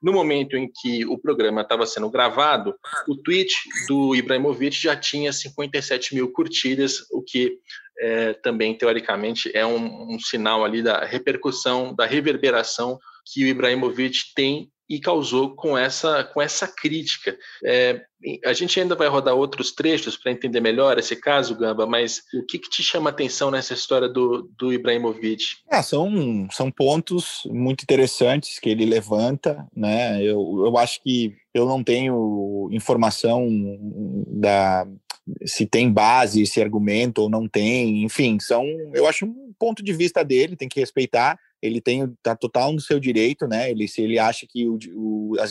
No 0.02 0.12
momento 0.12 0.56
em 0.56 0.70
que 0.70 1.04
o 1.04 1.18
programa 1.18 1.60
estava 1.60 1.86
sendo 1.86 2.10
gravado, 2.10 2.74
o 3.06 3.16
tweet 3.16 3.54
do 3.86 4.14
Ibrahimovic 4.14 4.74
já 4.76 4.96
tinha 4.96 5.32
57 5.32 6.14
mil 6.14 6.32
curtidas, 6.32 7.06
o 7.10 7.22
que 7.22 7.58
é, 7.98 8.32
também, 8.32 8.74
teoricamente, 8.74 9.50
é 9.54 9.64
um, 9.66 10.14
um 10.14 10.18
sinal 10.18 10.64
ali 10.64 10.82
da 10.82 11.04
repercussão, 11.04 11.94
da 11.94 12.06
reverberação 12.06 12.98
que 13.26 13.44
o 13.44 13.48
Ibrahimovic 13.48 14.32
tem 14.34 14.70
e 14.90 14.98
causou 14.98 15.54
com 15.54 15.78
essa, 15.78 16.24
com 16.24 16.42
essa 16.42 16.66
crítica. 16.66 17.38
É, 17.64 18.02
a 18.44 18.52
gente 18.52 18.80
ainda 18.80 18.96
vai 18.96 19.06
rodar 19.06 19.36
outros 19.36 19.70
trechos 19.70 20.16
para 20.16 20.32
entender 20.32 20.60
melhor 20.60 20.98
esse 20.98 21.14
caso, 21.14 21.56
Gamba, 21.56 21.86
mas 21.86 22.22
o 22.34 22.44
que, 22.44 22.58
que 22.58 22.68
te 22.68 22.82
chama 22.82 23.10
atenção 23.10 23.52
nessa 23.52 23.72
história 23.72 24.08
do, 24.08 24.50
do 24.58 24.72
Ibrahimovic? 24.72 25.44
É, 25.70 25.80
são, 25.80 26.48
são 26.50 26.72
pontos 26.72 27.42
muito 27.46 27.84
interessantes 27.84 28.58
que 28.58 28.68
ele 28.68 28.84
levanta, 28.84 29.64
né? 29.74 30.20
Eu, 30.20 30.64
eu 30.66 30.76
acho 30.76 31.00
que 31.02 31.36
eu 31.54 31.66
não 31.66 31.84
tenho 31.84 32.68
informação 32.72 33.48
da 34.26 34.84
se 35.46 35.64
tem 35.64 35.92
base 35.92 36.42
esse 36.42 36.60
argumento 36.60 37.22
ou 37.22 37.30
não 37.30 37.46
tem, 37.46 38.02
enfim, 38.02 38.38
são, 38.40 38.64
eu 38.92 39.06
acho 39.06 39.26
um 39.26 39.52
ponto 39.56 39.80
de 39.80 39.92
vista 39.92 40.24
dele, 40.24 40.56
tem 40.56 40.68
que 40.68 40.80
respeitar 40.80 41.38
ele 41.62 41.80
tem 41.80 42.06
tá 42.22 42.34
total 42.34 42.72
no 42.72 42.80
seu 42.80 42.98
direito, 42.98 43.46
né? 43.46 43.70
Ele 43.70 43.86
se 43.86 44.02
ele 44.02 44.18
acha 44.18 44.46
que 44.48 44.66
o, 44.66 44.78
o, 44.94 45.36
as 45.38 45.50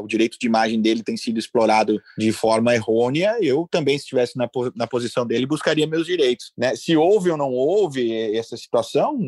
o 0.00 0.06
direito 0.06 0.36
de 0.38 0.46
imagem 0.46 0.80
dele 0.80 1.02
tem 1.02 1.16
sido 1.16 1.38
explorado 1.38 2.00
de 2.18 2.32
forma 2.32 2.74
errônea, 2.74 3.36
eu 3.40 3.68
também 3.70 3.96
se 3.96 4.04
estivesse 4.04 4.36
na, 4.36 4.48
na 4.74 4.86
posição 4.86 5.26
dele 5.26 5.46
buscaria 5.46 5.86
meus 5.86 6.06
direitos, 6.06 6.52
né? 6.56 6.74
Se 6.74 6.96
houve 6.96 7.30
ou 7.30 7.36
não 7.36 7.50
houve 7.52 8.36
essa 8.36 8.56
situação, 8.56 9.18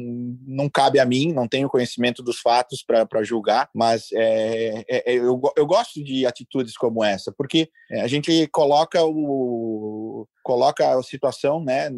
não 0.46 0.68
cabe 0.68 0.98
a 0.98 1.04
mim, 1.04 1.32
não 1.32 1.48
tenho 1.48 1.68
conhecimento 1.68 2.22
dos 2.22 2.38
fatos 2.38 2.82
para 2.82 3.22
julgar, 3.22 3.68
mas 3.74 4.08
é, 4.12 4.84
é, 4.88 5.12
é, 5.12 5.14
eu, 5.14 5.40
eu 5.56 5.66
gosto 5.66 6.02
de 6.02 6.26
atitudes 6.26 6.76
como 6.76 7.04
essa, 7.04 7.32
porque 7.32 7.68
é, 7.90 8.00
a 8.00 8.06
gente 8.06 8.46
coloca 8.48 9.02
o 9.04 10.26
coloca 10.46 10.96
a 10.96 11.02
situação 11.02 11.60
né, 11.60 11.90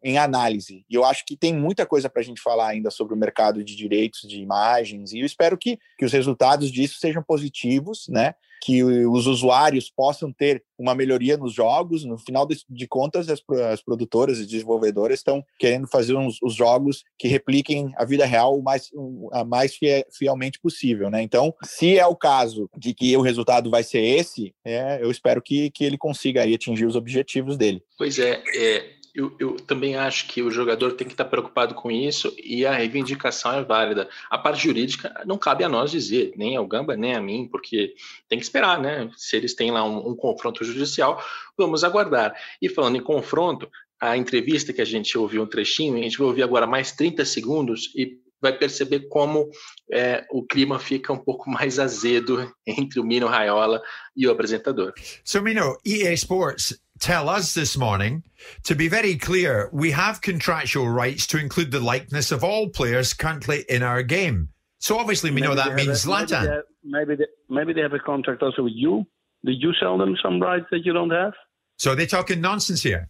em 0.00 0.16
análise. 0.16 0.84
E 0.88 0.94
eu 0.94 1.04
acho 1.04 1.24
que 1.26 1.36
tem 1.36 1.52
muita 1.52 1.84
coisa 1.84 2.08
para 2.08 2.22
a 2.22 2.24
gente 2.24 2.40
falar 2.40 2.68
ainda 2.68 2.88
sobre 2.88 3.14
o 3.14 3.16
mercado 3.16 3.64
de 3.64 3.74
direitos 3.74 4.20
de 4.20 4.40
imagens, 4.40 5.12
e 5.12 5.18
eu 5.18 5.26
espero 5.26 5.58
que, 5.58 5.76
que 5.98 6.04
os 6.04 6.12
resultados 6.12 6.70
disso 6.70 7.00
sejam 7.00 7.20
positivos, 7.20 8.06
né? 8.08 8.36
Que 8.62 8.82
os 8.82 9.26
usuários 9.26 9.90
possam 9.90 10.32
ter 10.32 10.62
uma 10.78 10.94
melhoria 10.94 11.36
nos 11.36 11.52
jogos. 11.52 12.04
No 12.04 12.18
final 12.18 12.46
de, 12.46 12.86
contas, 12.86 13.28
as, 13.28 13.42
as, 13.72 13.82
produtoras 13.82 14.38
e 14.38 14.46
desenvolvedoras 14.46 15.18
estão 15.18 15.44
querendo 15.58 15.86
fazer 15.86 16.14
uns, 16.14 16.38
os 16.42 16.54
jogos 16.54 17.04
que 17.18 17.28
repliquem 17.28 17.92
a 17.96 18.04
vida 18.04 18.24
real 18.26 18.58
o 18.58 18.62
mais, 18.62 18.90
a 19.32 19.44
mais 19.44 19.78
fielmente 20.12 20.58
possível. 20.60 21.10
Né? 21.10 21.22
Então, 21.22 21.54
se 21.64 21.98
é 21.98 22.06
o 22.06 22.16
caso 22.16 22.68
de 22.76 22.92
que 22.94 23.16
o 23.16 23.22
resultado 23.22 23.70
vai 23.70 23.82
ser 23.82 24.00
esse, 24.00 24.54
é, 24.64 24.98
eu 25.00 25.10
espero 25.10 25.40
que, 25.40 25.70
que 25.70 25.84
ele 25.84 25.98
consiga 25.98 26.42
aí 26.42 26.54
atingir 26.54 26.86
os 26.86 26.96
objetivos 26.96 27.56
dele. 27.56 27.82
Pois 27.96 28.18
é, 28.18 28.42
é 28.54 28.96
eu, 29.16 29.34
eu, 29.38 29.56
também 29.56 29.96
acho 29.96 30.28
que 30.28 30.42
o 30.42 30.50
jogador 30.50 30.92
tem 30.92 31.06
que 31.06 31.14
estar 31.14 31.24
preocupado 31.24 31.74
com 31.74 31.90
isso 31.90 32.34
e 32.36 32.66
a 32.66 32.72
reivindicação 32.72 33.52
é 33.52 33.64
válida. 33.64 34.08
A 34.28 34.36
parte 34.36 34.62
jurídica 34.62 35.22
não 35.24 35.38
cabe 35.38 35.64
a 35.64 35.68
nós 35.70 35.90
dizer, 35.90 36.34
nem 36.36 36.54
ao 36.54 36.66
Gamba, 36.66 36.94
nem 36.94 37.14
a 37.14 37.20
mim, 37.20 37.48
porque 37.50 37.94
tem 38.28 38.38
que 38.38 38.44
esperar, 38.44 38.78
né? 38.78 39.10
Se 39.16 39.34
eles 39.34 39.54
têm 39.54 39.70
lá 39.70 39.82
um, 39.82 40.10
um 40.10 40.14
confronto 40.14 40.62
judicial, 40.62 41.24
vamos 41.56 41.82
aguardar. 41.82 42.34
E 42.60 42.68
falando 42.68 42.96
em 42.96 43.02
confronto, 43.02 43.70
a 43.98 44.18
entrevista 44.18 44.70
que 44.70 44.82
a 44.82 44.86
gente 44.86 45.16
ouviu 45.16 45.42
um 45.42 45.46
trechinho, 45.46 45.96
a 45.96 46.02
gente 46.02 46.18
vai 46.18 46.26
ouvir 46.26 46.42
agora 46.42 46.66
mais 46.66 46.92
30 46.92 47.24
segundos 47.24 47.90
e 47.96 48.20
vai 48.38 48.52
perceber 48.52 49.08
como 49.08 49.48
é, 49.90 50.26
o 50.30 50.44
clima 50.44 50.78
fica 50.78 51.10
um 51.10 51.18
pouco 51.18 51.48
mais 51.50 51.78
azedo 51.78 52.52
entre 52.66 53.00
o 53.00 53.04
Mino 53.04 53.26
Raiola 53.26 53.80
e 54.14 54.26
o 54.26 54.30
apresentador. 54.30 54.92
So, 55.24 55.40
Mino, 55.40 55.78
EA 55.86 56.12
Sports 56.12 56.78
tell 56.98 57.28
us 57.28 57.54
this 57.54 57.76
morning 57.76 58.22
to 58.64 58.74
be 58.74 58.88
very 58.88 59.16
clear, 59.16 59.68
we 59.72 59.90
have 59.92 60.20
contractual 60.20 60.88
rights 60.88 61.26
to 61.28 61.38
include 61.38 61.70
the 61.70 61.80
likeness 61.80 62.32
of 62.32 62.44
all 62.44 62.68
players 62.68 63.12
currently 63.12 63.64
in 63.68 63.82
our 63.82 64.02
game. 64.02 64.50
So 64.78 64.98
obviously 64.98 65.30
we 65.30 65.36
maybe 65.36 65.48
know 65.48 65.54
that 65.54 65.74
means 65.74 66.04
a, 66.04 66.08
Zlatan. 66.08 66.42
Maybe 66.42 66.46
they, 66.46 66.62
maybe, 66.84 67.16
they, 67.16 67.54
maybe 67.54 67.72
they 67.72 67.80
have 67.80 67.92
a 67.92 67.98
contract 67.98 68.42
also 68.42 68.62
with 68.62 68.74
you. 68.74 69.06
Did 69.44 69.56
you 69.60 69.72
sell 69.80 69.98
them 69.98 70.16
some 70.22 70.40
rights 70.40 70.66
that 70.70 70.84
you 70.84 70.92
don't 70.92 71.10
have? 71.10 71.32
So 71.76 71.90
they're 71.90 72.04
they 72.04 72.06
talking 72.06 72.40
nonsense 72.40 72.82
here? 72.82 73.08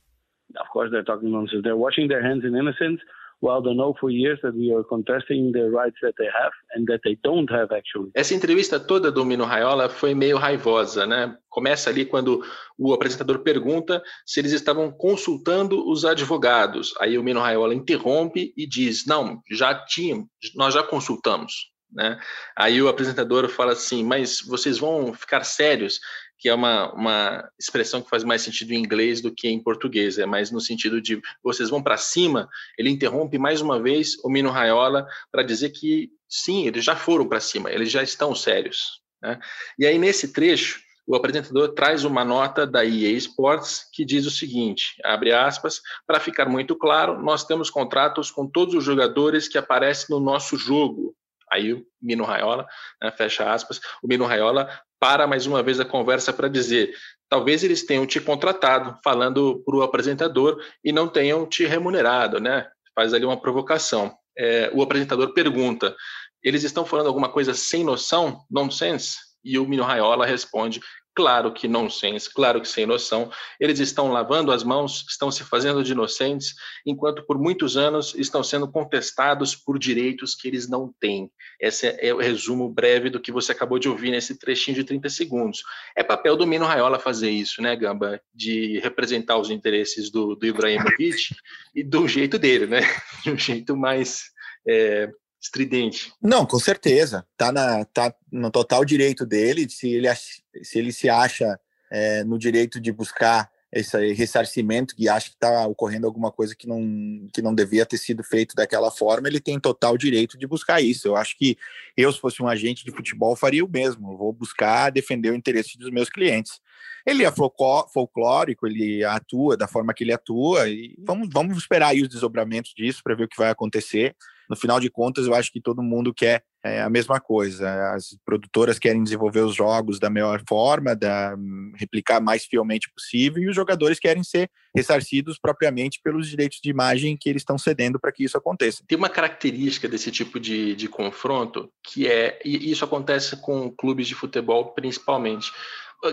Of 0.61 0.67
course 0.73 0.91
they're 0.91 1.03
talking 1.03 1.33
nonsense. 1.33 1.63
They're 1.65 1.77
washing 1.77 2.09
their 2.09 2.23
hands 2.23 2.45
in 2.45 2.55
innocence 2.57 3.01
while 3.41 3.63
they 3.63 3.75
know 3.75 3.95
for 3.99 4.11
years 4.11 4.39
that 4.43 4.55
we 4.55 4.73
are 4.73 4.85
contesting 4.85 5.53
the 5.53 5.71
rights 5.71 5.99
that 6.03 6.15
they 6.19 6.27
have 6.27 6.53
and 6.75 6.87
that 6.87 7.01
they 7.05 7.17
don't 7.23 7.51
have 7.51 7.73
actually. 7.73 8.11
Essa 8.15 8.35
entrevista 8.35 8.81
toda 8.81 9.11
do 9.11 9.25
Mino 9.25 9.45
Raiola 9.45 9.89
foi 9.89 10.15
meio 10.15 10.37
raivosa, 10.37 11.07
né? 11.07 11.37
Começa 11.49 11.91
ali 11.91 12.05
quando 12.05 12.43
o 12.79 12.93
apresentador 12.93 13.41
pergunta 13.41 14.03
se 14.25 14.41
eles 14.41 14.53
estavam 14.53 14.91
consultando 14.91 15.89
os 15.89 16.05
advogados. 16.05 16.95
Aí 17.01 17.19
o 17.19 17.23
Mino 17.23 17.41
Raiola 17.41 17.75
interrompe 17.75 18.53
e 18.57 18.67
diz: 18.67 19.07
"Não, 19.07 19.41
já 19.51 19.75
tínhamos, 19.75 20.27
nós 20.55 20.75
já 20.75 20.83
consultamos". 20.83 21.75
Né? 21.93 22.19
Aí 22.57 22.83
o 22.83 22.89
apresentador 22.89 23.49
fala 23.49 23.73
assim: 23.73 24.05
Mas 24.05 24.41
vocês 24.41 24.79
vão 24.79 25.15
ficar 25.15 25.45
sérios? 25.45 26.01
Que 26.39 26.49
é 26.49 26.55
uma, 26.55 26.93
uma 26.93 27.49
expressão 27.59 28.03
que 28.03 28.11
faz 28.11 28.23
mais 28.25 28.43
sentido 28.43 28.73
em 28.73 28.79
inglês 28.79 29.21
do 29.21 29.35
que 29.35 29.49
em 29.49 29.63
português, 29.63 30.19
é 30.19 30.27
mais 30.27 30.51
no 30.51 30.61
sentido 30.61 31.01
de 31.01 31.21
vocês 31.43 31.71
vão 31.71 31.83
para 31.83 31.97
cima. 31.97 32.49
Ele 32.79 32.91
interrompe 32.91 33.39
mais 33.39 33.61
uma 33.61 33.81
vez 33.81 34.17
o 34.25 34.29
Mino 34.29 34.51
Raiola 34.51 35.07
para 35.31 35.43
dizer 35.43 35.71
que 35.71 36.11
sim, 36.29 36.67
eles 36.67 36.85
já 36.85 36.97
foram 36.97 37.29
para 37.29 37.41
cima, 37.41 37.71
eles 37.71 37.91
já 37.91 38.03
estão 38.03 38.35
sérios. 38.35 39.01
Né? 39.23 39.39
E 39.79 39.87
aí, 39.87 39.99
nesse 39.99 40.33
trecho, 40.33 40.81
o 41.07 41.15
apresentador 41.15 41.73
traz 41.73 42.05
uma 42.05 42.25
nota 42.25 42.67
da 42.67 42.85
EA 42.85 43.13
Sports 43.13 43.89
que 43.93 44.05
diz 44.05 44.27
o 44.27 44.31
seguinte, 44.31 44.97
abre 45.05 45.33
aspas, 45.33 45.81
para 46.07 46.19
ficar 46.19 46.49
muito 46.49 46.75
claro, 46.75 47.23
nós 47.23 47.45
temos 47.45 47.71
contratos 47.71 48.31
com 48.31 48.47
todos 48.47 48.75
os 48.75 48.85
jogadores 48.85 49.47
que 49.47 49.57
aparecem 49.57 50.07
no 50.11 50.21
nosso 50.21 50.57
jogo. 50.57 51.15
Aí 51.51 51.73
o 51.73 51.87
Mino 52.03 52.25
Raiola, 52.25 52.67
né, 53.01 53.13
fecha 53.13 53.53
aspas, 53.53 53.81
o 54.03 54.09
Mino 54.09 54.27
Raiola 54.27 54.69
para 54.99 55.27
mais 55.27 55.47
uma 55.47 55.63
vez 55.63 55.81
a 55.81 55.85
conversa 55.85 56.33
para 56.33 56.49
dizer: 56.49 56.93
talvez 57.29 57.63
eles 57.63 57.85
tenham 57.85 58.07
te 58.07 58.21
contratado, 58.21 58.99
falando 59.03 59.63
para 59.65 59.77
o 59.77 59.83
apresentador, 59.83 60.63
e 60.85 60.93
não 60.93 61.09
tenham 61.09 61.47
te 61.47 61.65
remunerado, 61.65 62.41
né? 62.41 62.67
Faz 62.95 63.13
ali 63.13 63.25
uma 63.25 63.41
provocação. 63.41 64.17
É, 64.37 64.71
o 64.75 64.83
apresentador 64.83 65.33
pergunta: 65.33 65.95
eles 66.43 66.63
estão 66.63 66.85
falando 66.85 67.09
alguma 67.09 67.29
coisa 67.29 67.55
sem 67.55 67.85
noção, 67.85 68.45
nonsense? 68.51 69.19
E 69.45 69.59
o 69.59 69.67
Mino 69.67 69.85
Raiola 69.85 70.27
responde: 70.27 70.81
Claro 71.17 71.51
que 71.51 71.67
nonsense, 71.67 72.29
claro 72.31 72.61
que 72.61 72.69
sem 72.69 72.85
noção. 72.85 73.31
Eles 73.59 73.81
estão 73.81 74.13
lavando 74.13 74.53
as 74.53 74.63
mãos, 74.63 75.07
estão 75.09 75.31
se 75.31 75.43
fazendo 75.43 75.83
de 75.83 75.93
inocentes, 75.93 76.55
enquanto 76.85 77.25
por 77.25 77.39
muitos 77.39 77.75
anos 77.75 78.15
estão 78.15 78.45
sendo 78.45 78.71
contestados 78.71 79.57
por 79.57 79.79
direitos 79.79 80.35
que 80.35 80.47
eles 80.47 80.69
não 80.69 80.95
têm. 81.01 81.33
Esse 81.59 81.87
é 81.87 82.13
o 82.13 82.19
resumo 82.19 82.69
breve 82.69 83.09
do 83.09 83.19
que 83.19 83.33
você 83.33 83.53
acabou 83.53 83.79
de 83.79 83.89
ouvir 83.89 84.11
nesse 84.11 84.39
trechinho 84.39 84.75
de 84.75 84.85
30 84.85 85.09
segundos. 85.09 85.63
É 85.97 86.05
papel 86.05 86.37
do 86.37 86.47
Mino 86.47 86.67
Raiola 86.67 86.99
fazer 86.99 87.31
isso, 87.31 87.63
né, 87.63 87.75
Gamba? 87.75 88.21
De 88.35 88.79
representar 88.81 89.39
os 89.39 89.49
interesses 89.49 90.11
do, 90.11 90.35
do 90.35 90.45
Ibrahimovic 90.45 91.35
e 91.75 91.83
do 91.83 92.07
jeito 92.07 92.39
dele, 92.39 92.67
né? 92.67 92.81
De 93.25 93.31
um 93.31 93.39
jeito 93.39 93.75
mais 93.75 94.25
é, 94.69 95.09
estridente. 95.41 96.13
Não, 96.21 96.47
com 96.47 96.59
certeza. 96.59 97.27
Tá, 97.37 97.53
na, 97.53 97.85
tá 97.85 98.15
no 98.31 98.51
total 98.51 98.85
direito 98.85 99.25
dele, 99.25 99.69
se 99.69 99.89
ele, 99.89 100.09
se, 100.15 100.79
ele 100.79 100.93
se 100.93 101.09
acha 101.09 101.59
é, 101.91 102.25
no 102.25 102.39
direito 102.39 102.81
de 102.81 102.93
buscar 102.93 103.51
esse 103.73 104.13
ressarcimento, 104.13 104.95
que 104.95 105.09
acha 105.09 105.29
que 105.29 105.35
está 105.35 105.67
ocorrendo 105.67 106.07
alguma 106.07 106.31
coisa 106.31 106.55
que 106.55 106.67
não, 106.67 107.29
que 107.33 107.43
não 107.43 107.55
devia 107.55 107.85
ter 107.85 107.99
sido 107.99 108.23
feito 108.23 108.55
daquela 108.55 108.91
forma, 108.91 109.29
ele 109.29 109.41
tem 109.41 109.59
total 109.59 109.99
direito 109.99 110.39
de 110.39 110.47
buscar 110.47 110.81
isso. 110.81 111.09
Eu 111.09 111.17
acho 111.17 111.37
que 111.37 111.59
eu, 111.97 112.11
se 112.13 112.21
fosse 112.21 112.43
um 112.43 112.49
agente 112.49 112.85
de 112.85 112.91
futebol, 112.91 113.37
faria 113.37 113.65
o 113.65 113.71
mesmo. 113.71 114.13
Eu 114.13 114.17
vou 114.17 114.33
buscar 114.33 114.91
defender 114.91 115.31
o 115.31 115.35
interesse 115.35 115.77
dos 115.77 115.91
meus 115.91 116.09
clientes. 116.09 116.61
Ele 117.05 117.25
é 117.25 117.31
folclórico, 117.31 118.67
ele 118.67 119.05
atua 119.05 119.57
da 119.57 119.69
forma 119.69 119.95
que 119.95 120.03
ele 120.03 120.13
atua, 120.13 120.69
e 120.69 120.97
vamos, 120.99 121.29
vamos 121.33 121.57
esperar 121.57 121.89
aí 121.89 122.03
os 122.03 122.09
desdobramentos 122.09 122.73
disso 122.75 123.01
para 123.03 123.15
ver 123.15 123.25
o 123.25 123.29
que 123.29 123.37
vai 123.37 123.51
acontecer 123.51 124.17
no 124.49 124.57
final 124.57 124.81
de 124.81 124.91
contas, 124.91 125.27
eu 125.27 125.35
acho 125.35 125.53
que 125.53 125.61
todo 125.61 125.83
mundo 125.83 126.13
quer 126.15 126.43
é, 126.65 126.83
a 126.83 126.91
mesma 126.91 127.21
coisa. 127.21 127.95
As 127.95 128.17
produtoras 128.25 128.79
querem 128.79 129.03
desenvolver 129.03 129.41
os 129.41 129.55
jogos 129.55 129.99
da 129.99 130.11
melhor 130.11 130.43
forma, 130.49 130.95
da, 130.95 131.37
replicar 131.77 132.21
mais 132.21 132.45
fielmente 132.45 132.91
possível, 132.93 133.43
e 133.43 133.49
os 133.49 133.55
jogadores 133.55 133.99
querem 133.99 134.23
ser 134.23 134.51
ressarcidos 134.75 135.39
propriamente 135.39 136.01
pelos 136.03 136.29
direitos 136.29 136.59
de 136.63 136.71
imagem 136.71 137.17
que 137.17 137.29
eles 137.29 137.43
estão 137.43 137.59
cedendo 137.59 137.99
para 137.99 138.13
que 138.13 138.25
isso 138.25 138.37
aconteça. 138.37 138.85
Tem 138.87 138.99
uma 138.99 139.09
característica 139.09 139.89
desse 139.89 140.11
tipo 140.11 140.39
de, 140.41 140.75
de 140.75 140.89
confronto 140.89 141.71
que 141.83 142.07
é, 142.07 142.39
e 142.45 142.71
isso 142.71 142.85
acontece 142.85 143.37
com 143.41 143.71
clubes 143.71 144.09
de 144.09 144.15
futebol 144.15 144.73
principalmente. 144.73 145.51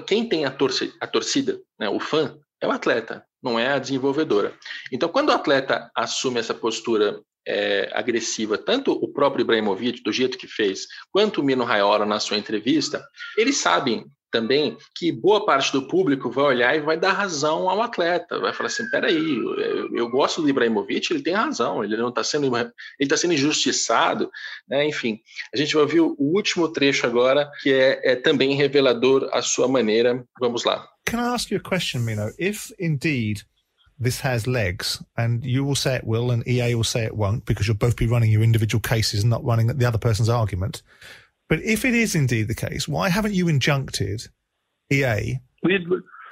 Quem 0.08 0.28
tem 0.28 0.46
a 0.46 0.52
torcida, 0.52 0.94
a 1.00 1.08
torcida 1.08 1.60
né, 1.80 1.90
o 1.90 2.00
fã, 2.00 2.38
é 2.62 2.68
o 2.68 2.72
atleta, 2.72 3.26
não 3.42 3.60
é 3.60 3.74
a 3.74 3.80
desenvolvedora. 3.80 4.54
Então, 4.92 5.10
quando 5.10 5.30
o 5.30 5.34
atleta 5.34 5.92
assume 5.94 6.40
essa 6.40 6.54
postura 6.54 7.22
é, 7.48 7.90
agressiva, 7.94 8.58
tanto 8.58 8.92
o 8.92 9.12
próprio 9.12 9.44
Ibrahimovic, 9.44 10.02
do 10.04 10.12
jeito 10.12 10.38
que 10.38 10.48
fez, 10.48 10.88
quanto 11.12 11.42
o 11.42 11.44
Mino 11.44 11.64
Raiola 11.64 12.06
na 12.06 12.20
sua 12.20 12.38
entrevista, 12.38 13.04
eles 13.38 13.58
sabem 13.58 14.06
também 14.34 14.76
que 14.96 15.12
boa 15.12 15.46
parte 15.46 15.72
do 15.72 15.88
público 15.88 16.32
vai 16.32 16.46
olhar 16.46 16.76
e 16.76 16.82
vai 16.82 16.98
dar 16.98 17.14
razão 17.14 17.70
ao 17.70 17.84
atleta, 17.84 18.40
vai 18.40 18.52
falar 18.52 18.66
assim, 18.66 18.90
peraí, 18.90 19.16
eu, 19.16 19.96
eu 19.96 20.10
gosto 20.10 20.42
do 20.42 20.50
Ibrahimovic, 20.50 21.14
ele 21.14 21.22
tem 21.22 21.36
razão, 21.36 21.84
ele 21.84 21.96
não 21.96 22.10
está 22.10 22.24
sendo, 22.24 22.48
ele 22.58 22.72
está 23.00 23.16
sendo 23.16 23.36
injustiçado, 23.36 24.32
né? 24.68 24.88
enfim. 24.88 25.20
A 25.54 25.58
gente 25.58 25.76
vai 25.76 25.84
ouvir 25.84 26.00
o 26.00 26.16
último 26.18 26.68
trecho 26.68 27.06
agora, 27.06 27.48
que 27.62 27.72
é, 27.72 28.14
é 28.14 28.16
também 28.16 28.56
revelador 28.56 29.30
à 29.32 29.44
sua 29.44 29.68
maneira. 29.68 30.26
Vamos 30.40 30.64
lá. 30.64 30.84
Can 31.06 31.20
I 31.20 31.36
ask 31.36 31.52
you 31.52 31.62
a 31.64 31.70
question, 31.70 32.02
Mino? 32.02 32.32
If 32.40 32.72
indeed 32.80 33.46
this 34.00 34.20
has 34.22 34.48
legs, 34.48 35.04
and 35.18 35.44
you 35.44 35.64
will 35.64 35.76
say 35.76 35.96
it 35.96 36.04
will, 36.04 36.32
and 36.32 36.48
EA 36.48 36.76
will 36.76 36.84
say 36.84 37.06
it 37.06 37.16
won't, 37.16 37.46
because 37.46 37.68
you'll 37.68 37.78
both 37.78 37.96
be 37.96 38.08
running 38.08 38.32
your 38.32 38.44
individual 38.44 38.82
cases, 38.82 39.22
and 39.22 39.30
not 39.30 39.44
running 39.44 39.68
the 39.68 39.86
other 39.86 39.98
person's 39.98 40.30
argument. 40.30 40.82
But 41.50 41.62
if 41.62 41.86
it 41.86 41.94
is 41.94 42.16
indeed 42.16 42.48
the 42.48 42.56
case, 42.56 42.88
why 42.88 43.10
haven't 43.10 43.34
you 43.34 43.46
injuncted 43.46 44.28
EA 44.92 45.40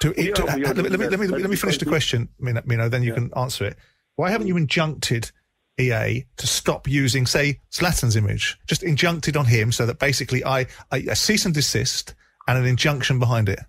to, 0.00 0.12
to, 0.12 0.32
to 0.32 0.44
let, 0.44 0.58
me, 0.58 0.62
let, 0.64 0.76
me, 0.98 1.08
let, 1.08 1.20
me, 1.20 1.26
let 1.28 1.50
me 1.50 1.56
finish 1.56 1.78
the 1.78 1.84
question, 1.84 2.28
Mino, 2.38 2.88
then 2.88 3.02
you 3.02 3.10
yeah. 3.10 3.14
can 3.14 3.30
answer 3.36 3.64
it. 3.64 3.76
Why 4.16 4.30
haven't 4.30 4.48
you 4.48 4.56
injuncted 4.56 5.30
EA 5.78 6.24
to 6.36 6.46
stop 6.46 6.88
using, 6.88 7.24
say, 7.26 7.60
Zlatan's 7.70 8.16
image? 8.16 8.58
Just 8.66 8.82
injuncted 8.82 9.38
on 9.38 9.46
him 9.46 9.70
so 9.70 9.86
that 9.86 9.98
basically 9.98 10.44
I, 10.44 10.66
I 10.90 10.98
a 11.08 11.16
cease 11.16 11.46
and 11.46 11.54
desist 11.54 12.14
and 12.48 12.58
an 12.58 12.66
injunction 12.66 13.18
behind 13.18 13.48
it. 13.48 13.60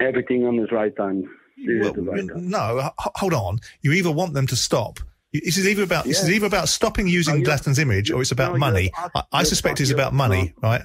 Everything 0.00 0.46
on 0.46 0.56
his 0.56 0.70
right 0.70 0.94
time. 0.96 1.28
Well, 1.66 1.94
no, 2.36 2.90
hold 2.98 3.34
on. 3.34 3.58
You 3.80 3.92
either 3.92 4.10
want 4.10 4.34
them 4.34 4.46
to 4.48 4.56
stop. 4.56 4.98
This 5.32 5.56
is 5.56 5.66
either 5.66 5.82
about 5.82 6.04
this 6.04 6.22
is 6.22 6.30
either 6.30 6.46
about 6.46 6.68
stopping 6.68 7.08
using 7.08 7.42
no, 7.42 7.56
image 7.78 8.10
or 8.10 8.20
it's 8.20 8.32
about 8.32 8.52
no, 8.52 8.58
money. 8.58 8.90
I, 8.94 9.22
I 9.32 9.42
suspect 9.44 9.80
it's 9.80 9.90
about 9.90 10.12
money, 10.12 10.52
right? 10.62 10.82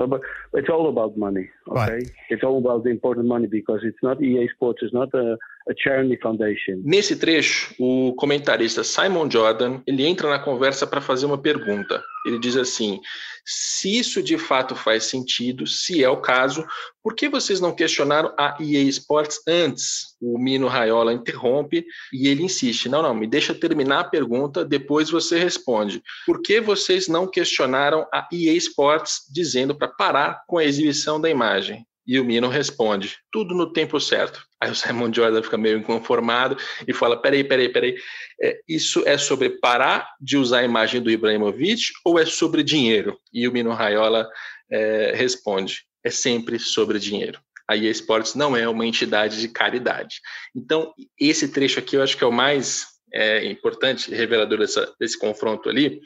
Uh, 0.00 0.06
but 0.06 0.20
it's 0.54 0.68
all 0.68 0.88
about 0.88 1.16
money. 1.16 1.50
Okay, 1.70 1.92
right. 1.92 2.12
it's 2.30 2.42
all 2.42 2.58
about 2.58 2.82
the 2.82 2.90
important 2.90 3.28
money 3.28 3.46
because 3.46 3.80
it's 3.84 4.02
not 4.02 4.20
EA 4.20 4.48
Sports, 4.48 4.82
it's 4.82 4.92
not 4.92 5.08
a, 5.14 5.36
a 5.68 5.74
charity 5.76 6.16
foundation. 6.20 6.82
Nesse 6.84 7.14
trecho, 7.14 7.74
o 7.78 8.12
comentarista 8.14 8.82
Simon 8.82 9.30
Jordan 9.30 9.80
ele 9.86 10.04
entra 10.04 10.28
na 10.28 10.40
conversa 10.40 10.84
para 10.84 11.00
fazer 11.00 11.26
uma 11.26 11.38
pergunta. 11.38 12.02
Ele 12.26 12.38
diz 12.38 12.56
assim: 12.56 13.00
se 13.44 13.98
isso 13.98 14.22
de 14.22 14.36
fato 14.36 14.74
faz 14.74 15.04
sentido, 15.04 15.66
se 15.66 16.02
é 16.04 16.08
o 16.08 16.20
caso, 16.20 16.64
por 17.02 17.14
que 17.14 17.28
vocês 17.28 17.60
não 17.60 17.74
questionaram 17.74 18.34
a 18.38 18.56
EA 18.60 18.82
Sports 18.84 19.40
antes? 19.46 20.16
O 20.20 20.38
Mino 20.38 20.66
Raiola 20.66 21.14
interrompe 21.14 21.84
e 22.12 22.28
ele 22.28 22.42
insiste: 22.42 22.88
não, 22.88 23.02
não, 23.02 23.14
me 23.14 23.26
deixa 23.26 23.54
terminar 23.54 24.00
a 24.00 24.04
pergunta, 24.04 24.64
depois 24.64 25.08
você 25.08 25.38
responde. 25.38 26.02
Por 26.26 26.42
que 26.42 26.60
vocês 26.60 27.08
não 27.08 27.26
questionaram 27.26 28.06
a 28.12 28.28
EA 28.32 28.52
Sports 28.54 29.22
dizendo 29.32 29.74
para 29.74 29.88
parar 29.88 30.42
com 30.46 30.58
a 30.58 30.64
exibição 30.64 31.20
da 31.20 31.30
imagem? 31.30 31.59
E 32.06 32.18
o 32.18 32.24
Mino 32.24 32.48
responde: 32.48 33.16
tudo 33.30 33.54
no 33.54 33.72
tempo 33.72 34.00
certo. 34.00 34.44
Aí 34.60 34.70
o 34.70 34.74
Simon 34.74 35.12
Jordan 35.12 35.42
fica 35.42 35.58
meio 35.58 35.78
inconformado 35.78 36.56
e 36.86 36.92
fala: 36.92 37.20
peraí, 37.20 37.44
peraí, 37.44 37.68
peraí. 37.68 37.96
É, 38.40 38.60
isso 38.68 39.02
é 39.06 39.16
sobre 39.18 39.50
parar 39.50 40.08
de 40.20 40.36
usar 40.36 40.60
a 40.60 40.64
imagem 40.64 41.00
do 41.00 41.10
Ibrahimovic 41.10 41.82
ou 42.04 42.18
é 42.18 42.26
sobre 42.26 42.62
dinheiro? 42.62 43.18
E 43.32 43.46
o 43.46 43.52
Mino 43.52 43.72
Raiola 43.72 44.28
é, 44.70 45.12
responde: 45.14 45.84
é 46.04 46.10
sempre 46.10 46.58
sobre 46.58 46.98
dinheiro. 46.98 47.40
A 47.68 47.76
EA 47.76 47.90
Sports 47.90 48.34
não 48.34 48.56
é 48.56 48.68
uma 48.68 48.84
entidade 48.84 49.40
de 49.40 49.48
caridade. 49.48 50.16
Então, 50.56 50.92
esse 51.18 51.46
trecho 51.52 51.78
aqui 51.78 51.96
eu 51.96 52.02
acho 52.02 52.16
que 52.16 52.24
é 52.24 52.26
o 52.26 52.32
mais 52.32 52.86
é, 53.12 53.44
importante, 53.46 54.12
revelador 54.12 54.58
dessa, 54.58 54.92
desse 54.98 55.16
confronto 55.16 55.68
ali, 55.68 56.00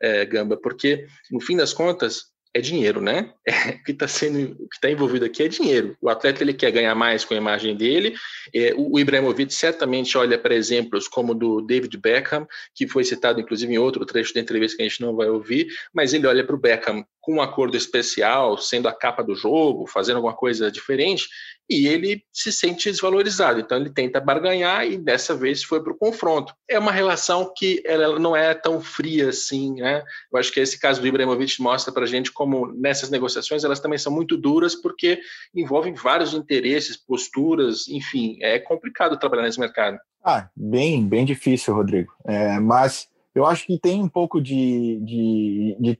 é, 0.00 0.24
Gamba, 0.24 0.56
porque, 0.56 1.06
no 1.30 1.40
fim 1.40 1.56
das 1.56 1.74
contas, 1.74 2.29
é 2.52 2.60
dinheiro, 2.60 3.00
né? 3.00 3.32
É, 3.46 3.70
o 3.70 3.82
que 3.84 3.92
está 3.92 4.08
sendo, 4.08 4.52
o 4.52 4.68
que 4.68 4.74
está 4.74 4.90
envolvido 4.90 5.24
aqui 5.24 5.42
é 5.42 5.48
dinheiro. 5.48 5.96
O 6.00 6.08
atleta 6.08 6.42
ele 6.42 6.52
quer 6.52 6.70
ganhar 6.70 6.94
mais 6.94 7.24
com 7.24 7.34
a 7.34 7.36
imagem 7.36 7.76
dele. 7.76 8.14
É, 8.54 8.74
o, 8.74 8.94
o 8.94 8.98
Ibrahimovic 8.98 9.54
certamente 9.54 10.16
olha 10.18 10.38
para 10.38 10.54
exemplos 10.54 11.06
como 11.06 11.34
do 11.34 11.60
David 11.60 11.96
Beckham, 11.96 12.46
que 12.74 12.88
foi 12.88 13.04
citado 13.04 13.40
inclusive 13.40 13.72
em 13.72 13.78
outro 13.78 14.04
trecho 14.04 14.34
da 14.34 14.40
entrevista 14.40 14.76
que 14.76 14.82
a 14.82 14.88
gente 14.88 15.00
não 15.00 15.14
vai 15.14 15.28
ouvir, 15.28 15.68
mas 15.92 16.12
ele 16.12 16.26
olha 16.26 16.44
para 16.44 16.56
o 16.56 16.60
Beckham 16.60 17.04
com 17.20 17.34
um 17.34 17.42
acordo 17.42 17.76
especial, 17.76 18.58
sendo 18.58 18.88
a 18.88 18.92
capa 18.92 19.22
do 19.22 19.34
jogo, 19.34 19.86
fazendo 19.86 20.16
alguma 20.16 20.34
coisa 20.34 20.70
diferente, 20.70 21.28
e 21.70 21.86
ele 21.86 22.22
se 22.32 22.50
sente 22.50 22.90
desvalorizado. 22.90 23.60
Então 23.60 23.78
ele 23.78 23.90
tenta 23.90 24.20
barganhar 24.20 24.84
e 24.84 24.98
dessa 24.98 25.34
vez 25.34 25.62
foi 25.62 25.82
para 25.82 25.92
o 25.92 25.96
confronto. 25.96 26.52
É 26.68 26.78
uma 26.78 26.90
relação 26.90 27.52
que 27.56 27.80
ela 27.86 28.18
não 28.18 28.34
é 28.34 28.52
tão 28.52 28.80
fria 28.80 29.28
assim, 29.28 29.74
né? 29.74 30.02
Eu 30.32 30.38
acho 30.38 30.52
que 30.52 30.58
esse 30.58 30.80
caso 30.80 31.00
do 31.00 31.06
Ibrahimovic 31.06 31.62
mostra 31.62 31.92
para 31.92 32.02
a 32.02 32.08
gente 32.08 32.32
como 32.32 32.66
nessas 32.72 33.08
negociações 33.08 33.62
elas 33.62 33.78
também 33.78 33.98
são 33.98 34.12
muito 34.12 34.36
duras 34.36 34.74
porque 34.74 35.20
envolvem 35.54 35.94
vários 35.94 36.34
interesses, 36.34 36.96
posturas, 36.96 37.86
enfim, 37.88 38.36
é 38.40 38.58
complicado 38.58 39.18
trabalhar 39.18 39.44
nesse 39.44 39.60
mercado. 39.60 39.96
Ah, 40.24 40.48
bem, 40.56 41.06
bem 41.06 41.24
difícil, 41.24 41.74
Rodrigo. 41.74 42.12
É, 42.26 42.58
mas 42.58 43.08
eu 43.34 43.46
acho 43.46 43.66
que 43.66 43.78
tem 43.78 44.02
um 44.02 44.08
pouco 44.08 44.40
de, 44.40 45.00
de, 45.02 45.76
de, 45.78 45.98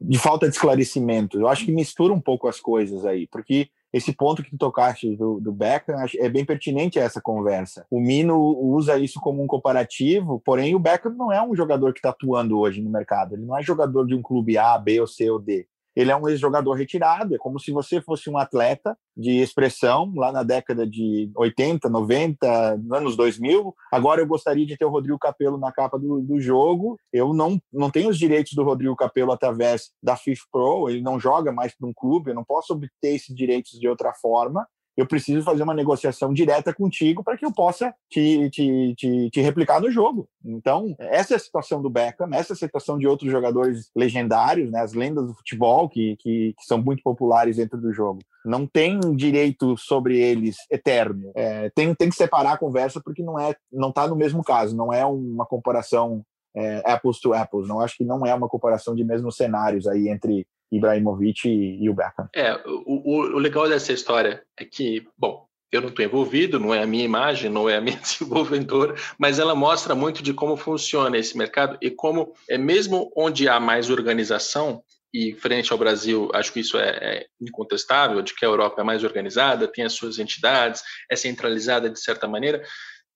de, 0.00 0.18
falta 0.18 0.46
de 0.46 0.54
esclarecimento. 0.54 1.40
Eu 1.40 1.48
acho 1.48 1.64
que 1.64 1.72
mistura 1.72 2.12
um 2.12 2.20
pouco 2.20 2.46
as 2.46 2.60
coisas 2.60 3.04
aí, 3.04 3.26
porque 3.26 3.68
esse 3.92 4.12
ponto 4.12 4.42
que 4.42 4.50
tu 4.50 4.56
tocaste 4.56 5.14
do, 5.16 5.38
do 5.38 5.52
Beckham 5.52 5.96
é 6.18 6.28
bem 6.28 6.44
pertinente 6.44 6.98
a 6.98 7.02
essa 7.02 7.20
conversa. 7.20 7.86
O 7.90 8.00
Mino 8.00 8.38
usa 8.38 8.98
isso 8.98 9.20
como 9.20 9.42
um 9.42 9.46
comparativo, 9.46 10.40
porém 10.44 10.74
o 10.74 10.78
Beckham 10.78 11.12
não 11.12 11.30
é 11.30 11.42
um 11.42 11.54
jogador 11.54 11.92
que 11.92 11.98
está 11.98 12.10
atuando 12.10 12.58
hoje 12.58 12.80
no 12.80 12.90
mercado. 12.90 13.34
Ele 13.34 13.44
não 13.44 13.56
é 13.56 13.62
jogador 13.62 14.06
de 14.06 14.14
um 14.14 14.22
clube 14.22 14.56
A, 14.56 14.78
B 14.78 15.00
ou 15.00 15.06
C 15.06 15.30
ou 15.30 15.38
D. 15.38 15.66
Ele 15.94 16.10
é 16.10 16.16
um 16.16 16.28
ex-jogador 16.28 16.72
retirado, 16.72 17.34
é 17.34 17.38
como 17.38 17.58
se 17.58 17.70
você 17.70 18.00
fosse 18.00 18.30
um 18.30 18.38
atleta 18.38 18.96
de 19.16 19.40
expressão 19.40 20.12
lá 20.16 20.32
na 20.32 20.42
década 20.42 20.86
de 20.86 21.30
80, 21.36 21.88
90, 21.88 22.80
anos 22.92 23.16
2000. 23.16 23.74
Agora 23.92 24.20
eu 24.20 24.26
gostaria 24.26 24.64
de 24.64 24.76
ter 24.76 24.84
o 24.84 24.90
Rodrigo 24.90 25.18
Capello 25.18 25.58
na 25.58 25.70
capa 25.70 25.98
do, 25.98 26.20
do 26.20 26.40
jogo. 26.40 26.98
Eu 27.12 27.34
não, 27.34 27.60
não 27.72 27.90
tenho 27.90 28.08
os 28.08 28.18
direitos 28.18 28.54
do 28.54 28.64
Rodrigo 28.64 28.96
Capello 28.96 29.32
através 29.32 29.90
da 30.02 30.16
FIFA 30.16 30.44
Pro, 30.50 30.88
ele 30.88 31.02
não 31.02 31.20
joga 31.20 31.52
mais 31.52 31.76
para 31.76 31.88
um 31.88 31.92
clube, 31.94 32.30
eu 32.30 32.34
não 32.34 32.44
posso 32.44 32.72
obter 32.72 33.14
esses 33.14 33.34
direitos 33.34 33.78
de 33.78 33.88
outra 33.88 34.12
forma 34.14 34.66
eu 34.96 35.06
preciso 35.06 35.42
fazer 35.42 35.62
uma 35.62 35.74
negociação 35.74 36.32
direta 36.32 36.72
contigo 36.72 37.24
para 37.24 37.36
que 37.36 37.44
eu 37.44 37.52
possa 37.52 37.94
te, 38.10 38.50
te, 38.50 38.94
te, 38.96 39.30
te, 39.30 39.40
replicar 39.40 39.80
no 39.80 39.90
jogo. 39.90 40.28
Então, 40.44 40.94
essa 40.98 41.34
é 41.34 41.36
a 41.36 41.40
situação 41.40 41.80
do 41.80 41.88
Beckham, 41.88 42.28
essa 42.32 42.52
é 42.52 42.54
a 42.54 42.58
situação 42.58 42.98
de 42.98 43.06
outros 43.06 43.30
jogadores 43.30 43.90
legendários, 43.96 44.70
né, 44.70 44.80
as 44.80 44.92
lendas 44.92 45.26
do 45.26 45.34
futebol, 45.34 45.88
que, 45.88 46.16
que, 46.18 46.54
que 46.58 46.64
são 46.64 46.78
muito 46.78 47.02
populares 47.02 47.56
dentro 47.56 47.80
do 47.80 47.92
jogo. 47.92 48.20
Não 48.44 48.66
tem 48.66 48.98
direito 49.14 49.76
sobre 49.76 50.18
eles 50.18 50.56
eterno. 50.70 51.30
É, 51.34 51.70
tem, 51.70 51.94
tem 51.94 52.08
que 52.08 52.16
separar 52.16 52.52
a 52.52 52.58
conversa 52.58 53.00
porque 53.02 53.22
não 53.22 53.38
é 53.38 53.54
não 53.70 53.90
está 53.90 54.06
no 54.06 54.16
mesmo 54.16 54.42
caso, 54.42 54.76
não 54.76 54.92
é 54.92 55.06
uma 55.06 55.46
comparação 55.46 56.24
é, 56.54 56.82
apples 56.84 57.20
to 57.20 57.32
apples. 57.34 57.68
Não 57.68 57.80
acho 57.80 57.96
que 57.96 58.04
não 58.04 58.24
é 58.26 58.34
uma 58.34 58.48
comparação 58.48 58.94
de 58.94 59.04
mesmos 59.04 59.36
cenários 59.36 59.86
aí 59.86 60.08
entre 60.08 60.46
Ibrahimovic 60.72 61.48
e, 61.48 61.84
e 61.84 61.90
o 61.90 61.94
Beckham. 61.94 62.28
É, 62.34 62.54
o, 62.64 63.36
o, 63.36 63.38
legal 63.38 63.68
dessa 63.68 63.92
história 63.92 64.42
é 64.58 64.64
que, 64.64 65.06
bom, 65.16 65.46
eu 65.70 65.80
não 65.80 65.88
estou 65.88 66.04
envolvido, 66.04 66.58
não 66.58 66.74
é 66.74 66.82
a 66.82 66.86
minha 66.86 67.04
imagem, 67.04 67.50
não 67.50 67.68
é 67.68 67.76
a 67.76 67.80
minha 67.80 67.96
desenvolvedora, 68.00 68.94
mas 69.18 69.38
ela 69.38 69.54
mostra 69.54 69.94
muito 69.94 70.22
de 70.22 70.34
como 70.34 70.56
funciona 70.56 71.18
esse 71.18 71.36
mercado 71.36 71.78
e 71.80 71.90
como, 71.90 72.34
é 72.48 72.58
mesmo 72.58 73.12
onde 73.16 73.48
há 73.48 73.60
mais 73.60 73.90
organização, 73.90 74.82
e 75.14 75.34
frente 75.34 75.70
ao 75.70 75.78
Brasil, 75.78 76.30
acho 76.32 76.52
que 76.52 76.60
isso 76.60 76.78
é, 76.78 76.88
é, 76.88 77.26
incontestável, 77.40 78.22
de 78.22 78.34
que 78.34 78.44
a 78.44 78.48
Europa 78.48 78.80
é 78.80 78.84
mais 78.84 79.04
organizada, 79.04 79.68
tem 79.68 79.84
as 79.84 79.92
suas 79.92 80.18
entidades, 80.18 80.82
é 81.10 81.14
centralizada 81.14 81.90
de 81.90 82.00
certa 82.00 82.26
maneira, 82.26 82.62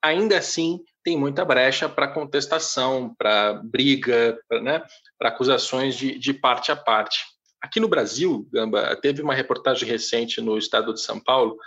ainda 0.02 0.36
assim 0.36 0.80
tem 1.02 1.16
muita 1.16 1.44
brecha 1.44 1.88
para 1.88 2.12
contestação, 2.12 3.14
para 3.16 3.54
briga, 3.64 4.38
para 4.48 4.60
né, 4.60 4.82
acusações 5.22 5.94
de, 5.96 6.18
de 6.18 6.34
parte 6.34 6.70
a 6.70 6.76
parte. 6.76 7.24
Aqui 7.62 7.80
no 7.80 7.88
Brasil, 7.88 8.48
Gamba, 8.52 8.94
teve 8.96 9.22
uma 9.22 9.34
reportagem 9.34 9.88
recente 9.88 10.40
no 10.40 10.58
estado 10.58 10.92
de 10.92 11.00
São 11.00 11.18
Paulo, 11.18 11.58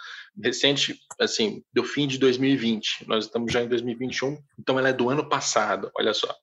recente, 0.41 0.99
assim, 1.19 1.63
do 1.73 1.83
fim 1.83 2.07
de 2.07 2.17
2020. 2.17 3.07
Nós 3.07 3.25
estamos 3.25 3.51
já 3.51 3.61
em 3.61 3.67
2021, 3.67 4.37
então 4.57 4.77
ela 4.77 4.89
é 4.89 4.93
do 4.93 5.09
ano 5.09 5.27
passado, 5.27 5.91
olha 5.95 6.13
só. 6.13 6.33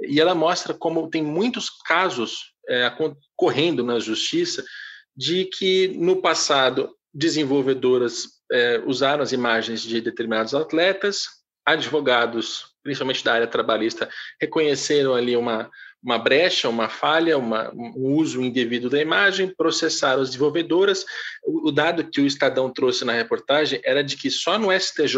E 0.00 0.20
ela 0.20 0.34
mostra 0.34 0.72
como 0.72 1.10
tem 1.10 1.22
muitos 1.22 1.68
casos 1.68 2.52
é, 2.68 2.90
correndo 3.36 3.84
na 3.84 3.98
justiça 3.98 4.64
de 5.16 5.44
que 5.46 5.88
no 5.88 6.22
passado 6.22 6.96
desenvolvedoras 7.12 8.40
é, 8.50 8.82
usaram 8.86 9.22
as 9.22 9.32
imagens 9.32 9.82
de 9.82 10.00
determinados 10.00 10.54
atletas, 10.54 11.26
advogados, 11.66 12.66
principalmente 12.82 13.24
da 13.24 13.34
área 13.34 13.46
trabalhista, 13.46 14.08
reconheceram 14.40 15.14
ali 15.14 15.36
uma 15.36 15.70
uma 16.02 16.18
brecha, 16.18 16.68
uma 16.68 16.88
falha, 16.88 17.38
uma, 17.38 17.72
um 17.74 18.14
uso 18.14 18.42
indevido 18.42 18.90
da 18.90 19.00
imagem, 19.00 19.54
processaram 19.54 20.22
as 20.22 20.30
desenvolvedoras. 20.30 21.04
O, 21.44 21.68
o, 21.68 21.72
dado 21.72 22.10
que 22.10 22.20
o 22.20 22.26
Estadão 22.26 22.72
trouxe 22.72 23.04
na 23.04 23.12
reportagem 23.12 23.80
era 23.84 24.02
de 24.02 24.16
que 24.16 24.30
só 24.30 24.58
no 24.58 24.72
STJ, 24.72 25.16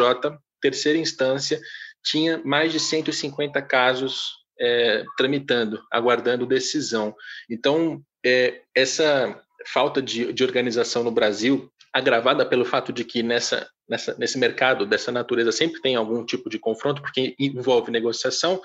terceira 0.61 0.99
instância, 0.99 1.61
tinha 2.03 2.41
mais 2.45 2.71
de 2.71 2.79
150 2.79 3.61
casos 3.63 4.35
é, 4.61 5.05
tramitando, 5.17 5.83
aguardando 5.91 6.47
decisão. 6.47 7.15
Então, 7.49 8.03
é, 8.25 8.61
essa 8.75 9.41
falta 9.67 10.03
de, 10.03 10.33
de 10.33 10.45
organização 10.45 11.03
no 11.03 11.11
Brasil, 11.11 11.71
agravada 11.93 12.45
pelo 12.45 12.65
fato 12.65 12.93
de 12.93 13.05
que 13.05 13.23
nessa, 13.23 13.69
nessa, 13.89 14.15
nesse 14.19 14.39
mercado 14.39 14.85
dessa 14.85 15.11
natureza 15.11 15.53
sempre 15.53 15.81
tem 15.81 15.97
algum 15.97 16.25
tipo 16.25 16.51
de 16.51 16.59
confronto, 16.59 17.01
porque 17.01 17.35
envolve 17.39 17.91
negociação, 17.91 18.61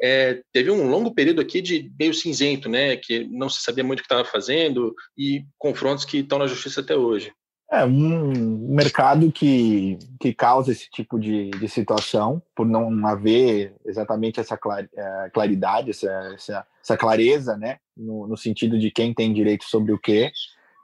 é, 0.00 0.40
teve 0.52 0.70
um 0.70 0.88
longo 0.88 1.14
período 1.14 1.40
aqui 1.40 1.60
de 1.60 1.90
meio 1.98 2.14
cinzento, 2.14 2.68
né, 2.68 2.96
que 2.96 3.24
não 3.24 3.48
se 3.48 3.62
sabia 3.62 3.84
muito 3.84 4.00
o 4.00 4.02
que 4.02 4.06
estava 4.06 4.24
fazendo 4.24 4.94
e 5.16 5.44
confrontos 5.58 6.04
que 6.04 6.18
estão 6.18 6.38
na 6.38 6.46
justiça 6.46 6.80
até 6.80 6.96
hoje. 6.96 7.32
É 7.72 7.86
um 7.86 8.68
mercado 8.68 9.32
que, 9.32 9.98
que 10.20 10.34
causa 10.34 10.72
esse 10.72 10.90
tipo 10.90 11.18
de, 11.18 11.48
de 11.52 11.68
situação, 11.70 12.42
por 12.54 12.66
não 12.66 13.06
haver 13.06 13.74
exatamente 13.86 14.38
essa 14.38 14.58
é, 14.94 15.30
claridade, 15.32 15.88
essa, 15.88 16.10
essa, 16.34 16.66
essa 16.84 16.96
clareza, 16.98 17.56
né, 17.56 17.78
no, 17.96 18.26
no, 18.26 18.36
sentido 18.36 18.78
de 18.78 18.90
quem 18.90 19.14
tem 19.14 19.32
direito 19.32 19.64
sobre 19.64 19.90
o 19.90 19.98
quê. 19.98 20.30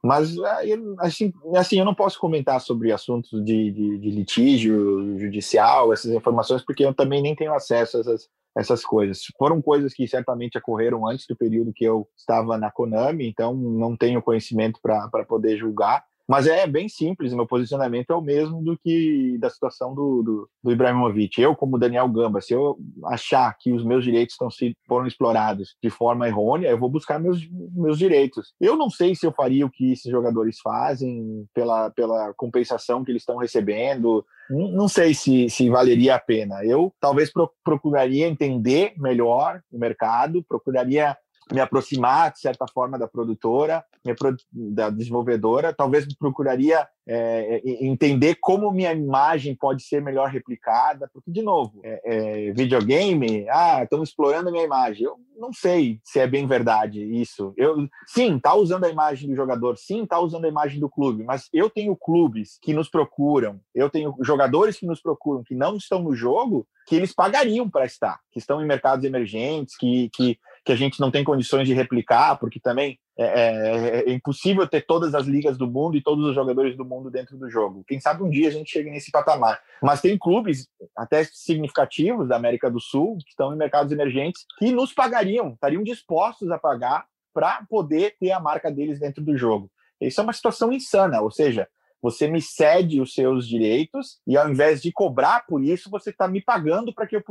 Mas, 0.02 0.34
assim, 1.00 1.30
assim 1.56 1.78
eu 1.78 1.84
não 1.84 1.94
posso 1.94 2.18
comentar 2.18 2.59
sobre 2.59 2.90
assuntos 2.90 3.44
de, 3.44 3.70
de, 3.70 3.98
de 3.98 4.11
litígio 4.11 5.18
judicial, 5.18 5.92
essas 5.92 6.11
informações, 6.12 6.64
porque 6.64 6.86
eu 6.86 6.94
também 6.94 7.20
nem 7.20 7.36
tenho 7.36 7.52
acesso 7.52 7.98
a 7.98 8.00
essas, 8.00 8.30
essas 8.59 8.84
coisas. 8.84 9.22
Foram 9.38 9.62
coisas 9.62 9.94
que 9.94 10.09
certamente 10.09 10.59
ocorreram 10.59 11.06
antes 11.06 11.26
do 11.28 11.36
período 11.36 11.72
que 11.72 11.84
eu 11.84 12.09
estava 12.16 12.59
na 12.59 12.72
Konami, 12.72 13.28
então 13.28 13.54
não 13.54 13.96
tenho 13.96 14.20
conhecimento 14.20 14.80
para 14.82 15.24
poder 15.24 15.56
julgar. 15.56 16.04
Mas 16.29 16.47
é 16.47 16.66
bem 16.66 16.91
simples, 16.91 17.33
meu 17.33 17.47
posicionamento 17.47 18.11
é 18.11 18.14
o 18.14 18.20
mesmo 18.20 18.62
do 18.62 18.76
que 18.76 19.39
da 19.39 19.49
situação 19.49 19.95
do, 19.95 20.22
do, 20.22 20.51
do 20.62 20.70
Ibrahimovic. 20.72 21.41
Eu, 21.41 21.57
como 21.57 21.79
Daniel 21.79 22.07
Gamba, 22.07 22.43
se 22.43 22.53
eu 22.53 22.76
achar 23.07 23.57
que 23.59 23.72
os 23.72 23.83
meus 23.83 24.05
direitos 24.05 24.35
estão 24.35 24.49
foram 24.87 25.07
explorados 25.07 25.74
de 25.83 25.89
forma 25.89 26.29
errônea, 26.29 26.68
eu 26.68 26.79
vou 26.79 26.91
buscar 26.91 27.18
meus, 27.18 27.41
meus 27.72 27.97
direitos. 27.97 28.53
Eu 28.61 28.76
não 28.76 28.91
sei 28.91 29.14
se 29.14 29.24
eu 29.24 29.33
faria 29.33 29.64
o 29.64 29.70
que 29.70 29.93
esses 29.93 30.11
jogadores 30.11 30.59
fazem 30.61 31.47
pela, 31.55 31.89
pela 31.91 32.35
compensação 32.35 33.03
que 33.03 33.11
eles 33.11 33.22
estão 33.22 33.39
recebendo. 33.39 34.22
Não 34.51 34.89
sei 34.89 35.14
se, 35.14 35.49
se 35.49 35.70
valeria 35.70 36.14
a 36.14 36.20
pena. 36.20 36.62
Eu 36.62 36.93
talvez 37.01 37.31
procuraria 37.64 38.29
entender 38.29 38.93
melhor 38.99 39.62
o 39.72 39.79
mercado, 39.79 40.45
procuraria 40.47 41.16
me 41.53 41.61
aproximar, 41.61 42.32
de 42.32 42.40
certa 42.40 42.66
forma, 42.66 42.99
da 42.99 43.09
produtora, 43.09 43.84
da 44.53 44.90
desenvolvedora. 44.90 45.72
Talvez 45.72 46.07
procuraria 46.16 46.86
é, 47.07 47.62
entender 47.64 48.36
como 48.40 48.70
minha 48.70 48.92
imagem 48.92 49.57
pode 49.57 49.82
ser 49.82 50.03
melhor 50.03 50.28
replicada, 50.28 51.09
porque, 51.12 51.30
de 51.30 51.42
novo, 51.42 51.80
é, 51.82 52.01
é, 52.05 52.53
videogame, 52.53 53.46
ah, 53.49 53.82
estamos 53.82 54.11
explorando 54.11 54.49
a 54.49 54.53
minha 54.53 54.64
imagem. 54.64 55.05
Eu 55.05 55.16
não 55.38 55.53
sei 55.53 56.01
se 56.05 56.18
é 56.18 56.26
bem 56.26 56.46
verdade 56.46 57.03
isso. 57.03 57.55
Eu, 57.57 57.88
sim, 58.07 58.38
tá 58.38 58.55
usando 58.55 58.84
a 58.84 58.90
imagem 58.90 59.28
do 59.28 59.36
jogador, 59.36 59.78
sim, 59.78 60.05
tá 60.05 60.18
usando 60.20 60.44
a 60.44 60.49
imagem 60.49 60.80
do 60.80 60.90
clube, 60.90 61.24
mas 61.24 61.49
eu 61.53 61.70
tenho 61.70 61.96
clubes 61.96 62.59
que 62.61 62.74
nos 62.74 62.90
procuram, 62.90 63.61
eu 63.74 63.88
tenho 63.88 64.14
jogadores 64.20 64.78
que 64.78 64.86
nos 64.86 65.01
procuram, 65.01 65.42
que 65.42 65.55
não 65.55 65.76
estão 65.76 66.03
no 66.03 66.14
jogo, 66.14 66.66
que 66.86 66.96
eles 66.96 67.14
pagariam 67.14 67.68
para 67.68 67.84
estar, 67.84 68.18
que 68.32 68.38
estão 68.38 68.62
em 68.62 68.66
mercados 68.66 69.05
emergentes, 69.05 69.76
que, 69.76 70.11
que, 70.14 70.38
que 70.69 70.73
a 70.73 70.77
gente 70.77 71.01
não 71.01 71.11
tem 71.11 71.25
condições 71.25 71.66
de 71.66 71.73
replicar, 71.73 72.37
porque 72.37 72.61
também 72.61 72.99
é, 73.19 73.25
é, 73.25 74.01
é, 74.01 74.12
impossível 74.12 74.69
ter 74.69 74.83
todas 74.83 75.14
as 75.14 75.27
ligas 75.27 75.57
do 75.57 75.66
mundo 75.66 75.97
e 75.97 76.03
todos 76.03 76.23
os 76.27 76.35
jogadores 76.35 76.77
do 76.77 76.85
mundo 76.85 77.11
dentro 77.11 77.39
do 77.39 77.49
jogo. 77.49 77.83
Quem 77.89 77.99
sabe 77.99 78.23
um 78.23 78.29
dia 78.29 78.49
a 78.49 78.51
gente 78.51 78.71
chegue 78.71 78.91
nesse 78.91 79.11
patamar. 79.11 79.59
Mas 79.83 80.03
tem 80.03 80.19
clubes 80.19 80.69
até 80.95 81.25
significativos 81.25 82.29
da 82.29 82.37
América 82.37 82.71
do 82.71 82.79
Sul 82.79 83.16
que 83.16 83.31
estão 83.31 83.55
em 83.55 83.57
mercados 83.57 83.91
emergentes 83.91 84.45
que 84.59 84.71
nos 84.71 84.93
pagariam, 84.93 85.55
estariam 85.55 85.83
dispostos 85.83 86.51
a 86.51 86.59
pagar 86.59 87.07
para 87.33 87.64
poder 87.71 88.16
ter 88.21 88.33
a 88.33 88.39
marca 88.39 88.71
deles 88.71 89.01
dentro 89.01 89.25
do 89.25 89.39
jogo. 89.39 89.71
Isso 89.99 90.21
é 90.21 90.25
uma 90.25 90.35
situação 90.35 90.71
insana, 90.71 91.23
ou 91.23 91.31
seja, 91.31 91.66
você 92.03 92.28
me 92.28 92.40
cede 92.40 93.01
os 93.01 93.12
seus 93.12 93.46
direitos 93.46 94.20
e 94.26 94.36
ao 94.36 94.49
invés 94.49 94.80
de 94.80 94.92
cobrar 94.92 95.44
por 95.46 95.62
isso, 95.62 95.90
você 95.90 96.11
está 96.11 96.28
me 96.28 96.40
pagando 96.40 96.94
para 96.94 97.07
que 97.07 97.16
eu 97.16 97.22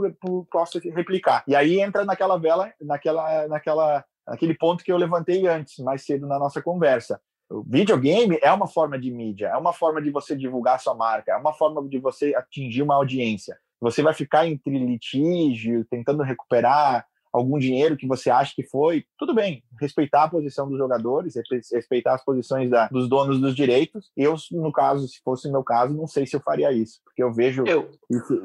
possa 0.51 0.79
replicar. 0.79 1.43
E 1.47 1.55
aí 1.55 1.79
entra 1.79 2.03
naquela 2.03 2.37
vela, 2.37 2.71
naquela, 2.81 3.47
naquela 3.47 4.05
aquele 4.25 4.53
ponto 4.53 4.83
que 4.83 4.91
eu 4.91 4.97
levantei 4.97 5.47
antes, 5.47 5.77
mais 5.79 6.05
cedo 6.05 6.27
na 6.27 6.37
nossa 6.37 6.61
conversa. 6.61 7.19
O 7.49 7.63
videogame 7.63 8.37
é 8.41 8.51
uma 8.51 8.67
forma 8.67 8.99
de 8.99 9.09
mídia, 9.09 9.47
é 9.47 9.55
uma 9.55 9.71
forma 9.71 10.01
de 10.01 10.11
você 10.11 10.35
divulgar 10.35 10.81
sua 10.81 10.93
marca, 10.93 11.31
é 11.31 11.37
uma 11.37 11.53
forma 11.53 11.87
de 11.87 11.97
você 11.97 12.35
atingir 12.35 12.81
uma 12.81 12.95
audiência. 12.95 13.57
Você 13.79 14.01
vai 14.01 14.13
ficar 14.13 14.45
entre 14.45 14.77
litígio, 14.77 15.85
tentando 15.85 16.23
recuperar 16.23 17.05
algum 17.37 17.57
dinheiro 17.57 17.97
que 17.97 18.07
você 18.07 18.29
acha 18.29 18.53
que 18.55 18.63
foi, 18.63 19.05
tudo 19.17 19.33
bem, 19.33 19.63
respeitar 19.79 20.23
a 20.23 20.29
posição 20.29 20.67
dos 20.67 20.77
jogadores, 20.77 21.35
respeitar 21.71 22.15
as 22.15 22.23
posições 22.23 22.69
da, 22.69 22.87
dos 22.87 23.07
donos 23.07 23.39
dos 23.39 23.55
direitos. 23.55 24.11
Eu, 24.15 24.35
no 24.51 24.71
caso, 24.71 25.07
se 25.07 25.21
fosse 25.23 25.47
o 25.47 25.51
meu 25.51 25.63
caso, 25.63 25.93
não 25.93 26.07
sei 26.07 26.25
se 26.25 26.35
eu 26.35 26.41
faria 26.41 26.71
isso, 26.71 26.99
porque 27.03 27.23
eu 27.23 27.33
vejo 27.33 27.63
eu, 27.65 27.89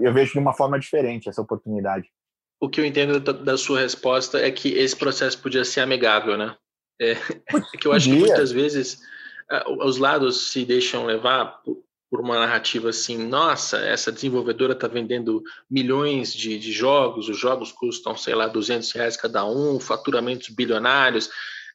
eu 0.01 0.13
vejo 0.13 0.33
de 0.33 0.39
uma 0.39 0.53
forma 0.53 0.79
diferente 0.79 1.29
essa 1.29 1.43
oportunidade 1.43 2.09
o 2.63 2.69
que 2.69 2.81
eu 2.81 2.87
entendo 2.87 3.19
da, 3.19 3.59
sua 3.59 3.81
resposta 3.81 4.39
é 4.39 4.49
que 4.49 4.69
esse 4.69 4.95
processo 4.95 5.37
podia 5.43 5.65
ser 5.65 5.81
amigável, 5.81 6.39
né? 6.39 6.55
É, 7.01 7.11
é 7.75 7.77
que 7.77 7.89
eu 7.89 7.93
acho 7.93 8.09
que 8.09 8.17
muitas 8.17 8.53
vezes 8.53 9.01
os 9.81 9.99
lados 9.99 10.53
se 10.53 10.65
deixam 10.65 11.05
levar 11.05 11.61
por, 12.13 12.21
uma 12.21 12.39
narrativa 12.39 12.91
assim, 12.91 13.17
nossa, 13.17 13.79
essa 13.79 14.13
desenvolvedora 14.13 14.75
está 14.75 14.87
vendendo 14.87 15.43
milhões 15.71 16.31
de, 16.35 16.59
de, 16.59 16.71
jogos, 16.71 17.31
os 17.31 17.39
jogos 17.39 17.73
custam, 17.73 18.15
sei 18.15 18.35
lá, 18.35 18.47
200 18.47 18.93
reais 18.93 19.17
cada 19.17 19.47
um, 19.47 19.81
faturamentos 19.81 20.51
bilionários, 20.51 21.31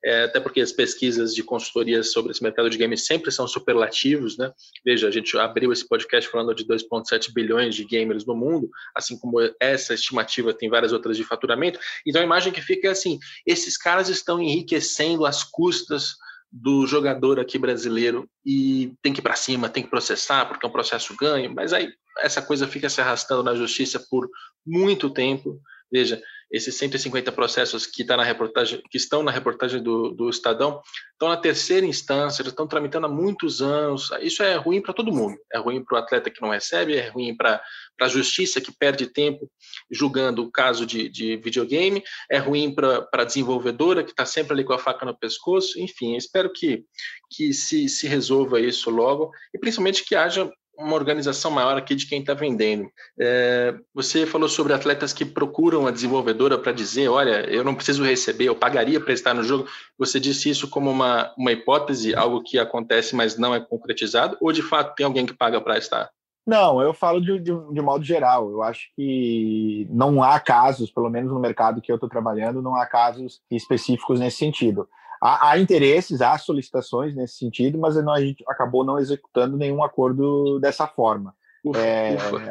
é, 0.05 0.25
até 0.25 0.39
porque 0.39 0.61
as 0.61 0.71
pesquisas 0.71 1.33
de 1.33 1.41
consultoria 1.41 2.03
sobre 2.03 2.31
esse 2.31 2.43
mercado 2.43 2.69
de 2.69 2.77
games 2.77 3.07
sempre 3.07 3.31
são 3.31 3.47
superlativos, 3.47 4.37
né? 4.37 4.51
Veja, 4.85 5.07
a 5.07 5.11
gente 5.11 5.35
abriu 5.39 5.73
esse 5.73 5.87
podcast 5.87 6.29
falando 6.29 6.53
de 6.53 6.63
2,7 6.65 7.33
bilhões 7.33 7.75
de 7.75 7.83
gamers 7.83 8.23
no 8.23 8.35
mundo, 8.35 8.69
assim 8.95 9.17
como 9.17 9.37
essa 9.59 9.95
estimativa 9.95 10.53
tem 10.53 10.69
várias 10.69 10.93
outras 10.93 11.17
de 11.17 11.23
faturamento. 11.23 11.79
Então 12.05 12.21
a 12.21 12.25
imagem 12.25 12.53
que 12.53 12.61
fica 12.61 12.87
é 12.87 12.91
assim: 12.91 13.17
esses 13.43 13.75
caras 13.75 14.07
estão 14.07 14.39
enriquecendo 14.39 15.25
as 15.25 15.43
custas 15.43 16.15
do 16.51 16.87
jogador 16.87 17.39
aqui 17.39 17.57
brasileiro 17.57 18.29
e 18.45 18.93
tem 19.01 19.13
que 19.13 19.19
ir 19.19 19.23
para 19.23 19.35
cima, 19.35 19.69
tem 19.69 19.83
que 19.83 19.89
processar, 19.89 20.45
porque 20.45 20.65
é 20.65 20.69
um 20.69 20.71
processo 20.71 21.15
ganho, 21.17 21.53
mas 21.53 21.73
aí 21.73 21.91
essa 22.19 22.41
coisa 22.41 22.67
fica 22.67 22.89
se 22.89 23.01
arrastando 23.01 23.43
na 23.43 23.55
justiça 23.55 24.03
por 24.09 24.29
muito 24.65 25.09
tempo. 25.09 25.59
Veja, 25.91 26.21
esses 26.51 26.75
150 26.75 27.31
processos 27.31 27.85
que, 27.85 28.05
tá 28.05 28.15
na 28.15 28.23
reportagem, 28.23 28.81
que 28.89 28.97
estão 28.97 29.21
na 29.21 29.31
reportagem 29.31 29.81
do, 29.81 30.11
do 30.11 30.29
Estadão 30.29 30.81
estão 31.11 31.29
na 31.29 31.37
terceira 31.37 31.85
instância, 31.85 32.43
estão 32.43 32.67
tramitando 32.67 33.07
há 33.07 33.09
muitos 33.09 33.61
anos. 33.61 34.11
Isso 34.21 34.43
é 34.43 34.55
ruim 34.55 34.81
para 34.81 34.93
todo 34.93 35.11
mundo. 35.11 35.35
É 35.51 35.57
ruim 35.57 35.83
para 35.83 35.95
o 35.95 35.99
atleta 35.99 36.29
que 36.29 36.41
não 36.41 36.49
recebe, 36.49 36.95
é 36.95 37.09
ruim 37.09 37.35
para 37.35 37.61
a 37.99 38.07
justiça 38.07 38.61
que 38.61 38.71
perde 38.71 39.07
tempo 39.07 39.49
julgando 39.91 40.43
o 40.43 40.51
caso 40.51 40.85
de, 40.85 41.09
de 41.09 41.35
videogame, 41.37 42.03
é 42.29 42.37
ruim 42.37 42.73
para 42.73 43.07
a 43.11 43.23
desenvolvedora 43.23 44.03
que 44.03 44.11
está 44.11 44.25
sempre 44.25 44.53
ali 44.53 44.63
com 44.63 44.73
a 44.73 44.79
faca 44.79 45.05
no 45.05 45.17
pescoço. 45.17 45.79
Enfim, 45.79 46.15
espero 46.15 46.51
que, 46.53 46.85
que 47.31 47.53
se, 47.53 47.89
se 47.89 48.07
resolva 48.07 48.61
isso 48.61 48.89
logo 48.89 49.31
e 49.53 49.59
principalmente 49.59 50.05
que 50.05 50.15
haja 50.15 50.49
uma 50.77 50.95
organização 50.95 51.49
maior 51.49 51.77
aqui 51.77 51.95
de 51.95 52.07
quem 52.07 52.19
está 52.19 52.33
vendendo. 52.33 52.89
É, 53.19 53.75
você 53.93 54.25
falou 54.25 54.47
sobre 54.47 54.73
atletas 54.73 55.11
que 55.11 55.25
procuram 55.25 55.87
a 55.87 55.91
desenvolvedora 55.91 56.57
para 56.57 56.71
dizer, 56.71 57.09
olha, 57.09 57.49
eu 57.49 57.63
não 57.63 57.75
preciso 57.75 58.03
receber, 58.03 58.45
eu 58.45 58.55
pagaria 58.55 58.99
para 58.99 59.13
estar 59.13 59.33
no 59.33 59.43
jogo. 59.43 59.67
Você 59.97 60.19
disse 60.19 60.49
isso 60.49 60.69
como 60.69 60.91
uma, 60.91 61.33
uma 61.37 61.51
hipótese, 61.51 62.15
algo 62.15 62.43
que 62.43 62.59
acontece, 62.59 63.15
mas 63.15 63.37
não 63.37 63.55
é 63.55 63.59
concretizado, 63.59 64.37
ou 64.39 64.51
de 64.51 64.61
fato 64.61 64.95
tem 64.95 65.05
alguém 65.05 65.25
que 65.25 65.33
paga 65.33 65.59
para 65.59 65.77
estar? 65.77 66.09
Não, 66.47 66.81
eu 66.81 66.93
falo 66.93 67.19
de, 67.19 67.39
de, 67.39 67.51
de, 67.73 67.81
modo 67.81 68.05
geral. 68.05 68.49
Eu 68.49 68.63
acho 68.63 68.87
que 68.95 69.85
não 69.89 70.23
há 70.23 70.39
casos, 70.39 70.89
pelo 70.89 71.09
menos 71.09 71.29
no 71.29 71.41
mercado 71.41 71.81
que 71.81 71.91
eu 71.91 71.95
estou 71.95 72.07
trabalhando, 72.07 72.61
não 72.61 72.73
há 72.73 72.85
casos 72.85 73.41
específicos 73.51 74.17
nesse 74.17 74.37
sentido. 74.37 74.87
Há, 75.21 75.49
há, 75.51 75.59
interesses, 75.59 76.21
há 76.21 76.37
solicitações 76.37 77.15
nesse 77.15 77.37
sentido, 77.37 77.77
mas 77.77 77.97
a 77.97 78.19
gente 78.19 78.43
acabou 78.47 78.83
não 78.83 78.99
executando 78.99 79.57
nenhum 79.57 79.83
acordo 79.83 80.59
dessa 80.59 80.87
forma. 80.87 81.33
Ufa, 81.63 81.79
é, 81.79 82.15
ufa. 82.15 82.41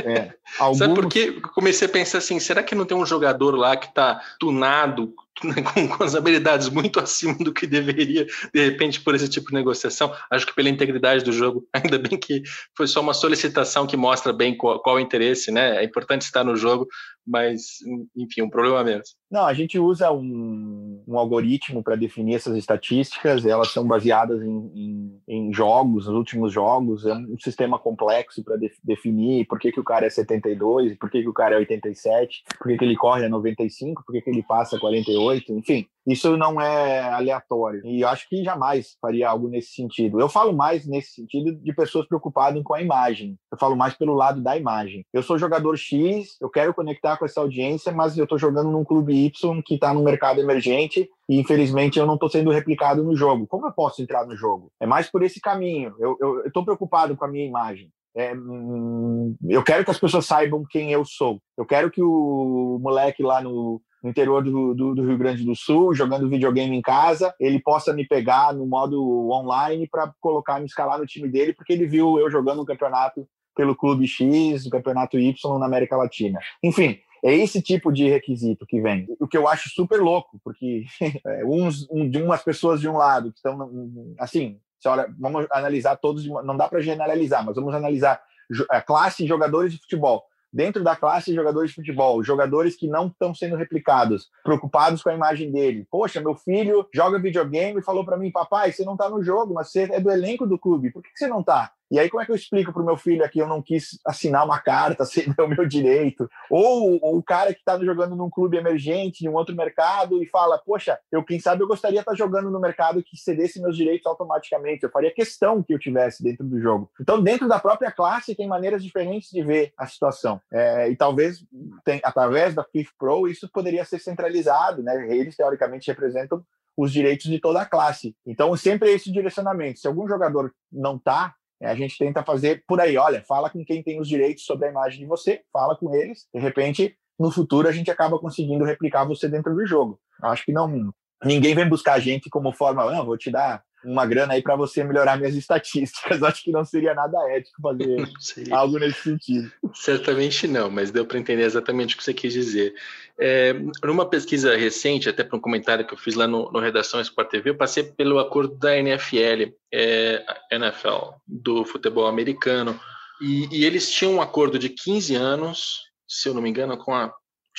É, 0.00 0.34
alguns... 0.58 0.78
Sabe 0.78 0.94
por 0.94 1.08
quê? 1.08 1.40
Comecei 1.54 1.88
a 1.88 1.90
pensar 1.90 2.18
assim, 2.18 2.38
será 2.38 2.62
que 2.62 2.74
não 2.74 2.84
tem 2.84 2.96
um 2.96 3.06
jogador 3.06 3.56
lá 3.56 3.76
que 3.76 3.86
está 3.86 4.20
tunado 4.38 5.14
com, 5.40 5.88
com, 5.88 6.04
as 6.04 6.14
habilidades 6.14 6.68
muito 6.68 7.00
acima 7.00 7.34
do 7.34 7.52
que 7.52 7.66
deveria, 7.66 8.26
de 8.54 8.64
repente, 8.64 9.00
por 9.00 9.14
esse 9.14 9.28
tipo 9.28 9.48
de 9.48 9.54
negociação. 9.54 10.12
Acho 10.30 10.46
que 10.46 10.54
pela 10.54 10.68
integridade 10.68 11.24
do 11.24 11.32
jogo, 11.32 11.66
ainda 11.72 11.98
bem 11.98 12.18
que 12.18 12.42
foi 12.76 12.86
só 12.86 13.00
uma 13.00 13.14
solicitação 13.14 13.86
que 13.86 13.96
mostra 13.96 14.32
bem 14.32 14.56
qual, 14.56 14.80
qual 14.80 14.96
o 14.96 15.00
interesse, 15.00 15.50
né? 15.50 15.76
É 15.76 15.84
importante 15.84 16.22
estar 16.22 16.44
no 16.44 16.56
jogo, 16.56 16.86
mas, 17.26 17.78
enfim, 18.16 18.42
um 18.42 18.50
problema 18.50 18.82
mesmo. 18.82 19.04
Não, 19.30 19.46
a 19.46 19.54
gente 19.54 19.78
usa 19.78 20.12
um, 20.12 21.02
um 21.06 21.16
algoritmo 21.16 21.82
para 21.82 21.96
definir 21.96 22.34
essas 22.34 22.56
estatísticas, 22.56 23.46
elas 23.46 23.72
são 23.72 23.86
baseadas 23.86 24.42
em, 24.42 24.70
em, 24.74 25.22
em, 25.26 25.54
jogos, 25.54 26.06
nos 26.06 26.14
últimos 26.14 26.52
jogos, 26.52 27.06
é 27.06 27.14
um 27.14 27.38
sistema 27.38 27.78
complexo 27.78 28.44
para 28.44 28.56
de, 28.56 28.70
definir 28.84 29.46
por 29.46 29.58
que, 29.58 29.72
que 29.72 29.80
o 29.80 29.84
cara 29.84 30.06
é 30.06 30.10
72, 30.10 30.98
por 30.98 31.10
que, 31.10 31.22
que 31.22 31.28
o 31.28 31.32
cara 31.32 31.54
é 31.54 31.58
87, 31.58 32.44
por 32.58 32.68
que, 32.68 32.76
que 32.76 32.84
ele 32.84 32.96
corre 32.96 33.24
a 33.24 33.28
95, 33.28 34.02
por 34.04 34.12
que, 34.12 34.20
que 34.20 34.30
ele 34.30 34.42
passa 34.42 34.78
48, 34.78 35.21
enfim, 35.30 35.86
isso 36.06 36.36
não 36.36 36.60
é 36.60 37.00
aleatório. 37.00 37.80
E 37.84 38.04
acho 38.04 38.28
que 38.28 38.42
jamais 38.42 38.96
faria 39.00 39.28
algo 39.28 39.48
nesse 39.48 39.72
sentido. 39.72 40.20
Eu 40.20 40.28
falo 40.28 40.52
mais 40.52 40.86
nesse 40.86 41.12
sentido 41.12 41.54
de 41.54 41.74
pessoas 41.74 42.06
preocupadas 42.06 42.62
com 42.62 42.74
a 42.74 42.82
imagem. 42.82 43.36
Eu 43.50 43.58
falo 43.58 43.76
mais 43.76 43.94
pelo 43.94 44.14
lado 44.14 44.42
da 44.42 44.56
imagem. 44.56 45.04
Eu 45.12 45.22
sou 45.22 45.38
jogador 45.38 45.76
X, 45.76 46.36
eu 46.40 46.50
quero 46.50 46.74
conectar 46.74 47.16
com 47.16 47.24
essa 47.24 47.40
audiência, 47.40 47.92
mas 47.92 48.18
eu 48.18 48.24
estou 48.24 48.38
jogando 48.38 48.70
num 48.70 48.84
clube 48.84 49.14
Y 49.26 49.62
que 49.62 49.74
está 49.74 49.94
no 49.94 50.02
mercado 50.02 50.40
emergente 50.40 51.08
e 51.28 51.38
infelizmente 51.38 51.98
eu 51.98 52.06
não 52.06 52.14
estou 52.14 52.28
sendo 52.28 52.50
replicado 52.50 53.04
no 53.04 53.14
jogo. 53.14 53.46
Como 53.46 53.66
eu 53.66 53.72
posso 53.72 54.02
entrar 54.02 54.26
no 54.26 54.36
jogo? 54.36 54.72
É 54.80 54.86
mais 54.86 55.08
por 55.08 55.22
esse 55.22 55.40
caminho. 55.40 55.94
Eu 55.98 56.42
estou 56.46 56.64
preocupado 56.64 57.16
com 57.16 57.24
a 57.24 57.28
minha 57.28 57.46
imagem. 57.46 57.90
É, 58.14 58.34
hum, 58.34 59.34
eu 59.48 59.62
quero 59.62 59.84
que 59.84 59.90
as 59.90 59.98
pessoas 59.98 60.26
saibam 60.26 60.64
quem 60.68 60.92
eu 60.92 61.04
sou. 61.04 61.40
Eu 61.56 61.64
quero 61.64 61.90
que 61.90 62.02
o 62.02 62.78
moleque 62.82 63.22
lá 63.22 63.40
no, 63.40 63.80
no 64.02 64.10
interior 64.10 64.42
do, 64.42 64.74
do, 64.74 64.94
do, 64.94 65.06
Rio 65.06 65.16
Grande 65.16 65.44
do 65.44 65.54
Sul, 65.54 65.94
jogando 65.94 66.28
videogame 66.28 66.76
em 66.76 66.82
casa, 66.82 67.34
ele 67.38 67.60
possa 67.60 67.92
me 67.92 68.06
pegar 68.06 68.52
no 68.52 68.66
modo 68.66 69.30
online 69.30 69.86
para 69.88 70.12
colocar, 70.20 70.58
me 70.58 70.66
escalar 70.66 70.98
no 70.98 71.06
time 71.06 71.28
dele, 71.28 71.52
porque 71.52 71.72
ele 71.72 71.86
viu 71.86 72.18
eu 72.18 72.30
jogando 72.30 72.62
um 72.62 72.64
campeonato 72.64 73.26
pelo 73.54 73.76
Clube 73.76 74.08
X, 74.08 74.66
o 74.66 74.70
Campeonato 74.70 75.18
Y 75.18 75.58
na 75.58 75.66
América 75.66 75.96
Latina. 75.96 76.40
Enfim, 76.62 76.98
É 77.24 77.32
esse 77.32 77.62
tipo 77.62 77.92
de 77.92 78.08
requisito 78.08 78.66
que 78.66 78.80
vem. 78.80 79.06
O 79.20 79.28
que 79.28 79.36
eu 79.36 79.46
acho 79.46 79.70
super 79.70 80.00
louco, 80.00 80.40
porque 80.42 80.84
é, 81.24 81.44
uns, 81.44 81.88
um, 81.88 82.08
de 82.10 82.20
umas 82.20 82.42
pessoas 82.42 82.80
de 82.80 82.88
um 82.88 82.96
lado 82.96 83.30
que 83.30 83.38
estão, 83.38 83.70
assim, 84.18 84.58
olha, 84.84 85.06
vamos 85.20 85.46
analisar 85.52 85.96
todos, 85.96 86.26
não 86.26 86.56
dá 86.56 86.66
para 86.66 86.80
generalizar, 86.80 87.44
mas 87.44 87.54
vamos 87.54 87.72
analisar 87.74 88.20
a 88.68 88.80
classe 88.80 89.22
de 89.22 89.28
jogadores 89.28 89.72
de 89.72 89.78
futebol 89.78 90.24
dentro 90.52 90.84
da 90.84 90.94
classe 90.94 91.30
de 91.30 91.36
jogadores 91.36 91.70
de 91.70 91.76
futebol, 91.76 92.22
jogadores 92.22 92.76
que 92.76 92.86
não 92.86 93.06
estão 93.06 93.34
sendo 93.34 93.56
replicados, 93.56 94.28
preocupados 94.44 95.02
com 95.02 95.08
a 95.08 95.14
imagem 95.14 95.50
dele. 95.50 95.86
Poxa, 95.90 96.20
meu 96.20 96.34
filho 96.34 96.86
joga 96.92 97.18
videogame 97.18 97.80
e 97.80 97.84
falou 97.84 98.04
para 98.04 98.16
mim, 98.16 98.30
papai, 98.30 98.72
você 98.72 98.84
não 98.84 98.92
está 98.92 99.08
no 99.08 99.22
jogo, 99.22 99.54
mas 99.54 99.70
você 99.70 99.88
é 99.90 100.00
do 100.00 100.10
elenco 100.10 100.46
do 100.46 100.58
clube, 100.58 100.90
por 100.90 101.02
que 101.02 101.10
você 101.14 101.26
não 101.26 101.40
está? 101.40 101.72
E 101.92 101.98
aí, 101.98 102.08
como 102.08 102.22
é 102.22 102.24
que 102.24 102.32
eu 102.32 102.36
explico 102.36 102.72
para 102.72 102.80
o 102.80 102.86
meu 102.86 102.96
filho 102.96 103.22
aqui? 103.22 103.38
Eu 103.38 103.46
não 103.46 103.60
quis 103.60 103.98
assinar 104.06 104.46
uma 104.46 104.58
carta, 104.58 105.04
ceder 105.04 105.38
o 105.38 105.46
meu 105.46 105.68
direito. 105.68 106.26
Ou, 106.48 106.98
ou 107.02 107.18
o 107.18 107.22
cara 107.22 107.52
que 107.52 107.58
está 107.58 107.78
jogando 107.78 108.16
num 108.16 108.30
clube 108.30 108.56
emergente, 108.56 109.26
em 109.26 109.28
um 109.28 109.34
outro 109.34 109.54
mercado, 109.54 110.22
e 110.22 110.26
fala: 110.26 110.56
Poxa, 110.56 110.98
eu, 111.12 111.22
quem 111.22 111.38
sabe 111.38 111.62
eu 111.62 111.68
gostaria 111.68 111.96
de 111.96 112.00
estar 112.00 112.12
tá 112.12 112.16
jogando 112.16 112.50
no 112.50 112.58
mercado 112.58 113.02
que 113.02 113.14
cedesse 113.14 113.60
meus 113.60 113.76
direitos 113.76 114.06
automaticamente. 114.06 114.84
Eu 114.84 114.90
faria 114.90 115.12
questão 115.12 115.62
que 115.62 115.74
eu 115.74 115.78
tivesse 115.78 116.22
dentro 116.22 116.46
do 116.46 116.58
jogo. 116.58 116.90
Então, 116.98 117.22
dentro 117.22 117.46
da 117.46 117.60
própria 117.60 117.92
classe, 117.92 118.34
tem 118.34 118.48
maneiras 118.48 118.82
diferentes 118.82 119.28
de 119.28 119.42
ver 119.42 119.74
a 119.76 119.86
situação. 119.86 120.40
É, 120.50 120.88
e 120.88 120.96
talvez, 120.96 121.44
tem, 121.84 122.00
através 122.02 122.54
da 122.54 122.64
FIFA 122.64 122.92
Pro, 122.98 123.28
isso 123.28 123.50
poderia 123.52 123.84
ser 123.84 123.98
centralizado. 123.98 124.82
Né? 124.82 125.14
Eles, 125.14 125.36
teoricamente, 125.36 125.90
representam 125.90 126.42
os 126.74 126.90
direitos 126.90 127.26
de 127.26 127.38
toda 127.38 127.60
a 127.60 127.66
classe. 127.66 128.16
Então, 128.26 128.56
sempre 128.56 128.88
é 128.88 128.94
esse 128.94 129.12
direcionamento. 129.12 129.78
Se 129.78 129.86
algum 129.86 130.08
jogador 130.08 130.50
não 130.72 130.96
está 130.96 131.34
a 131.66 131.74
gente 131.74 131.98
tenta 131.98 132.22
fazer 132.22 132.64
por 132.66 132.80
aí, 132.80 132.96
olha, 132.96 133.22
fala 133.22 133.50
com 133.50 133.64
quem 133.64 133.82
tem 133.82 134.00
os 134.00 134.08
direitos 134.08 134.44
sobre 134.44 134.66
a 134.66 134.70
imagem 134.70 135.00
de 135.00 135.06
você, 135.06 135.42
fala 135.52 135.76
com 135.76 135.94
eles, 135.94 136.26
de 136.34 136.40
repente, 136.40 136.96
no 137.18 137.30
futuro 137.30 137.68
a 137.68 137.72
gente 137.72 137.90
acaba 137.90 138.18
conseguindo 138.18 138.64
replicar 138.64 139.04
você 139.04 139.28
dentro 139.28 139.54
do 139.54 139.66
jogo. 139.66 140.00
Acho 140.22 140.44
que 140.44 140.52
não 140.52 140.92
ninguém 141.24 141.54
vem 141.54 141.68
buscar 141.68 141.94
a 141.94 142.00
gente 142.00 142.28
como 142.28 142.52
forma, 142.52 142.90
não, 142.90 143.06
vou 143.06 143.16
te 143.16 143.30
dar 143.30 143.62
uma 143.84 144.06
grana 144.06 144.34
aí 144.34 144.42
para 144.42 144.56
você 144.56 144.84
melhorar 144.84 145.16
minhas 145.16 145.34
estatísticas. 145.34 146.22
Acho 146.22 146.42
que 146.44 146.50
não 146.50 146.64
seria 146.64 146.94
nada 146.94 147.18
ético 147.30 147.60
fazer 147.60 148.08
algo 148.50 148.78
nesse 148.78 149.02
sentido. 149.02 149.50
Certamente 149.74 150.46
não, 150.46 150.70
mas 150.70 150.90
deu 150.90 151.04
para 151.04 151.18
entender 151.18 151.42
exatamente 151.42 151.94
o 151.94 151.98
que 151.98 152.04
você 152.04 152.14
quis 152.14 152.32
dizer. 152.32 152.74
É, 153.18 153.54
numa 153.84 154.08
pesquisa 154.08 154.56
recente, 154.56 155.08
até 155.08 155.22
para 155.22 155.36
um 155.36 155.40
comentário 155.40 155.86
que 155.86 155.94
eu 155.94 155.98
fiz 155.98 156.14
lá 156.14 156.26
no, 156.26 156.50
no 156.50 156.60
Redação 156.60 157.00
Sport 157.00 157.30
TV, 157.30 157.50
eu 157.50 157.56
passei 157.56 157.84
pelo 157.84 158.18
acordo 158.18 158.54
da 158.56 158.76
NFL, 158.76 159.52
é, 159.72 160.24
NFL, 160.50 161.14
do 161.26 161.64
futebol 161.64 162.06
americano, 162.06 162.78
e, 163.20 163.48
e 163.52 163.64
eles 163.64 163.90
tinham 163.90 164.14
um 164.14 164.22
acordo 164.22 164.58
de 164.58 164.68
15 164.68 165.14
anos, 165.14 165.82
se 166.08 166.28
eu 166.28 166.34
não 166.34 166.42
me 166.42 166.50
engano, 166.50 166.76
com 166.76 166.94
a 166.94 167.12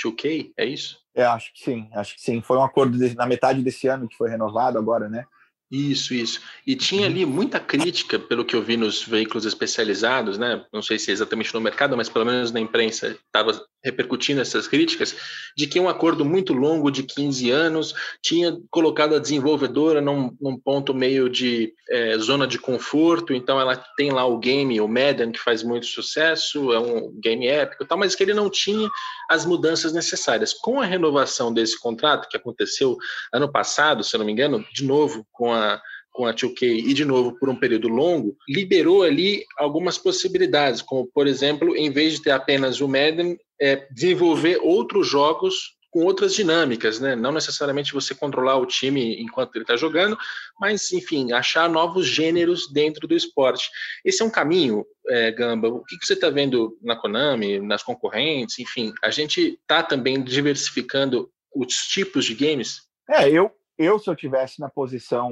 2K, 0.04 0.52
é 0.58 0.66
isso? 0.66 0.98
É, 1.16 1.24
acho 1.24 1.54
que 1.54 1.64
sim, 1.64 1.90
acho 1.94 2.16
que 2.16 2.22
sim. 2.22 2.42
Foi 2.42 2.58
um 2.58 2.64
acordo 2.64 2.98
de, 2.98 3.16
na 3.16 3.26
metade 3.26 3.62
desse 3.62 3.88
ano 3.88 4.08
que 4.08 4.18
foi 4.18 4.30
renovado 4.30 4.78
agora, 4.78 5.08
né? 5.08 5.26
Isso, 5.72 6.14
isso. 6.14 6.40
E 6.68 6.76
tinha 6.76 7.08
ali 7.08 7.26
muita 7.26 7.60
crítica, 7.60 8.20
pelo 8.20 8.46
que 8.46 8.56
eu 8.56 8.62
vi 8.62 8.78
nos 8.78 9.04
veículos 9.04 9.46
especializados, 9.46 10.38
né? 10.38 10.64
Não 10.72 10.84
sei 10.84 11.00
se 11.00 11.10
é 11.10 11.14
exatamente 11.14 11.54
no 11.54 11.62
mercado, 11.62 11.98
mas 11.98 12.10
pelo 12.10 12.26
menos 12.26 12.52
na 12.52 12.60
imprensa 12.60 13.18
estava 13.26 13.60
repercutindo 13.84 14.40
essas 14.40 14.68
críticas, 14.68 15.16
de 15.58 15.68
que 15.68 15.80
um 15.80 15.90
acordo 15.90 16.24
muito 16.24 16.54
longo 16.54 16.90
de 16.90 17.04
15 17.04 17.52
anos 17.52 17.94
tinha 18.22 18.58
colocado 18.72 19.16
a 19.16 19.20
desenvolvedora 19.20 20.00
num, 20.00 20.36
num 20.40 20.58
ponto 20.58 20.94
meio 20.94 21.30
de 21.30 21.74
é, 21.90 22.18
zona 22.18 22.48
de 22.48 22.58
conforto, 22.58 23.34
então 23.34 23.60
ela 23.60 23.76
tem 23.98 24.12
lá 24.12 24.26
o 24.26 24.38
game, 24.38 24.80
o 24.80 24.88
Madden, 24.88 25.32
que 25.32 25.40
faz 25.40 25.64
muito 25.64 25.86
sucesso, 25.86 26.72
é 26.72 26.80
um 26.80 27.12
game 27.20 27.46
épico 27.48 27.84
e 27.84 27.88
tal, 27.88 27.98
mas 27.98 28.16
que 28.16 28.24
ele 28.24 28.34
não 28.34 28.50
tinha 28.50 28.90
as 29.30 29.46
mudanças 29.46 29.92
necessárias. 29.92 30.54
Com 30.54 30.80
a 30.80 30.86
renovação 30.86 31.54
desse 31.54 31.78
contrato, 31.80 32.30
que 32.30 32.38
aconteceu 32.38 32.96
ano 33.34 33.52
passado, 33.52 34.04
se 34.04 34.16
eu 34.16 34.20
não 34.20 34.26
me 34.26 34.32
engano, 34.32 34.66
de 34.72 34.86
novo 34.86 35.26
com 35.32 35.52
a 35.52 35.63
com 36.12 36.26
a 36.26 36.34
2K 36.34 36.62
e 36.62 36.94
de 36.94 37.04
novo 37.04 37.38
por 37.40 37.50
um 37.50 37.56
período 37.56 37.88
longo, 37.88 38.38
liberou 38.48 39.02
ali 39.02 39.44
algumas 39.58 39.98
possibilidades, 39.98 40.82
como 40.82 41.08
por 41.08 41.28
exemplo, 41.28 41.76
em 41.76 41.90
vez 41.90 42.14
de 42.14 42.22
ter 42.22 42.32
apenas 42.32 42.80
o 42.80 42.88
Madden, 42.88 43.38
é, 43.60 43.88
desenvolver 43.92 44.60
outros 44.62 45.08
jogos 45.08 45.76
com 45.94 46.04
outras 46.06 46.34
dinâmicas, 46.34 47.00
né? 47.00 47.16
Não 47.16 47.32
necessariamente 47.32 47.94
você 47.94 48.16
controlar 48.16 48.58
o 48.58 48.66
time 48.66 49.22
enquanto 49.22 49.56
ele 49.56 49.64
está 49.64 49.76
jogando, 49.76 50.18
mas 50.60 50.92
enfim, 50.92 51.32
achar 51.32 51.70
novos 51.70 52.08
gêneros 52.08 52.72
dentro 52.74 53.08
do 53.08 53.16
esporte. 53.16 53.70
Esse 54.04 54.24
é 54.24 54.26
um 54.26 54.30
caminho, 54.30 54.84
é, 55.08 55.32
Gamba. 55.32 55.68
O 55.68 55.84
que, 55.84 55.98
que 55.98 56.06
você 56.06 56.14
está 56.14 56.32
vendo 56.32 56.76
na 56.82 56.96
Konami, 56.96 57.60
nas 57.60 57.84
concorrentes, 57.84 58.58
enfim, 58.58 58.92
a 59.04 59.12
gente 59.12 59.60
está 59.62 59.84
também 59.84 60.22
diversificando 60.24 61.30
os 61.56 61.74
tipos 61.88 62.26
de 62.26 62.34
games? 62.34 62.82
É, 63.08 63.30
eu, 63.30 63.52
eu 63.78 64.00
se 64.00 64.10
eu 64.10 64.16
tivesse 64.16 64.60
na 64.60 64.70
posição 64.70 65.32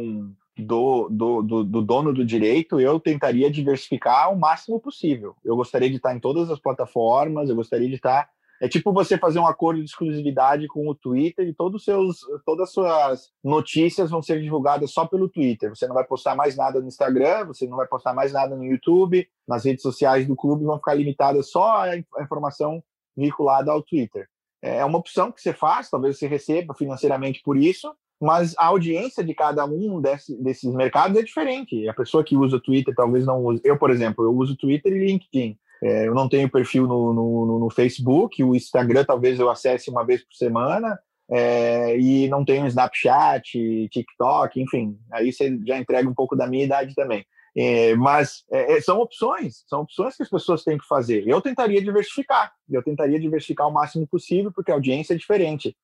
do, 0.58 1.10
do, 1.10 1.42
do, 1.42 1.64
do, 1.64 1.82
dono 1.82 2.14
do 2.14 2.26
direito, 2.26 2.80
eu 2.80 3.00
tentaria 3.00 3.50
diversificar 3.50 4.32
o 4.32 4.40
máximo 4.40 4.80
possível. 4.80 5.36
Eu 5.44 5.56
gostaria 5.56 5.90
de 5.90 5.96
estar 5.96 6.16
em 6.16 6.20
todas 6.20 6.50
as 6.50 6.60
plataformas, 6.60 7.50
eu 7.50 7.56
gostaria 7.56 7.88
de 7.88 7.96
estar. 7.96 8.30
É 8.62 8.68
tipo 8.68 8.94
você 8.94 9.18
fazer 9.18 9.40
um 9.40 9.48
acordo 9.48 9.80
de 9.80 9.86
exclusividade 9.86 10.68
com 10.68 10.88
o 10.88 10.94
Twitter 10.94 11.48
e 11.48 11.54
todos 11.54 11.84
seus, 11.84 12.20
todas 12.46 12.70
as 12.70 12.74
suas 12.74 13.32
notícias 13.44 14.12
vão 14.12 14.22
ser 14.22 14.40
divulgadas 14.40 14.92
só 14.92 15.08
pelo 15.08 15.28
Twitter. 15.28 15.70
Você 15.70 15.88
não 15.88 15.96
vai 15.96 16.04
postar 16.04 16.36
mais 16.36 16.56
nada 16.56 16.80
no 16.80 16.88
Instagram, 16.88 17.46
você 17.46 17.66
não 17.66 17.78
vai 17.78 17.88
postar 17.88 18.14
mais 18.14 18.32
nada 18.32 18.56
no 18.56 18.64
YouTube, 18.64 19.28
nas 19.48 19.66
redes 19.66 19.82
sociais 19.82 20.28
do 20.28 20.36
clube 20.36 20.64
vão 20.64 20.78
ficar 20.78 20.94
limitadas 20.94 21.50
só 21.50 21.78
a 21.78 21.98
informação 22.22 22.84
vinculada 23.18 23.72
ao 23.72 23.82
Twitter. 23.82 24.28
É 24.62 24.86
uma 24.86 25.00
opção 25.00 25.32
que 25.32 25.42
você 25.42 25.54
faz, 25.54 25.90
talvez 25.90 26.20
você 26.20 26.28
receba 26.28 26.76
financeiramente 26.76 27.42
por 27.42 27.58
isso, 27.58 27.92
mas 28.22 28.54
a 28.56 28.68
audiência 28.68 29.24
de 29.24 29.34
cada 29.34 29.66
um 29.66 30.00
desse, 30.00 30.40
desses 30.42 30.72
mercados 30.72 31.18
é 31.18 31.24
diferente. 31.24 31.90
A 31.90 31.94
pessoa 31.94 32.24
que 32.24 32.38
usa 32.38 32.60
Twitter 32.60 32.94
talvez 32.94 33.26
não 33.26 33.44
use. 33.44 33.60
Eu, 33.64 33.78
por 33.80 33.90
exemplo, 33.90 34.24
eu 34.24 34.32
uso 34.32 34.56
Twitter 34.56 34.94
e 34.94 35.06
LinkedIn. 35.08 35.58
É, 35.84 36.08
eu 36.08 36.14
não 36.14 36.30
tenho 36.30 36.48
perfil 36.48 36.86
no, 36.86 37.12
no, 37.12 37.60
no, 37.60 37.70
Facebook, 37.72 38.44
o 38.44 38.56
Instagram 38.56 39.04
talvez 39.04 39.40
eu 39.40 39.50
acesse 39.50 39.90
uma 39.90 40.06
vez 40.06 40.24
por 40.24 40.36
semana, 40.36 41.00
é, 41.28 41.98
e 41.98 42.28
não 42.28 42.46
tenho 42.46 42.68
Snapchat, 42.68 43.90
TikTok, 43.90 44.62
enfim. 44.62 44.96
Aí 45.12 45.34
você 45.34 45.58
já 45.66 45.80
entrega 45.80 46.08
um 46.08 46.14
pouco 46.14 46.36
da 46.36 46.46
minha 46.46 46.64
idade 46.64 46.94
também. 46.94 47.26
É, 47.58 47.96
mas 47.96 48.44
é, 48.52 48.78
é, 48.78 48.82
são 48.82 49.00
opções, 49.00 49.64
são 49.68 49.82
opções 49.82 50.16
que 50.16 50.22
as 50.22 50.30
pessoas 50.30 50.64
têm 50.64 50.78
que 50.78 50.88
fazer. 50.88 51.28
Eu 51.28 51.42
tentaria 51.42 51.82
diversificar, 51.82 52.54
eu 52.70 52.84
tentaria 52.84 53.20
diversificar 53.20 53.68
o 53.68 53.74
máximo 53.74 54.06
possível, 54.06 54.52
porque 54.54 54.72
a 54.72 54.76
audiência 54.76 55.16
é 55.16 55.18
diferente 55.18 55.76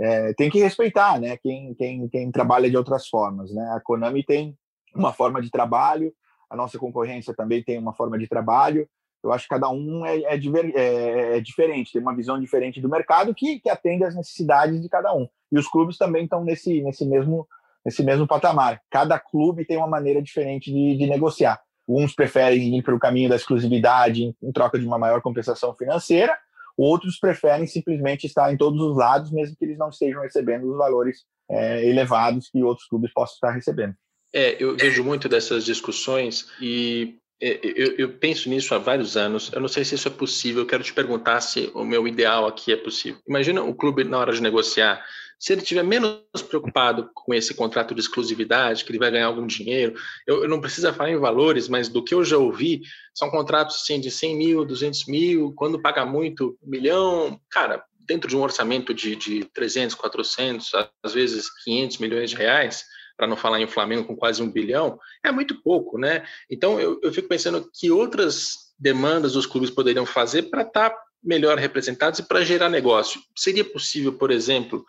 é, 0.00 0.32
tem 0.34 0.48
que 0.48 0.60
respeitar, 0.60 1.20
né? 1.20 1.36
Quem, 1.36 1.74
quem, 1.74 2.08
quem 2.08 2.30
trabalha 2.30 2.70
de 2.70 2.76
outras 2.76 3.08
formas, 3.08 3.52
né? 3.52 3.62
A 3.74 3.80
Konami 3.80 4.22
tem 4.22 4.56
uma 4.94 5.12
forma 5.12 5.42
de 5.42 5.50
trabalho, 5.50 6.12
a 6.48 6.56
nossa 6.56 6.78
concorrência 6.78 7.34
também 7.34 7.62
tem 7.62 7.78
uma 7.78 7.92
forma 7.92 8.18
de 8.18 8.28
trabalho. 8.28 8.88
Eu 9.22 9.32
acho 9.32 9.44
que 9.44 9.50
cada 9.50 9.68
um 9.68 10.06
é, 10.06 10.18
é, 10.18 10.36
é, 10.36 11.36
é 11.36 11.40
diferente, 11.40 11.92
tem 11.92 12.00
uma 12.00 12.14
visão 12.14 12.38
diferente 12.40 12.80
do 12.80 12.88
mercado 12.88 13.34
que, 13.34 13.58
que 13.58 13.68
atende 13.68 14.04
às 14.04 14.14
necessidades 14.14 14.80
de 14.80 14.88
cada 14.88 15.12
um. 15.12 15.28
E 15.50 15.58
os 15.58 15.66
clubes 15.66 15.98
também 15.98 16.24
estão 16.24 16.44
nesse, 16.44 16.80
nesse, 16.82 17.04
mesmo, 17.04 17.46
nesse 17.84 18.02
mesmo 18.04 18.26
patamar. 18.26 18.80
Cada 18.88 19.18
clube 19.18 19.64
tem 19.64 19.76
uma 19.76 19.88
maneira 19.88 20.22
diferente 20.22 20.72
de, 20.72 20.96
de 20.96 21.06
negociar. 21.06 21.60
Uns 21.88 22.14
preferem 22.14 22.78
ir 22.78 22.82
pelo 22.82 22.98
caminho 22.98 23.28
da 23.28 23.36
exclusividade 23.36 24.22
em, 24.22 24.36
em 24.40 24.52
troca 24.52 24.78
de 24.78 24.86
uma 24.86 24.98
maior 24.98 25.20
compensação 25.20 25.74
financeira, 25.74 26.38
Outros 26.78 27.18
preferem 27.18 27.66
simplesmente 27.66 28.24
estar 28.24 28.52
em 28.52 28.56
todos 28.56 28.80
os 28.80 28.96
lados, 28.96 29.32
mesmo 29.32 29.56
que 29.56 29.64
eles 29.64 29.76
não 29.76 29.88
estejam 29.88 30.22
recebendo 30.22 30.70
os 30.70 30.78
valores 30.78 31.24
é, 31.50 31.84
elevados 31.84 32.48
que 32.48 32.62
outros 32.62 32.86
clubes 32.86 33.12
possam 33.12 33.34
estar 33.34 33.50
recebendo. 33.50 33.94
É, 34.32 34.62
eu 34.62 34.76
vejo 34.76 35.02
muito 35.02 35.28
dessas 35.28 35.64
discussões 35.64 36.48
e 36.60 37.18
eu, 37.40 37.94
eu, 37.98 38.08
penso 38.08 38.48
nisso 38.48 38.74
há 38.74 38.78
vários 38.78 39.16
anos. 39.16 39.50
Eu 39.52 39.60
não 39.60 39.68
sei 39.68 39.84
se 39.84 39.94
isso 39.94 40.08
é 40.08 40.10
possível. 40.10 40.62
Eu 40.62 40.66
quero 40.66 40.82
te 40.82 40.92
perguntar 40.92 41.40
se 41.40 41.70
o 41.74 41.84
meu 41.84 42.06
ideal 42.08 42.46
aqui 42.46 42.72
é 42.72 42.76
possível. 42.76 43.20
Imagina 43.28 43.62
o 43.62 43.74
clube, 43.74 44.04
na 44.04 44.18
hora 44.18 44.32
de 44.32 44.42
negociar, 44.42 45.04
se 45.38 45.52
ele 45.52 45.62
estiver 45.62 45.84
menos 45.84 46.20
preocupado 46.48 47.08
com 47.14 47.32
esse 47.32 47.54
contrato 47.54 47.94
de 47.94 48.00
exclusividade, 48.00 48.84
que 48.84 48.90
ele 48.90 48.98
vai 48.98 49.10
ganhar 49.10 49.26
algum 49.26 49.46
dinheiro, 49.46 49.94
eu, 50.26 50.42
eu, 50.42 50.48
não 50.48 50.60
preciso 50.60 50.92
falar 50.92 51.10
em 51.10 51.18
valores, 51.18 51.68
mas 51.68 51.88
do 51.88 52.02
que 52.02 52.12
eu 52.12 52.24
já 52.24 52.36
ouvi, 52.36 52.82
são 53.14 53.30
contratos 53.30 53.76
assim, 53.76 54.00
de 54.00 54.10
100 54.10 54.36
mil, 54.36 54.64
200 54.64 55.06
mil, 55.06 55.52
quando 55.54 55.80
paga 55.80 56.04
muito, 56.04 56.58
um 56.60 56.68
milhão, 56.68 57.40
cara, 57.50 57.84
dentro 58.00 58.28
de 58.28 58.36
um 58.36 58.42
orçamento 58.42 58.92
de, 58.92 59.14
de 59.14 59.44
300, 59.44 59.94
400, 59.94 60.72
às 61.04 61.12
vezes 61.12 61.48
500 61.62 61.98
milhões 61.98 62.30
de 62.30 62.36
reais, 62.36 62.84
para 63.18 63.26
não 63.26 63.36
falar 63.36 63.60
em 63.60 63.66
Flamengo 63.66 64.04
com 64.04 64.16
quase 64.16 64.40
um 64.40 64.50
bilhão, 64.50 64.98
é 65.24 65.32
muito 65.32 65.60
pouco, 65.60 65.98
né? 65.98 66.24
Então 66.48 66.80
eu, 66.80 67.00
eu 67.02 67.12
fico 67.12 67.28
pensando 67.28 67.68
que 67.74 67.90
outras 67.90 68.68
demandas 68.78 69.34
os 69.34 69.44
clubes 69.44 69.70
poderiam 69.70 70.06
fazer 70.06 70.44
para 70.44 70.62
estar 70.62 70.90
tá 70.90 71.02
melhor 71.20 71.58
representados 71.58 72.20
e 72.20 72.22
para 72.22 72.44
gerar 72.44 72.68
negócio. 72.68 73.20
Seria 73.36 73.64
possível, 73.64 74.12
por 74.12 74.30
exemplo, 74.30 74.84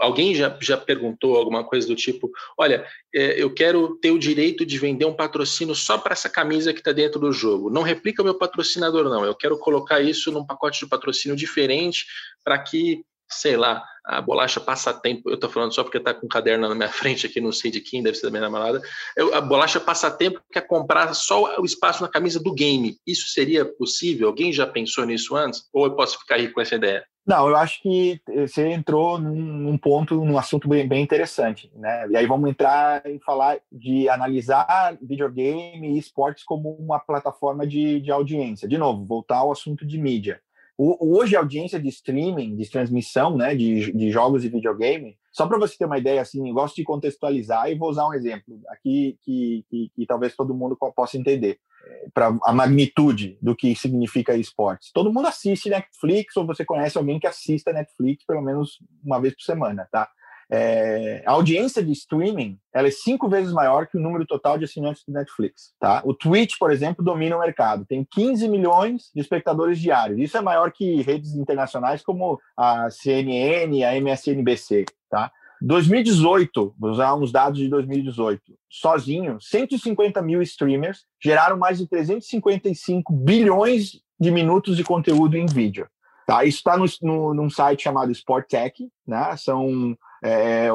alguém 0.00 0.34
já, 0.34 0.54
já 0.60 0.76
perguntou 0.76 1.36
alguma 1.36 1.64
coisa 1.64 1.86
do 1.86 1.96
tipo: 1.96 2.30
olha, 2.56 2.86
é, 3.14 3.42
eu 3.42 3.52
quero 3.52 3.96
ter 3.96 4.10
o 4.10 4.18
direito 4.18 4.66
de 4.66 4.78
vender 4.78 5.06
um 5.06 5.16
patrocínio 5.16 5.74
só 5.74 5.96
para 5.96 6.12
essa 6.12 6.28
camisa 6.28 6.72
que 6.74 6.80
está 6.80 6.92
dentro 6.92 7.18
do 7.18 7.32
jogo. 7.32 7.70
Não 7.70 7.82
replica 7.82 8.20
o 8.20 8.24
meu 8.24 8.34
patrocinador, 8.34 9.04
não. 9.04 9.24
Eu 9.24 9.34
quero 9.34 9.58
colocar 9.58 10.00
isso 10.00 10.30
num 10.30 10.44
pacote 10.44 10.80
de 10.80 10.86
patrocínio 10.86 11.36
diferente 11.36 12.04
para 12.44 12.58
que 12.58 13.02
sei 13.30 13.56
lá, 13.56 13.84
a 14.04 14.20
bolacha 14.20 14.60
passatempo, 14.60 15.30
eu 15.30 15.38
tô 15.38 15.48
falando 15.48 15.72
só 15.72 15.84
porque 15.84 16.00
tá 16.00 16.12
com 16.12 16.26
um 16.26 16.28
caderno 16.28 16.68
na 16.68 16.74
minha 16.74 16.88
frente 16.90 17.26
aqui, 17.26 17.40
não 17.40 17.52
sei 17.52 17.70
de 17.70 17.80
quem, 17.80 18.02
deve 18.02 18.16
ser 18.16 18.26
da 18.26 18.30
minha 18.30 18.42
namorada, 18.42 18.82
eu, 19.16 19.34
a 19.34 19.40
bolacha 19.40 19.78
passatempo 19.78 20.40
quer 20.52 20.66
comprar 20.66 21.14
só 21.14 21.60
o 21.60 21.64
espaço 21.64 22.02
na 22.02 22.08
camisa 22.08 22.40
do 22.40 22.52
game. 22.52 22.96
Isso 23.06 23.28
seria 23.28 23.64
possível? 23.64 24.28
Alguém 24.28 24.52
já 24.52 24.66
pensou 24.66 25.04
nisso 25.04 25.36
antes? 25.36 25.68
Ou 25.72 25.86
eu 25.86 25.94
posso 25.94 26.18
ficar 26.18 26.36
aí 26.36 26.48
com 26.48 26.60
essa 26.60 26.74
ideia? 26.74 27.04
Não, 27.26 27.48
eu 27.48 27.54
acho 27.54 27.80
que 27.82 28.20
você 28.26 28.66
entrou 28.68 29.18
num, 29.18 29.36
num 29.36 29.78
ponto, 29.78 30.24
num 30.24 30.38
assunto 30.38 30.66
bem, 30.66 30.88
bem, 30.88 31.02
interessante, 31.02 31.70
né? 31.76 32.08
E 32.08 32.16
aí 32.16 32.26
vamos 32.26 32.50
entrar 32.50 33.06
em 33.06 33.20
falar 33.20 33.58
de 33.70 34.08
analisar 34.08 34.98
videogame 35.00 35.94
e 35.94 35.98
esportes 35.98 36.42
como 36.42 36.72
uma 36.72 36.98
plataforma 36.98 37.66
de, 37.66 38.00
de 38.00 38.10
audiência. 38.10 38.66
De 38.66 38.78
novo, 38.78 39.04
voltar 39.04 39.36
ao 39.36 39.52
assunto 39.52 39.86
de 39.86 39.98
mídia. 39.98 40.40
O, 40.82 41.18
hoje, 41.18 41.36
a 41.36 41.40
audiência 41.40 41.78
de 41.78 41.90
streaming, 41.90 42.56
de 42.56 42.70
transmissão 42.70 43.36
né, 43.36 43.54
de, 43.54 43.92
de 43.92 44.10
jogos 44.10 44.46
e 44.46 44.48
videogame, 44.48 45.14
só 45.30 45.46
para 45.46 45.58
você 45.58 45.76
ter 45.76 45.84
uma 45.84 45.98
ideia, 45.98 46.22
assim, 46.22 46.50
gosto 46.54 46.76
de 46.76 46.84
contextualizar 46.84 47.70
e 47.70 47.74
vou 47.74 47.90
usar 47.90 48.08
um 48.08 48.14
exemplo 48.14 48.58
aqui 48.66 49.18
que, 49.20 49.62
que, 49.68 49.92
que 49.94 50.06
talvez 50.06 50.34
todo 50.34 50.54
mundo 50.54 50.78
possa 50.96 51.18
entender, 51.18 51.58
é, 51.86 52.08
para 52.14 52.34
a 52.44 52.52
magnitude 52.54 53.36
do 53.42 53.54
que 53.54 53.74
significa 53.74 54.34
esportes. 54.34 54.90
Todo 54.90 55.12
mundo 55.12 55.28
assiste 55.28 55.68
Netflix 55.68 56.34
ou 56.38 56.46
você 56.46 56.64
conhece 56.64 56.96
alguém 56.96 57.20
que 57.20 57.26
assista 57.26 57.74
Netflix 57.74 58.24
pelo 58.24 58.40
menos 58.40 58.78
uma 59.04 59.20
vez 59.20 59.34
por 59.34 59.42
semana, 59.42 59.86
tá? 59.92 60.08
É, 60.52 61.22
a 61.24 61.32
audiência 61.32 61.80
de 61.80 61.92
streaming 61.92 62.58
ela 62.74 62.88
é 62.88 62.90
cinco 62.90 63.28
vezes 63.28 63.52
maior 63.52 63.86
que 63.86 63.96
o 63.96 64.00
número 64.00 64.26
total 64.26 64.58
de 64.58 64.64
assinantes 64.64 65.04
do 65.06 65.12
Netflix. 65.12 65.72
Tá? 65.78 66.02
O 66.04 66.12
Twitch, 66.12 66.56
por 66.58 66.72
exemplo, 66.72 67.04
domina 67.04 67.36
o 67.36 67.40
mercado. 67.40 67.86
Tem 67.86 68.04
15 68.10 68.48
milhões 68.48 69.10
de 69.14 69.20
espectadores 69.20 69.78
diários. 69.78 70.18
Isso 70.18 70.36
é 70.36 70.40
maior 70.40 70.72
que 70.72 71.02
redes 71.02 71.34
internacionais 71.34 72.02
como 72.02 72.40
a 72.56 72.90
CNN, 72.90 73.84
a 73.84 73.94
MSNBC. 73.96 74.86
Tá? 75.08 75.30
2018, 75.62 76.74
vou 76.78 76.90
usar 76.90 77.14
uns 77.14 77.30
dados 77.30 77.58
de 77.58 77.68
2018, 77.68 78.40
sozinho, 78.68 79.38
150 79.40 80.22
mil 80.22 80.40
streamers 80.40 81.04
geraram 81.22 81.58
mais 81.58 81.78
de 81.78 81.86
355 81.86 83.12
bilhões 83.12 84.00
de 84.18 84.30
minutos 84.30 84.76
de 84.76 84.82
conteúdo 84.82 85.36
em 85.36 85.44
vídeo. 85.44 85.86
Tá? 86.26 86.44
Isso 86.44 86.58
está 86.58 86.78
num 87.02 87.50
site 87.50 87.82
chamado 87.82 88.12
Sporttech, 88.12 88.88
né? 89.06 89.36
São 89.36 89.96
é, 90.22 90.68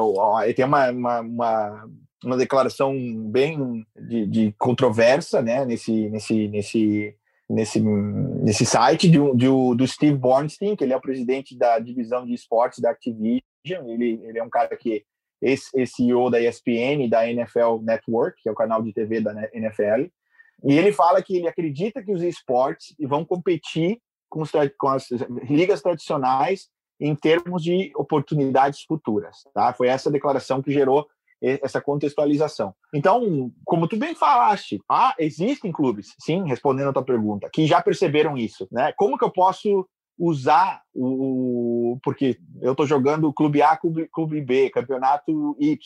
tem 0.54 0.64
uma, 0.64 0.90
uma, 0.90 1.20
uma, 1.20 1.90
uma, 2.24 2.36
declaração 2.36 2.94
bem 3.28 3.86
de, 3.96 4.26
de 4.26 4.54
né, 5.42 5.64
nesse, 5.64 6.08
nesse, 6.10 6.48
nesse, 6.48 7.16
nesse, 7.48 7.80
nesse 7.80 8.66
site 8.66 9.08
de, 9.08 9.18
de, 9.34 9.46
do 9.46 9.86
Steve 9.86 10.16
Bornstein, 10.16 10.74
que 10.74 10.84
ele 10.84 10.92
é 10.92 10.96
o 10.96 11.00
presidente 11.00 11.56
da 11.56 11.78
divisão 11.78 12.26
de 12.26 12.34
esportes 12.34 12.80
da 12.80 12.90
Activision. 12.90 13.42
Ele, 13.86 14.20
ele 14.24 14.38
é 14.38 14.42
um 14.42 14.50
cara 14.50 14.76
que 14.76 15.04
é 15.42 15.54
CEO 15.86 16.30
da 16.30 16.40
ESPN 16.40 17.08
da 17.08 17.30
NFL 17.30 17.78
Network, 17.82 18.42
que 18.42 18.48
é 18.48 18.52
o 18.52 18.56
canal 18.56 18.82
de 18.82 18.92
TV 18.92 19.20
da 19.20 19.32
NFL. 19.52 20.08
E 20.64 20.76
ele 20.76 20.92
fala 20.92 21.22
que 21.22 21.36
ele 21.36 21.48
acredita 21.48 22.02
que 22.02 22.12
os 22.12 22.22
esportes 22.22 22.94
vão 23.00 23.24
competir 23.24 24.00
com, 24.28 24.42
os, 24.42 24.50
com 24.78 24.88
as 24.88 25.08
ligas 25.48 25.82
tradicionais 25.82 26.68
em 27.00 27.14
termos 27.14 27.62
de 27.62 27.92
oportunidades 27.94 28.82
futuras. 28.82 29.44
Tá? 29.54 29.72
Foi 29.72 29.88
essa 29.88 30.10
declaração 30.10 30.62
que 30.62 30.72
gerou 30.72 31.06
essa 31.40 31.80
contextualização. 31.80 32.74
Então, 32.94 33.52
como 33.64 33.86
tu 33.86 33.96
bem 33.96 34.14
falaste, 34.14 34.80
ah, 34.88 35.14
existem 35.18 35.70
clubes, 35.70 36.14
sim, 36.18 36.44
respondendo 36.46 36.88
a 36.88 36.92
tua 36.92 37.04
pergunta, 37.04 37.50
que 37.52 37.66
já 37.66 37.82
perceberam 37.82 38.38
isso. 38.38 38.66
Né? 38.72 38.92
Como 38.96 39.18
que 39.18 39.24
eu 39.24 39.30
posso 39.30 39.86
usar 40.18 40.82
o. 40.94 41.98
Porque 42.02 42.38
eu 42.62 42.72
estou 42.72 42.86
jogando 42.86 43.32
clube 43.32 43.62
A, 43.62 43.76
clube, 43.76 44.08
clube 44.08 44.40
B, 44.40 44.70
campeonato 44.70 45.56
Y 45.60 45.78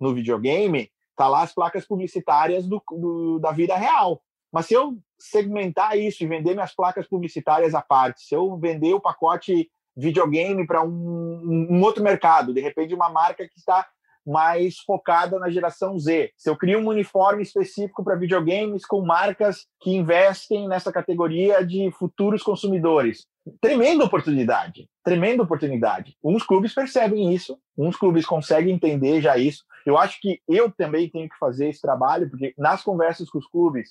no 0.00 0.12
videogame, 0.12 0.90
tá 1.16 1.28
lá 1.28 1.42
as 1.42 1.54
placas 1.54 1.86
publicitárias 1.86 2.66
do, 2.66 2.82
do, 2.90 3.38
da 3.38 3.52
vida 3.52 3.76
real. 3.76 4.20
Mas 4.52 4.66
se 4.66 4.74
eu 4.74 4.98
segmentar 5.18 5.96
isso 5.96 6.22
e 6.22 6.26
vender 6.26 6.54
minhas 6.54 6.74
placas 6.74 7.06
publicitárias 7.06 7.74
à 7.74 7.80
parte, 7.80 8.22
se 8.22 8.34
eu 8.34 8.56
vender 8.58 8.92
o 8.92 9.00
pacote 9.00 9.70
videogame 9.96 10.66
para 10.66 10.82
um, 10.82 11.68
um, 11.70 11.82
outro 11.82 12.02
mercado, 12.02 12.54
de 12.54 12.60
repente 12.60 12.94
uma 12.94 13.10
marca 13.10 13.46
que 13.46 13.58
está 13.58 13.86
mais 14.24 14.78
focada 14.78 15.38
na 15.38 15.50
geração 15.50 15.98
Z. 15.98 16.32
Se 16.36 16.48
eu 16.48 16.56
crio 16.56 16.78
um 16.78 16.88
uniforme 16.88 17.42
específico 17.42 18.04
para 18.04 18.14
videogames 18.14 18.86
com 18.86 19.04
marcas 19.04 19.66
que 19.80 19.90
investem 19.90 20.68
nessa 20.68 20.92
categoria 20.92 21.64
de 21.66 21.90
futuros 21.98 22.42
consumidores, 22.42 23.26
tremenda 23.60 24.04
oportunidade, 24.04 24.88
tremenda 25.04 25.42
oportunidade. 25.42 26.16
Uns 26.22 26.44
clubes 26.44 26.72
percebem 26.72 27.34
isso, 27.34 27.58
uns 27.76 27.96
clubes 27.96 28.24
conseguem 28.24 28.74
entender 28.74 29.20
já 29.20 29.36
isso. 29.36 29.64
Eu 29.84 29.98
acho 29.98 30.20
que 30.20 30.40
eu 30.48 30.70
também 30.70 31.10
tenho 31.10 31.28
que 31.28 31.36
fazer 31.38 31.68
esse 31.68 31.80
trabalho, 31.80 32.30
porque 32.30 32.54
nas 32.56 32.82
conversas 32.82 33.28
com 33.28 33.38
os 33.38 33.46
clubes, 33.48 33.90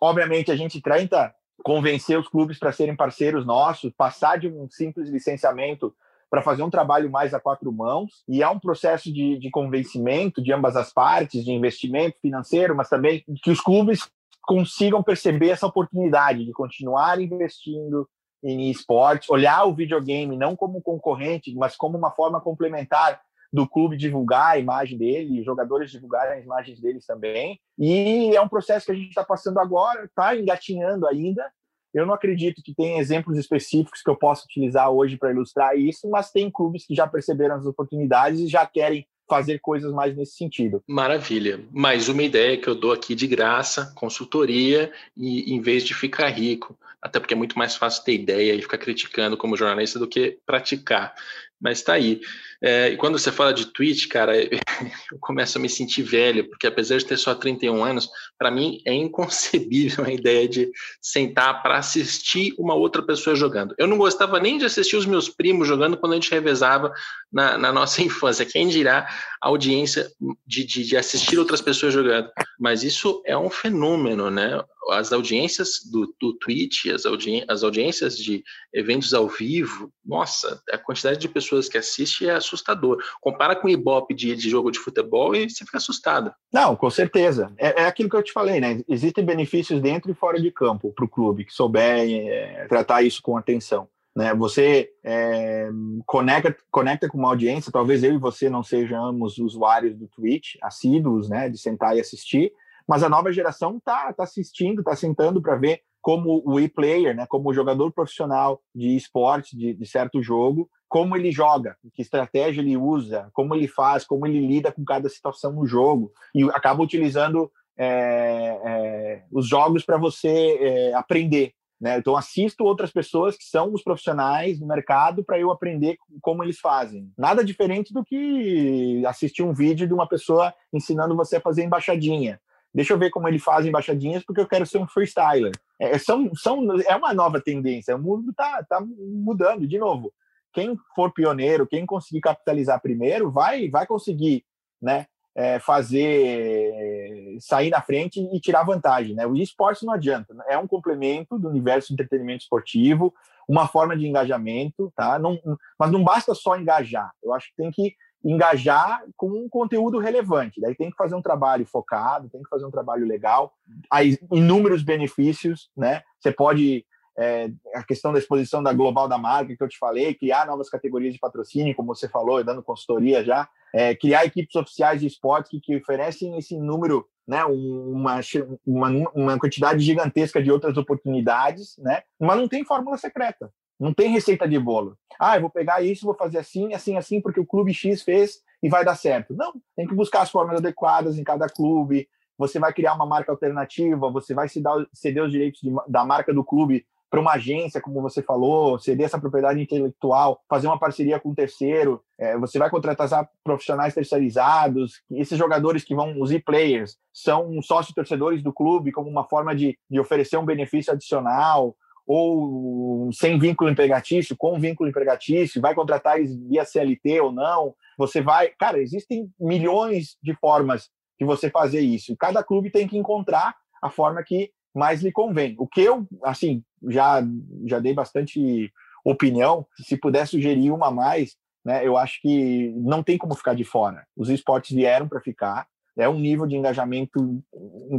obviamente 0.00 0.50
a 0.50 0.56
gente 0.56 0.80
tenta 0.82 1.34
convencer 1.64 2.18
os 2.18 2.28
clubes 2.28 2.58
para 2.58 2.72
serem 2.72 2.96
parceiros 2.96 3.46
nossos, 3.46 3.92
passar 3.92 4.38
de 4.38 4.48
um 4.48 4.68
simples 4.70 5.08
licenciamento 5.08 5.94
para 6.30 6.42
fazer 6.42 6.62
um 6.62 6.70
trabalho 6.70 7.10
mais 7.10 7.34
a 7.34 7.40
quatro 7.40 7.72
mãos. 7.72 8.22
E 8.28 8.42
é 8.42 8.48
um 8.48 8.58
processo 8.58 9.12
de, 9.12 9.38
de 9.38 9.50
convencimento 9.50 10.42
de 10.42 10.52
ambas 10.52 10.76
as 10.76 10.92
partes, 10.92 11.44
de 11.44 11.50
investimento 11.50 12.18
financeiro, 12.20 12.74
mas 12.74 12.88
também 12.88 13.24
que 13.42 13.50
os 13.50 13.60
clubes 13.60 14.08
consigam 14.42 15.02
perceber 15.02 15.50
essa 15.50 15.66
oportunidade 15.66 16.44
de 16.44 16.52
continuar 16.52 17.20
investindo 17.20 18.08
em 18.42 18.70
esportes, 18.70 19.28
olhar 19.28 19.64
o 19.64 19.74
videogame 19.74 20.36
não 20.36 20.56
como 20.56 20.80
concorrente, 20.80 21.54
mas 21.54 21.76
como 21.76 21.98
uma 21.98 22.10
forma 22.10 22.40
complementar 22.40 23.20
do 23.52 23.68
clube 23.68 23.96
divulgar 23.96 24.52
a 24.52 24.58
imagem 24.58 24.96
dele, 24.96 25.42
jogadores 25.42 25.90
divulgarem 25.90 26.38
as 26.38 26.44
imagens 26.44 26.80
deles 26.80 27.04
também. 27.04 27.60
E 27.78 28.34
é 28.34 28.40
um 28.40 28.48
processo 28.48 28.86
que 28.86 28.92
a 28.92 28.94
gente 28.94 29.08
está 29.08 29.24
passando 29.24 29.58
agora, 29.58 30.04
está 30.04 30.36
engatinhando 30.36 31.06
ainda. 31.06 31.50
Eu 31.92 32.06
não 32.06 32.14
acredito 32.14 32.62
que 32.62 32.74
tenha 32.74 33.00
exemplos 33.00 33.36
específicos 33.36 34.02
que 34.02 34.08
eu 34.08 34.16
possa 34.16 34.44
utilizar 34.44 34.90
hoje 34.90 35.16
para 35.16 35.32
ilustrar 35.32 35.76
isso, 35.76 36.08
mas 36.08 36.30
tem 36.30 36.50
clubes 36.50 36.86
que 36.86 36.94
já 36.94 37.06
perceberam 37.06 37.56
as 37.56 37.66
oportunidades 37.66 38.38
e 38.40 38.46
já 38.46 38.64
querem 38.64 39.06
fazer 39.28 39.60
coisas 39.60 39.92
mais 39.92 40.16
nesse 40.16 40.36
sentido. 40.36 40.82
Maravilha. 40.88 41.60
Mais 41.70 42.08
uma 42.08 42.22
ideia 42.22 42.56
que 42.56 42.68
eu 42.68 42.74
dou 42.74 42.92
aqui 42.92 43.14
de 43.14 43.28
graça, 43.28 43.92
consultoria, 43.94 44.92
e 45.16 45.54
em 45.54 45.60
vez 45.60 45.84
de 45.84 45.94
ficar 45.94 46.28
rico, 46.28 46.76
até 47.00 47.20
porque 47.20 47.34
é 47.34 47.36
muito 47.36 47.56
mais 47.56 47.76
fácil 47.76 48.04
ter 48.04 48.14
ideia 48.14 48.54
e 48.54 48.62
ficar 48.62 48.78
criticando 48.78 49.36
como 49.36 49.56
jornalista 49.56 49.98
do 50.00 50.08
que 50.08 50.38
praticar. 50.44 51.14
Mas 51.60 51.78
está 51.78 51.94
aí. 51.94 52.20
É, 52.62 52.90
e 52.90 52.96
quando 52.96 53.18
você 53.18 53.32
fala 53.32 53.54
de 53.54 53.66
Twitch, 53.66 54.06
cara, 54.08 54.36
eu 55.10 55.18
começo 55.18 55.56
a 55.56 55.60
me 55.60 55.68
sentir 55.68 56.02
velho, 56.02 56.48
porque 56.48 56.66
apesar 56.66 56.98
de 56.98 57.06
ter 57.06 57.16
só 57.16 57.34
31 57.34 57.82
anos, 57.82 58.08
para 58.38 58.50
mim 58.50 58.80
é 58.86 58.92
inconcebível 58.92 60.04
a 60.04 60.12
ideia 60.12 60.46
de 60.46 60.70
sentar 61.00 61.62
para 61.62 61.78
assistir 61.78 62.54
uma 62.58 62.74
outra 62.74 63.02
pessoa 63.02 63.34
jogando. 63.34 63.74
Eu 63.78 63.86
não 63.86 63.96
gostava 63.96 64.38
nem 64.38 64.58
de 64.58 64.66
assistir 64.66 64.96
os 64.96 65.06
meus 65.06 65.28
primos 65.28 65.66
jogando 65.66 65.96
quando 65.96 66.12
a 66.12 66.16
gente 66.16 66.30
revezava 66.30 66.92
na, 67.32 67.56
na 67.56 67.72
nossa 67.72 68.02
infância. 68.04 68.44
Quem 68.44 68.68
dirá 68.68 69.08
a 69.42 69.48
audiência 69.48 70.10
de, 70.46 70.64
de, 70.64 70.84
de 70.84 70.96
assistir 70.96 71.38
outras 71.38 71.62
pessoas 71.62 71.94
jogando? 71.94 72.30
Mas 72.58 72.82
isso 72.82 73.22
é 73.24 73.36
um 73.36 73.48
fenômeno, 73.48 74.30
né? 74.30 74.62
As 74.90 75.12
audiências 75.12 75.84
do, 75.90 76.14
do 76.20 76.34
Twitch, 76.34 76.86
as, 76.86 77.06
audi 77.06 77.44
as 77.48 77.62
audiências 77.62 78.18
de 78.18 78.42
eventos 78.72 79.14
ao 79.14 79.28
vivo, 79.28 79.92
nossa, 80.04 80.60
a 80.72 80.78
quantidade 80.78 81.20
de 81.20 81.28
pessoas 81.28 81.68
que 81.68 81.78
assiste 81.78 82.26
é 82.26 82.34
assustador. 82.50 82.98
Compara 83.20 83.56
com 83.56 83.66
o 83.66 83.70
Ibope 83.70 84.14
de, 84.14 84.34
de 84.34 84.50
jogo 84.50 84.70
de 84.70 84.78
futebol 84.78 85.34
e 85.34 85.48
você 85.48 85.64
fica 85.64 85.78
assustado. 85.78 86.32
Não, 86.52 86.76
com 86.76 86.90
certeza. 86.90 87.52
É, 87.56 87.82
é 87.82 87.86
aquilo 87.86 88.08
que 88.08 88.16
eu 88.16 88.22
te 88.22 88.32
falei, 88.32 88.60
né? 88.60 88.80
Existem 88.88 89.24
benefícios 89.24 89.80
dentro 89.80 90.10
e 90.10 90.14
fora 90.14 90.40
de 90.40 90.50
campo 90.50 90.92
para 90.92 91.04
o 91.04 91.08
clube 91.08 91.44
que 91.44 91.52
souber 91.52 92.08
é, 92.08 92.66
tratar 92.68 93.02
isso 93.02 93.22
com 93.22 93.36
atenção. 93.36 93.88
Né? 94.14 94.34
Você 94.34 94.90
é, 95.04 95.68
conecta, 96.04 96.56
conecta 96.70 97.08
com 97.08 97.18
uma 97.18 97.28
audiência, 97.28 97.72
talvez 97.72 98.02
eu 98.02 98.14
e 98.14 98.18
você 98.18 98.50
não 98.50 98.62
sejamos 98.62 99.38
usuários 99.38 99.96
do 99.96 100.08
Twitch, 100.08 100.56
assíduos, 100.62 101.28
né, 101.28 101.48
de 101.48 101.58
sentar 101.58 101.96
e 101.96 102.00
assistir, 102.00 102.52
mas 102.88 103.02
a 103.02 103.08
nova 103.08 103.32
geração 103.32 103.76
está 103.76 104.12
tá 104.12 104.24
assistindo, 104.24 104.80
está 104.80 104.96
sentando 104.96 105.40
para 105.40 105.56
ver 105.56 105.80
como 106.02 106.42
o 106.44 106.58
e-player, 106.58 107.14
né, 107.14 107.26
como 107.28 107.50
o 107.50 107.54
jogador 107.54 107.92
profissional 107.92 108.60
de 108.74 108.96
esporte, 108.96 109.56
de, 109.56 109.74
de, 109.74 109.86
certo 109.86 110.22
jogo, 110.22 110.68
como 110.90 111.16
ele 111.16 111.30
joga, 111.30 111.76
que 111.94 112.02
estratégia 112.02 112.60
ele 112.60 112.76
usa, 112.76 113.30
como 113.32 113.54
ele 113.54 113.68
faz, 113.68 114.04
como 114.04 114.26
ele 114.26 114.44
lida 114.44 114.72
com 114.72 114.84
cada 114.84 115.08
situação 115.08 115.52
no 115.52 115.64
jogo, 115.64 116.12
e 116.34 116.42
acaba 116.50 116.82
utilizando 116.82 117.50
é, 117.78 118.60
é, 118.64 119.22
os 119.30 119.48
jogos 119.48 119.84
para 119.84 119.96
você 119.96 120.58
é, 120.60 120.94
aprender. 120.94 121.52
né? 121.80 121.96
Então 121.96 122.16
assisto 122.16 122.64
outras 122.64 122.90
pessoas 122.90 123.36
que 123.36 123.44
são 123.44 123.72
os 123.72 123.84
profissionais 123.84 124.58
do 124.58 124.66
mercado 124.66 125.22
para 125.24 125.38
eu 125.38 125.52
aprender 125.52 125.96
como 126.20 126.42
eles 126.42 126.58
fazem. 126.58 127.08
Nada 127.16 127.44
diferente 127.44 127.94
do 127.94 128.04
que 128.04 129.06
assistir 129.06 129.44
um 129.44 129.54
vídeo 129.54 129.86
de 129.86 129.94
uma 129.94 130.08
pessoa 130.08 130.52
ensinando 130.72 131.16
você 131.16 131.36
a 131.36 131.40
fazer 131.40 131.62
embaixadinha. 131.62 132.40
Deixa 132.74 132.92
eu 132.92 132.98
ver 132.98 133.10
como 133.10 133.28
ele 133.28 133.38
faz 133.38 133.64
embaixadinhas 133.64 134.24
porque 134.24 134.40
eu 134.40 134.46
quero 134.48 134.66
ser 134.66 134.78
um 134.78 134.88
freestyler. 134.88 135.52
É, 135.78 135.96
são, 135.98 136.34
são, 136.34 136.80
é 136.80 136.96
uma 136.96 137.14
nova 137.14 137.40
tendência. 137.40 137.94
O 137.94 138.02
mundo 138.02 138.30
está 138.30 138.64
tá 138.64 138.80
mudando 138.80 139.68
de 139.68 139.78
novo. 139.78 140.12
Quem 140.52 140.76
for 140.94 141.12
pioneiro, 141.12 141.66
quem 141.66 141.86
conseguir 141.86 142.20
capitalizar 142.20 142.80
primeiro, 142.80 143.30
vai 143.30 143.68
vai 143.68 143.86
conseguir, 143.86 144.44
né? 144.80 145.06
é, 145.34 145.58
fazer 145.58 147.38
sair 147.40 147.70
na 147.70 147.80
frente 147.80 148.20
e 148.20 148.40
tirar 148.40 148.64
vantagem. 148.64 149.14
Né? 149.14 149.26
O 149.26 149.36
esporte 149.36 149.84
não 149.84 149.92
adianta, 149.92 150.34
é 150.48 150.58
um 150.58 150.66
complemento 150.66 151.38
do 151.38 151.48
universo 151.48 151.88
de 151.88 151.94
entretenimento 151.94 152.42
esportivo, 152.42 153.14
uma 153.48 153.66
forma 153.66 153.96
de 153.96 154.06
engajamento, 154.06 154.92
tá? 154.94 155.18
Não, 155.18 155.38
mas 155.78 155.90
não 155.90 156.04
basta 156.04 156.34
só 156.34 156.56
engajar. 156.56 157.10
Eu 157.22 157.32
acho 157.32 157.48
que 157.48 157.56
tem 157.56 157.70
que 157.70 157.94
engajar 158.22 159.02
com 159.16 159.28
um 159.28 159.48
conteúdo 159.48 159.98
relevante. 159.98 160.60
Daí 160.60 160.74
tem 160.74 160.90
que 160.90 160.96
fazer 160.96 161.14
um 161.16 161.22
trabalho 161.22 161.66
focado, 161.66 162.28
tem 162.28 162.42
que 162.42 162.48
fazer 162.48 162.64
um 162.64 162.70
trabalho 162.70 163.06
legal. 163.06 163.52
Há 163.90 164.04
inúmeros 164.04 164.82
benefícios, 164.82 165.68
né? 165.76 166.02
Você 166.20 166.30
pode 166.30 166.84
é, 167.20 167.50
a 167.74 167.82
questão 167.82 168.12
da 168.12 168.18
exposição 168.18 168.62
da 168.62 168.72
global 168.72 169.06
da 169.06 169.18
marca 169.18 169.54
que 169.54 169.62
eu 169.62 169.68
te 169.68 169.76
falei, 169.78 170.14
criar 170.14 170.46
novas 170.46 170.70
categorias 170.70 171.12
de 171.12 171.20
patrocínio, 171.20 171.74
como 171.74 171.94
você 171.94 172.08
falou, 172.08 172.42
dando 172.42 172.62
consultoria 172.62 173.22
já, 173.22 173.46
é, 173.74 173.94
criar 173.94 174.24
equipes 174.24 174.56
oficiais 174.56 175.02
de 175.02 175.06
esportes 175.06 175.50
que, 175.50 175.60
que 175.60 175.76
oferecem 175.76 176.38
esse 176.38 176.56
número, 176.56 177.06
né, 177.28 177.44
uma, 177.44 178.20
uma, 178.66 178.88
uma 179.14 179.38
quantidade 179.38 179.80
gigantesca 179.80 180.42
de 180.42 180.50
outras 180.50 180.78
oportunidades, 180.78 181.76
né, 181.76 182.02
mas 182.18 182.38
não 182.38 182.48
tem 182.48 182.64
fórmula 182.64 182.96
secreta, 182.96 183.52
não 183.78 183.92
tem 183.92 184.10
receita 184.10 184.48
de 184.48 184.58
bolo. 184.58 184.96
Ah, 185.18 185.36
eu 185.36 185.42
vou 185.42 185.50
pegar 185.50 185.82
isso, 185.82 186.06
vou 186.06 186.16
fazer 186.16 186.38
assim, 186.38 186.72
assim, 186.72 186.96
assim, 186.96 187.20
porque 187.20 187.38
o 187.38 187.46
clube 187.46 187.74
X 187.74 188.02
fez 188.02 188.40
e 188.62 188.68
vai 188.70 188.82
dar 188.82 188.94
certo. 188.94 189.34
Não, 189.34 189.52
tem 189.76 189.86
que 189.86 189.94
buscar 189.94 190.22
as 190.22 190.30
formas 190.30 190.56
adequadas 190.56 191.18
em 191.18 191.24
cada 191.24 191.48
clube, 191.48 192.08
você 192.38 192.58
vai 192.58 192.72
criar 192.72 192.94
uma 192.94 193.04
marca 193.04 193.30
alternativa, 193.30 194.10
você 194.10 194.32
vai 194.32 194.48
se 194.48 194.62
dar, 194.62 194.74
ceder 194.94 195.22
os 195.22 195.30
direitos 195.30 195.60
de, 195.60 195.70
da 195.86 196.06
marca 196.06 196.32
do 196.32 196.42
clube 196.42 196.86
para 197.10 197.20
uma 197.20 197.32
agência, 197.32 197.80
como 197.80 198.00
você 198.00 198.22
falou, 198.22 198.78
ceder 198.78 199.06
essa 199.06 199.18
propriedade 199.18 199.60
intelectual, 199.60 200.40
fazer 200.48 200.68
uma 200.68 200.78
parceria 200.78 201.18
com 201.18 201.30
um 201.30 201.34
terceiro, 201.34 202.00
é, 202.16 202.38
você 202.38 202.56
vai 202.56 202.70
contratar 202.70 203.28
profissionais 203.42 203.92
terceirizados, 203.92 205.02
esses 205.10 205.36
jogadores 205.36 205.82
que 205.82 205.94
vão, 205.94 206.20
os 206.20 206.30
e-players, 206.30 206.96
são 207.12 207.60
sócios 207.62 207.94
torcedores 207.94 208.42
do 208.42 208.52
clube 208.52 208.92
como 208.92 209.10
uma 209.10 209.24
forma 209.24 209.54
de, 209.54 209.76
de 209.90 209.98
oferecer 209.98 210.36
um 210.36 210.44
benefício 210.44 210.92
adicional, 210.92 211.74
ou 212.06 213.12
sem 213.12 213.38
vínculo 213.38 213.70
empregatício, 213.70 214.36
com 214.36 214.58
vínculo 214.58 214.88
empregatício, 214.88 215.60
vai 215.60 215.74
contratar 215.74 216.18
eles 216.18 216.36
via 216.48 216.64
CLT 216.64 217.20
ou 217.20 217.32
não, 217.32 217.74
você 217.98 218.20
vai... 218.20 218.50
Cara, 218.58 218.80
existem 218.80 219.28
milhões 219.38 220.16
de 220.22 220.34
formas 220.34 220.90
de 221.18 221.26
você 221.26 221.50
fazer 221.50 221.80
isso, 221.80 222.16
cada 222.16 222.42
clube 222.42 222.70
tem 222.70 222.86
que 222.86 222.96
encontrar 222.96 223.54
a 223.82 223.90
forma 223.90 224.22
que 224.22 224.50
mais 224.74 225.02
lhe 225.02 225.10
convém. 225.10 225.56
O 225.58 225.66
que 225.66 225.80
eu, 225.82 226.06
assim, 226.22 226.62
já, 226.88 227.22
já 227.66 227.78
dei 227.78 227.94
bastante 227.94 228.72
opinião, 229.04 229.66
se 229.76 229.96
puder 229.96 230.26
sugerir 230.26 230.70
uma 230.70 230.90
mais, 230.90 231.36
né, 231.64 231.86
eu 231.86 231.96
acho 231.96 232.20
que 232.20 232.72
não 232.76 233.02
tem 233.02 233.18
como 233.18 233.34
ficar 233.34 233.54
de 233.54 233.64
fora. 233.64 234.06
Os 234.16 234.28
esportes 234.28 234.74
vieram 234.74 235.08
para 235.08 235.20
ficar, 235.20 235.66
é 235.96 236.08
um 236.08 236.18
nível 236.18 236.46
de 236.46 236.56
engajamento 236.56 237.42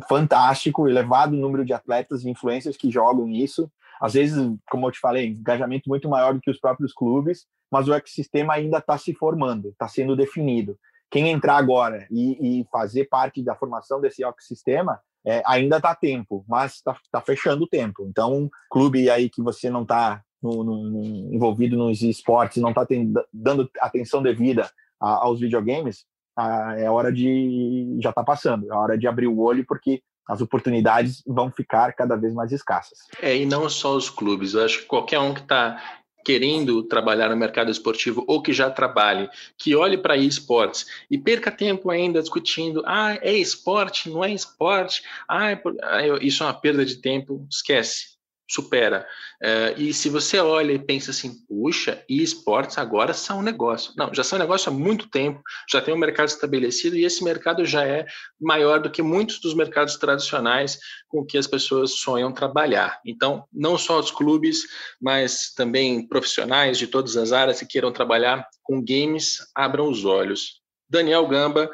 fantástico, 0.08 0.88
elevado 0.88 1.36
número 1.36 1.64
de 1.66 1.74
atletas 1.74 2.24
e 2.24 2.30
influencers 2.30 2.78
que 2.78 2.90
jogam 2.90 3.30
isso. 3.30 3.72
Às 4.02 4.14
vezes, 4.14 4.38
como 4.70 4.88
eu 4.88 4.92
te 4.92 5.00
falei, 5.00 5.28
engajamento 5.28 5.88
muito 5.88 6.10
maior 6.10 6.34
do 6.34 6.42
que 6.42 6.50
os 6.50 6.60
próprios 6.60 6.94
clubes, 6.94 7.46
mas 7.72 7.88
o 7.88 7.94
ecossistema 7.94 8.54
ainda 8.54 8.80
está 8.80 8.98
se 8.98 9.14
formando, 9.14 9.70
está 9.70 9.88
sendo 9.88 10.16
definido. 10.16 10.78
Quem 11.10 11.30
entrar 11.30 11.58
agora 11.58 12.08
e, 12.10 12.62
e, 12.62 12.66
fazer 12.72 13.06
parte 13.06 13.44
da 13.44 13.56
formação 13.56 14.00
desse 14.00 14.24
ecossistema 14.24 15.00
é, 15.26 15.42
ainda 15.46 15.78
está 15.78 15.94
tempo, 15.96 16.44
mas 16.48 16.76
está 16.76 16.98
tá 17.12 17.22
fechando 17.22 17.64
o 17.64 17.68
tempo. 17.68 18.06
Então, 18.10 18.50
clube 18.70 19.10
aí 19.10 19.30
que 19.30 19.42
você 19.42 19.70
não 19.70 19.84
está 19.84 20.22
no, 20.42 20.64
no, 20.64 21.34
envolvido 21.34 21.78
nos 21.78 22.02
esportes, 22.02 22.62
não 22.62 22.70
está 22.70 22.86
dando 23.32 23.70
atenção 23.80 24.22
devida 24.22 24.70
a, 25.00 25.24
aos 25.24 25.40
videogames, 25.40 26.06
a, 26.36 26.80
é 26.80 26.90
hora 26.90 27.12
de 27.12 27.98
já 28.02 28.10
está 28.10 28.24
passando, 28.24 28.72
é 28.72 28.76
hora 28.76 28.98
de 28.98 29.08
abrir 29.08 29.28
o 29.28 29.40
olho 29.40 29.66
porque 29.68 30.02
as 30.28 30.40
oportunidades 30.40 31.22
vão 31.28 31.52
ficar 31.52 31.94
cada 31.94 32.16
vez 32.16 32.34
mais 32.34 32.52
escassas. 32.52 33.00
É, 33.22 33.36
e 33.36 33.46
não 33.46 33.68
só 33.70 33.96
os 33.96 34.10
clubes. 34.10 34.54
Eu 34.54 34.64
acho 34.64 34.80
que 34.80 34.86
qualquer 34.86 35.20
um 35.20 35.34
que 35.34 35.42
está 35.42 35.82
querendo 36.24 36.84
trabalhar 36.84 37.30
no 37.30 37.36
mercado 37.36 37.72
esportivo 37.72 38.24
ou 38.28 38.42
que 38.42 38.54
já 38.54 38.70
trabalhe, 38.70 39.30
que 39.58 39.76
olhe 39.76 39.98
para 39.98 40.18
esportes 40.18 40.86
e 41.10 41.18
perca 41.18 41.52
tempo 41.52 41.90
ainda 41.90 42.22
discutindo, 42.22 42.84
ah, 42.86 43.18
é 43.22 43.34
esporte, 43.34 44.10
não 44.10 44.24
é 44.24 44.32
esporte, 44.32 45.04
ah, 45.28 45.52
é 45.52 45.62
ah 45.82 46.02
isso 46.22 46.44
é 46.44 46.46
uma 46.46 46.54
perda 46.54 46.86
de 46.86 46.98
tempo, 46.98 47.46
esquece 47.50 48.21
supera. 48.52 49.08
Uh, 49.42 49.82
e 49.82 49.94
se 49.94 50.10
você 50.10 50.38
olha 50.40 50.74
e 50.74 50.80
pensa 50.80 51.12
assim, 51.12 51.34
puxa, 51.48 52.04
e 52.10 52.22
esportes 52.22 52.78
agora 52.78 53.14
são 53.14 53.40
um 53.40 53.42
negócio. 53.42 53.94
Não, 53.96 54.14
já 54.14 54.24
são 54.24 54.38
um 54.38 54.42
negócio 54.42 54.72
há 54.72 54.76
muito 54.76 55.10
tempo, 55.10 55.42
já 55.70 55.82
tem 55.82 55.94
um 55.94 55.98
mercado 55.98 56.28
estabelecido 56.28 56.98
e 56.98 57.06
esse 57.06 57.24
mercado 57.24 57.66
já 57.66 57.86
é 57.86 58.06
maior 58.40 58.82
do 58.82 58.90
que 58.90 59.02
muitos 59.02 59.40
dos 59.40 59.54
mercados 59.54 59.96
tradicionais 59.96 60.78
com 61.08 61.26
que 61.26 61.38
as 61.38 61.48
pessoas 61.48 61.94
sonham 61.94 62.34
trabalhar. 62.34 63.00
Então, 63.06 63.46
não 63.54 63.78
só 63.78 64.00
os 64.00 64.12
clubes, 64.12 64.64
mas 65.00 65.54
também 65.54 66.06
profissionais 66.06 66.78
de 66.78 66.88
todas 66.88 67.16
as 67.16 67.32
áreas 67.32 67.60
que 67.60 67.66
queiram 67.66 67.92
trabalhar 67.92 68.46
com 68.64 68.84
games, 68.84 69.38
abram 69.56 69.90
os 69.90 70.04
olhos. 70.04 70.62
Daniel 70.90 71.26
Gamba, 71.28 71.72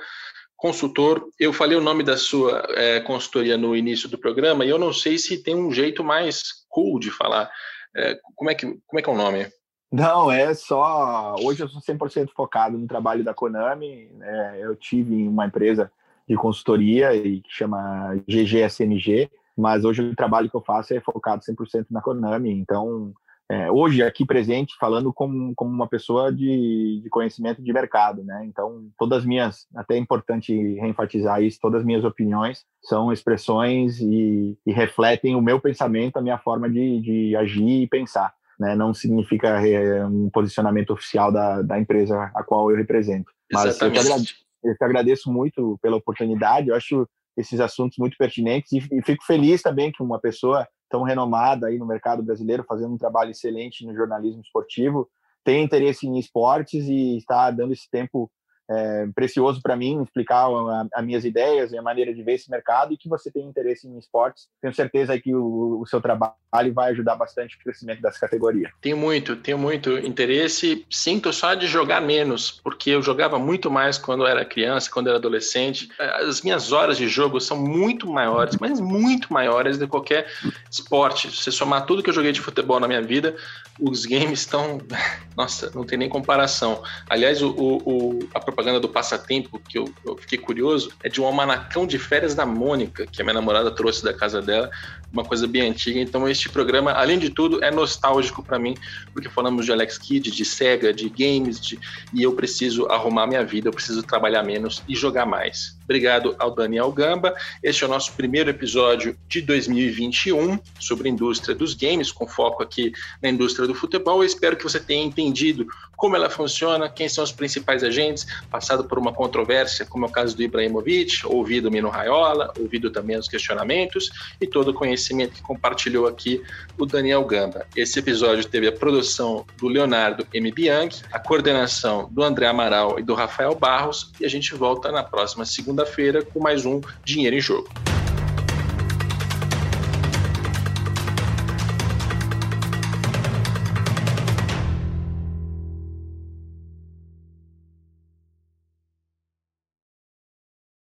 consultor. 0.57 1.30
Eu 1.39 1.53
falei 1.53 1.78
o 1.78 1.82
nome 1.82 2.03
da 2.03 2.17
sua 2.17 2.65
é, 2.71 2.99
consultoria 2.99 3.55
no 3.55 3.75
início 3.75 4.09
do 4.09 4.17
programa 4.17 4.65
e 4.65 4.69
eu 4.69 4.80
não 4.80 4.91
sei 4.91 5.17
se 5.17 5.41
tem 5.41 5.55
um 5.55 5.71
jeito 5.71 6.03
mais 6.03 6.65
cool 6.78 6.99
de 6.99 7.09
falar. 7.09 7.49
É, 7.95 8.19
como, 8.36 8.51
é 8.51 8.53
que, 8.53 8.67
como 8.86 8.99
é 8.99 9.01
que 9.01 9.09
é 9.09 9.13
o 9.13 9.17
nome? 9.17 9.47
Não, 9.91 10.32
é 10.32 10.53
só. 10.53 11.36
Hoje 11.41 11.63
eu 11.63 11.67
sou 11.67 11.82
100% 11.82 12.30
focado 12.36 12.78
no 12.78 12.88
trabalho 12.88 13.23
da 13.23 13.34
Konami. 13.34 14.11
Né? 14.13 14.59
Eu 14.59 14.75
tive 14.75 15.28
uma 15.28 15.47
empresa 15.47 15.91
de 16.30 16.36
consultoria 16.36 17.15
e 17.15 17.41
que 17.41 17.49
chama 17.49 18.15
GGSMG, 18.28 19.32
mas 19.57 19.84
hoje 19.84 20.03
o 20.03 20.15
trabalho 20.15 20.49
que 20.49 20.55
eu 20.55 20.61
faço 20.61 20.93
é 20.93 20.99
focado 20.99 21.41
100% 21.43 21.88
na 21.89 22.01
Konami. 22.01 22.51
Então, 22.51 23.11
é, 23.49 23.71
hoje 23.71 24.03
aqui 24.03 24.25
presente 24.25 24.75
falando 24.77 25.13
como, 25.13 25.55
como 25.55 25.71
uma 25.71 25.87
pessoa 25.87 26.33
de, 26.33 26.99
de 27.01 27.09
conhecimento 27.09 27.61
de 27.63 27.71
mercado, 27.71 28.21
né? 28.23 28.43
Então, 28.45 28.89
todas 28.97 29.19
as 29.19 29.25
minhas, 29.25 29.67
até 29.73 29.95
é 29.95 29.97
importante 29.97 30.53
reenfatizar 30.75 31.41
isso, 31.41 31.57
todas 31.61 31.79
as 31.79 31.85
minhas 31.85 32.03
opiniões 32.03 32.65
são 32.83 33.11
expressões 33.11 33.99
e, 34.01 34.57
e 34.65 34.71
refletem 34.73 35.33
o 35.33 35.41
meu 35.41 35.61
pensamento, 35.61 36.17
a 36.17 36.21
minha 36.21 36.37
forma 36.37 36.69
de, 36.69 36.99
de 36.99 37.35
agir 37.37 37.83
e 37.83 37.87
pensar. 37.87 38.33
Né? 38.59 38.75
Não 38.75 38.93
significa 38.93 39.65
é, 39.65 40.05
um 40.05 40.29
posicionamento 40.29 40.91
oficial 40.91 41.31
da, 41.31 41.61
da 41.61 41.79
empresa 41.79 42.29
a 42.35 42.43
qual 42.43 42.69
eu 42.69 42.75
represento. 42.75 43.31
Mas 43.53 43.79
eu 43.81 43.91
te, 43.91 43.99
agradeço, 43.99 44.35
eu 44.61 44.75
te 44.75 44.83
agradeço 44.83 45.31
muito 45.31 45.79
pela 45.81 45.95
oportunidade, 45.95 46.67
eu 46.67 46.75
acho 46.75 47.07
esses 47.37 47.61
assuntos 47.61 47.97
muito 47.97 48.17
pertinentes 48.17 48.73
e, 48.73 48.77
e 48.91 49.01
fico 49.05 49.23
feliz 49.23 49.61
também 49.61 49.91
que 49.91 50.03
uma 50.03 50.19
pessoa 50.19 50.67
tão 50.89 51.03
renomada 51.03 51.67
aí 51.67 51.77
no 51.77 51.85
mercado 51.85 52.23
brasileiro, 52.23 52.63
fazendo 52.67 52.93
um 52.93 52.97
trabalho 52.97 53.31
excelente 53.31 53.85
no 53.85 53.95
jornalismo 53.95 54.41
esportivo, 54.41 55.09
tem 55.43 55.63
interesse 55.63 56.07
em 56.07 56.17
esportes 56.17 56.88
e 56.88 57.17
está 57.17 57.49
dando 57.51 57.73
esse 57.73 57.89
tempo 57.89 58.29
é, 58.70 59.07
precioso 59.15 59.61
para 59.61 59.76
mim 59.76 60.01
explicar 60.03 60.47
as 60.93 61.05
minhas 61.05 61.24
ideias 61.24 61.72
e 61.72 61.78
a 61.78 61.82
maneira 61.82 62.13
de 62.13 62.22
ver 62.22 62.34
esse 62.34 62.49
mercado 62.49 62.93
e 62.93 62.97
que 62.97 63.07
você 63.07 63.32
tem 63.32 63.45
interesse 63.45 63.88
em 63.88 63.97
esportes. 63.97 64.47
Tenho 64.61 64.74
certeza 64.74 65.18
que 65.20 65.34
o, 65.34 65.80
o 65.82 65.86
seu 65.86 66.01
trabalho 66.01 66.36
vai 66.74 66.91
ajudar 66.91 67.15
bastante 67.15 67.55
o 67.55 67.59
crescimento 67.59 68.01
dessa 68.01 68.20
categoria. 68.20 68.72
Tenho 68.82 68.97
muito, 68.97 69.36
tenho 69.36 69.57
muito 69.57 69.97
interesse. 69.99 70.86
Sinto 70.89 71.32
só 71.32 71.53
de 71.53 71.68
jogar 71.68 72.01
menos, 72.01 72.51
porque 72.51 72.89
eu 72.91 73.01
jogava 73.01 73.39
muito 73.39 73.70
mais 73.70 73.97
quando 73.97 74.26
era 74.26 74.43
criança, 74.45 74.89
quando 74.91 75.07
era 75.07 75.18
adolescente. 75.18 75.89
As 75.99 76.41
minhas 76.41 76.72
horas 76.72 76.97
de 76.97 77.07
jogo 77.07 77.39
são 77.39 77.57
muito 77.57 78.09
maiores, 78.09 78.57
mas 78.59 78.80
muito 78.80 79.32
maiores 79.32 79.78
de 79.78 79.88
qualquer 79.88 80.28
esporte. 80.70 81.30
Se 81.32 81.43
você 81.43 81.51
somar 81.51 81.86
tudo 81.86 82.03
que 82.03 82.09
eu 82.09 82.13
joguei 82.13 82.32
de 82.32 82.41
futebol 82.41 82.80
na 82.80 82.88
minha 82.88 83.01
vida, 83.01 83.36
os 83.80 84.05
games 84.05 84.41
estão. 84.41 84.80
Nossa, 85.36 85.72
não 85.74 85.86
tem 85.86 85.97
nem 85.97 86.09
comparação. 86.09 86.82
Aliás, 87.09 87.41
o, 87.41 87.51
o, 87.57 88.20
a 88.34 88.39
propaganda 88.58 88.80
do 88.80 88.89
passatempo, 88.89 89.60
que 89.60 89.78
eu, 89.78 89.93
eu, 90.03 90.18
fiquei 90.18 90.39
curioso, 90.39 90.91
é 91.03 91.10
de 91.10 91.22
um 91.22 91.26
almanacão 91.28 91.86
de 91.86 91.99
férias 91.99 92.34
da 92.34 92.43
Mônica, 92.43 93.05
que 93.05 93.22
a 93.22 93.24
minha 93.24 93.36
namorada 93.36 93.70
trouxe 93.70 94.03
da 94.03 94.12
casa 94.12 94.41
dela, 94.41 94.72
uma 95.14 95.24
coisa 95.24 95.45
bem 95.45 95.70
antiga. 95.70 95.99
Então, 95.99 96.28
este 96.28 96.49
programa, 96.49 96.91
além 96.91 97.20
de 97.20 97.30
tudo, 97.30 97.64
é 97.64 97.70
nostálgico 97.70 98.41
para 98.41 98.58
mim, 98.58 98.76
porque 99.14 99.30
falamos 99.30 99.64
de 99.64 99.72
Alex 99.72 99.99
Kidd, 99.99 100.32
de 100.32 100.43
Sega, 100.43 100.91
de 100.91 101.08
games, 101.08 101.62
de... 101.62 101.80
e 102.12 102.24
eu 102.24 102.34
preciso 102.34 102.88
arrumar 102.88 103.28
minha 103.28 103.45
vida, 103.45 103.70
eu 103.70 103.74
preciso 103.74 104.01
trabalhar 104.01 104.41
menos 104.41 104.82
e 104.88 104.95
jogar 104.95 105.28
mais. 105.28 105.76
Obrigado 105.88 106.35
ao 106.38 106.51
Daniel 106.51 106.91
Gamba. 106.91 107.33
Este 107.63 107.85
é 107.85 107.88
o 107.88 107.89
nosso 107.89 108.11
primeiro 108.11 108.49
episódio 108.49 109.17
de 109.25 109.41
2021 109.41 110.59
sobre 110.77 111.07
a 111.07 111.11
indústria 111.11 111.55
dos 111.55 111.73
games, 111.73 112.11
com 112.11 112.27
foco 112.27 112.61
aqui 112.61 112.91
na 113.23 113.29
indústria 113.29 113.65
do 113.65 113.73
futebol. 113.73 114.21
Eu 114.21 114.25
espero 114.25 114.57
que 114.57 114.65
você 114.65 114.81
tenha 114.81 115.05
entendido 115.05 115.65
como 115.95 116.15
ela 116.15 116.29
funciona, 116.29 116.88
quem 116.89 117.09
são 117.09 117.23
os 117.23 117.31
principais 117.31 117.83
agentes, 117.83 118.27
passado 118.51 118.83
por 118.83 118.99
uma 118.99 119.11
controvérsia, 119.11 119.85
como 119.85 120.05
é 120.05 120.09
o 120.09 120.11
caso 120.11 120.35
do 120.35 120.43
Ibrahimovic, 120.43 121.25
ouvido 121.25 121.69
o 121.69 121.71
Mino 121.71 121.89
Raiola, 121.89 122.53
ouvido 122.59 122.91
também 122.91 123.17
os 123.17 123.27
questionamentos 123.27 124.11
e 124.39 124.45
todo 124.45 124.69
o 124.69 124.73
conhecimento 124.73 125.33
que 125.33 125.41
compartilhou 125.41 126.05
aqui 126.05 126.43
o 126.77 126.85
Daniel 126.85 127.23
Gamba. 127.25 127.65
Esse 127.75 127.97
episódio 127.97 128.45
teve 128.45 128.67
a 128.67 128.71
produção 128.71 129.45
do 129.57 129.67
Leonardo 129.67 130.27
M. 130.31 130.51
Bianchi, 130.51 131.01
a 131.11 131.17
coordenação 131.17 132.07
do 132.11 132.21
André 132.21 132.45
Amaral 132.45 132.99
e 132.99 133.03
do 133.03 133.15
Rafael 133.15 133.55
Barros, 133.55 134.11
e 134.19 134.25
a 134.25 134.29
gente 134.29 134.53
volta 134.53 134.91
na 134.91 135.01
próxima 135.01 135.45
segunda 135.45 135.76
segunda-feira 135.78 136.23
com 136.23 136.39
mais 136.39 136.65
um 136.65 136.82
Dinheiro 137.05 137.36
em 137.36 137.41
Jogo. 137.41 137.69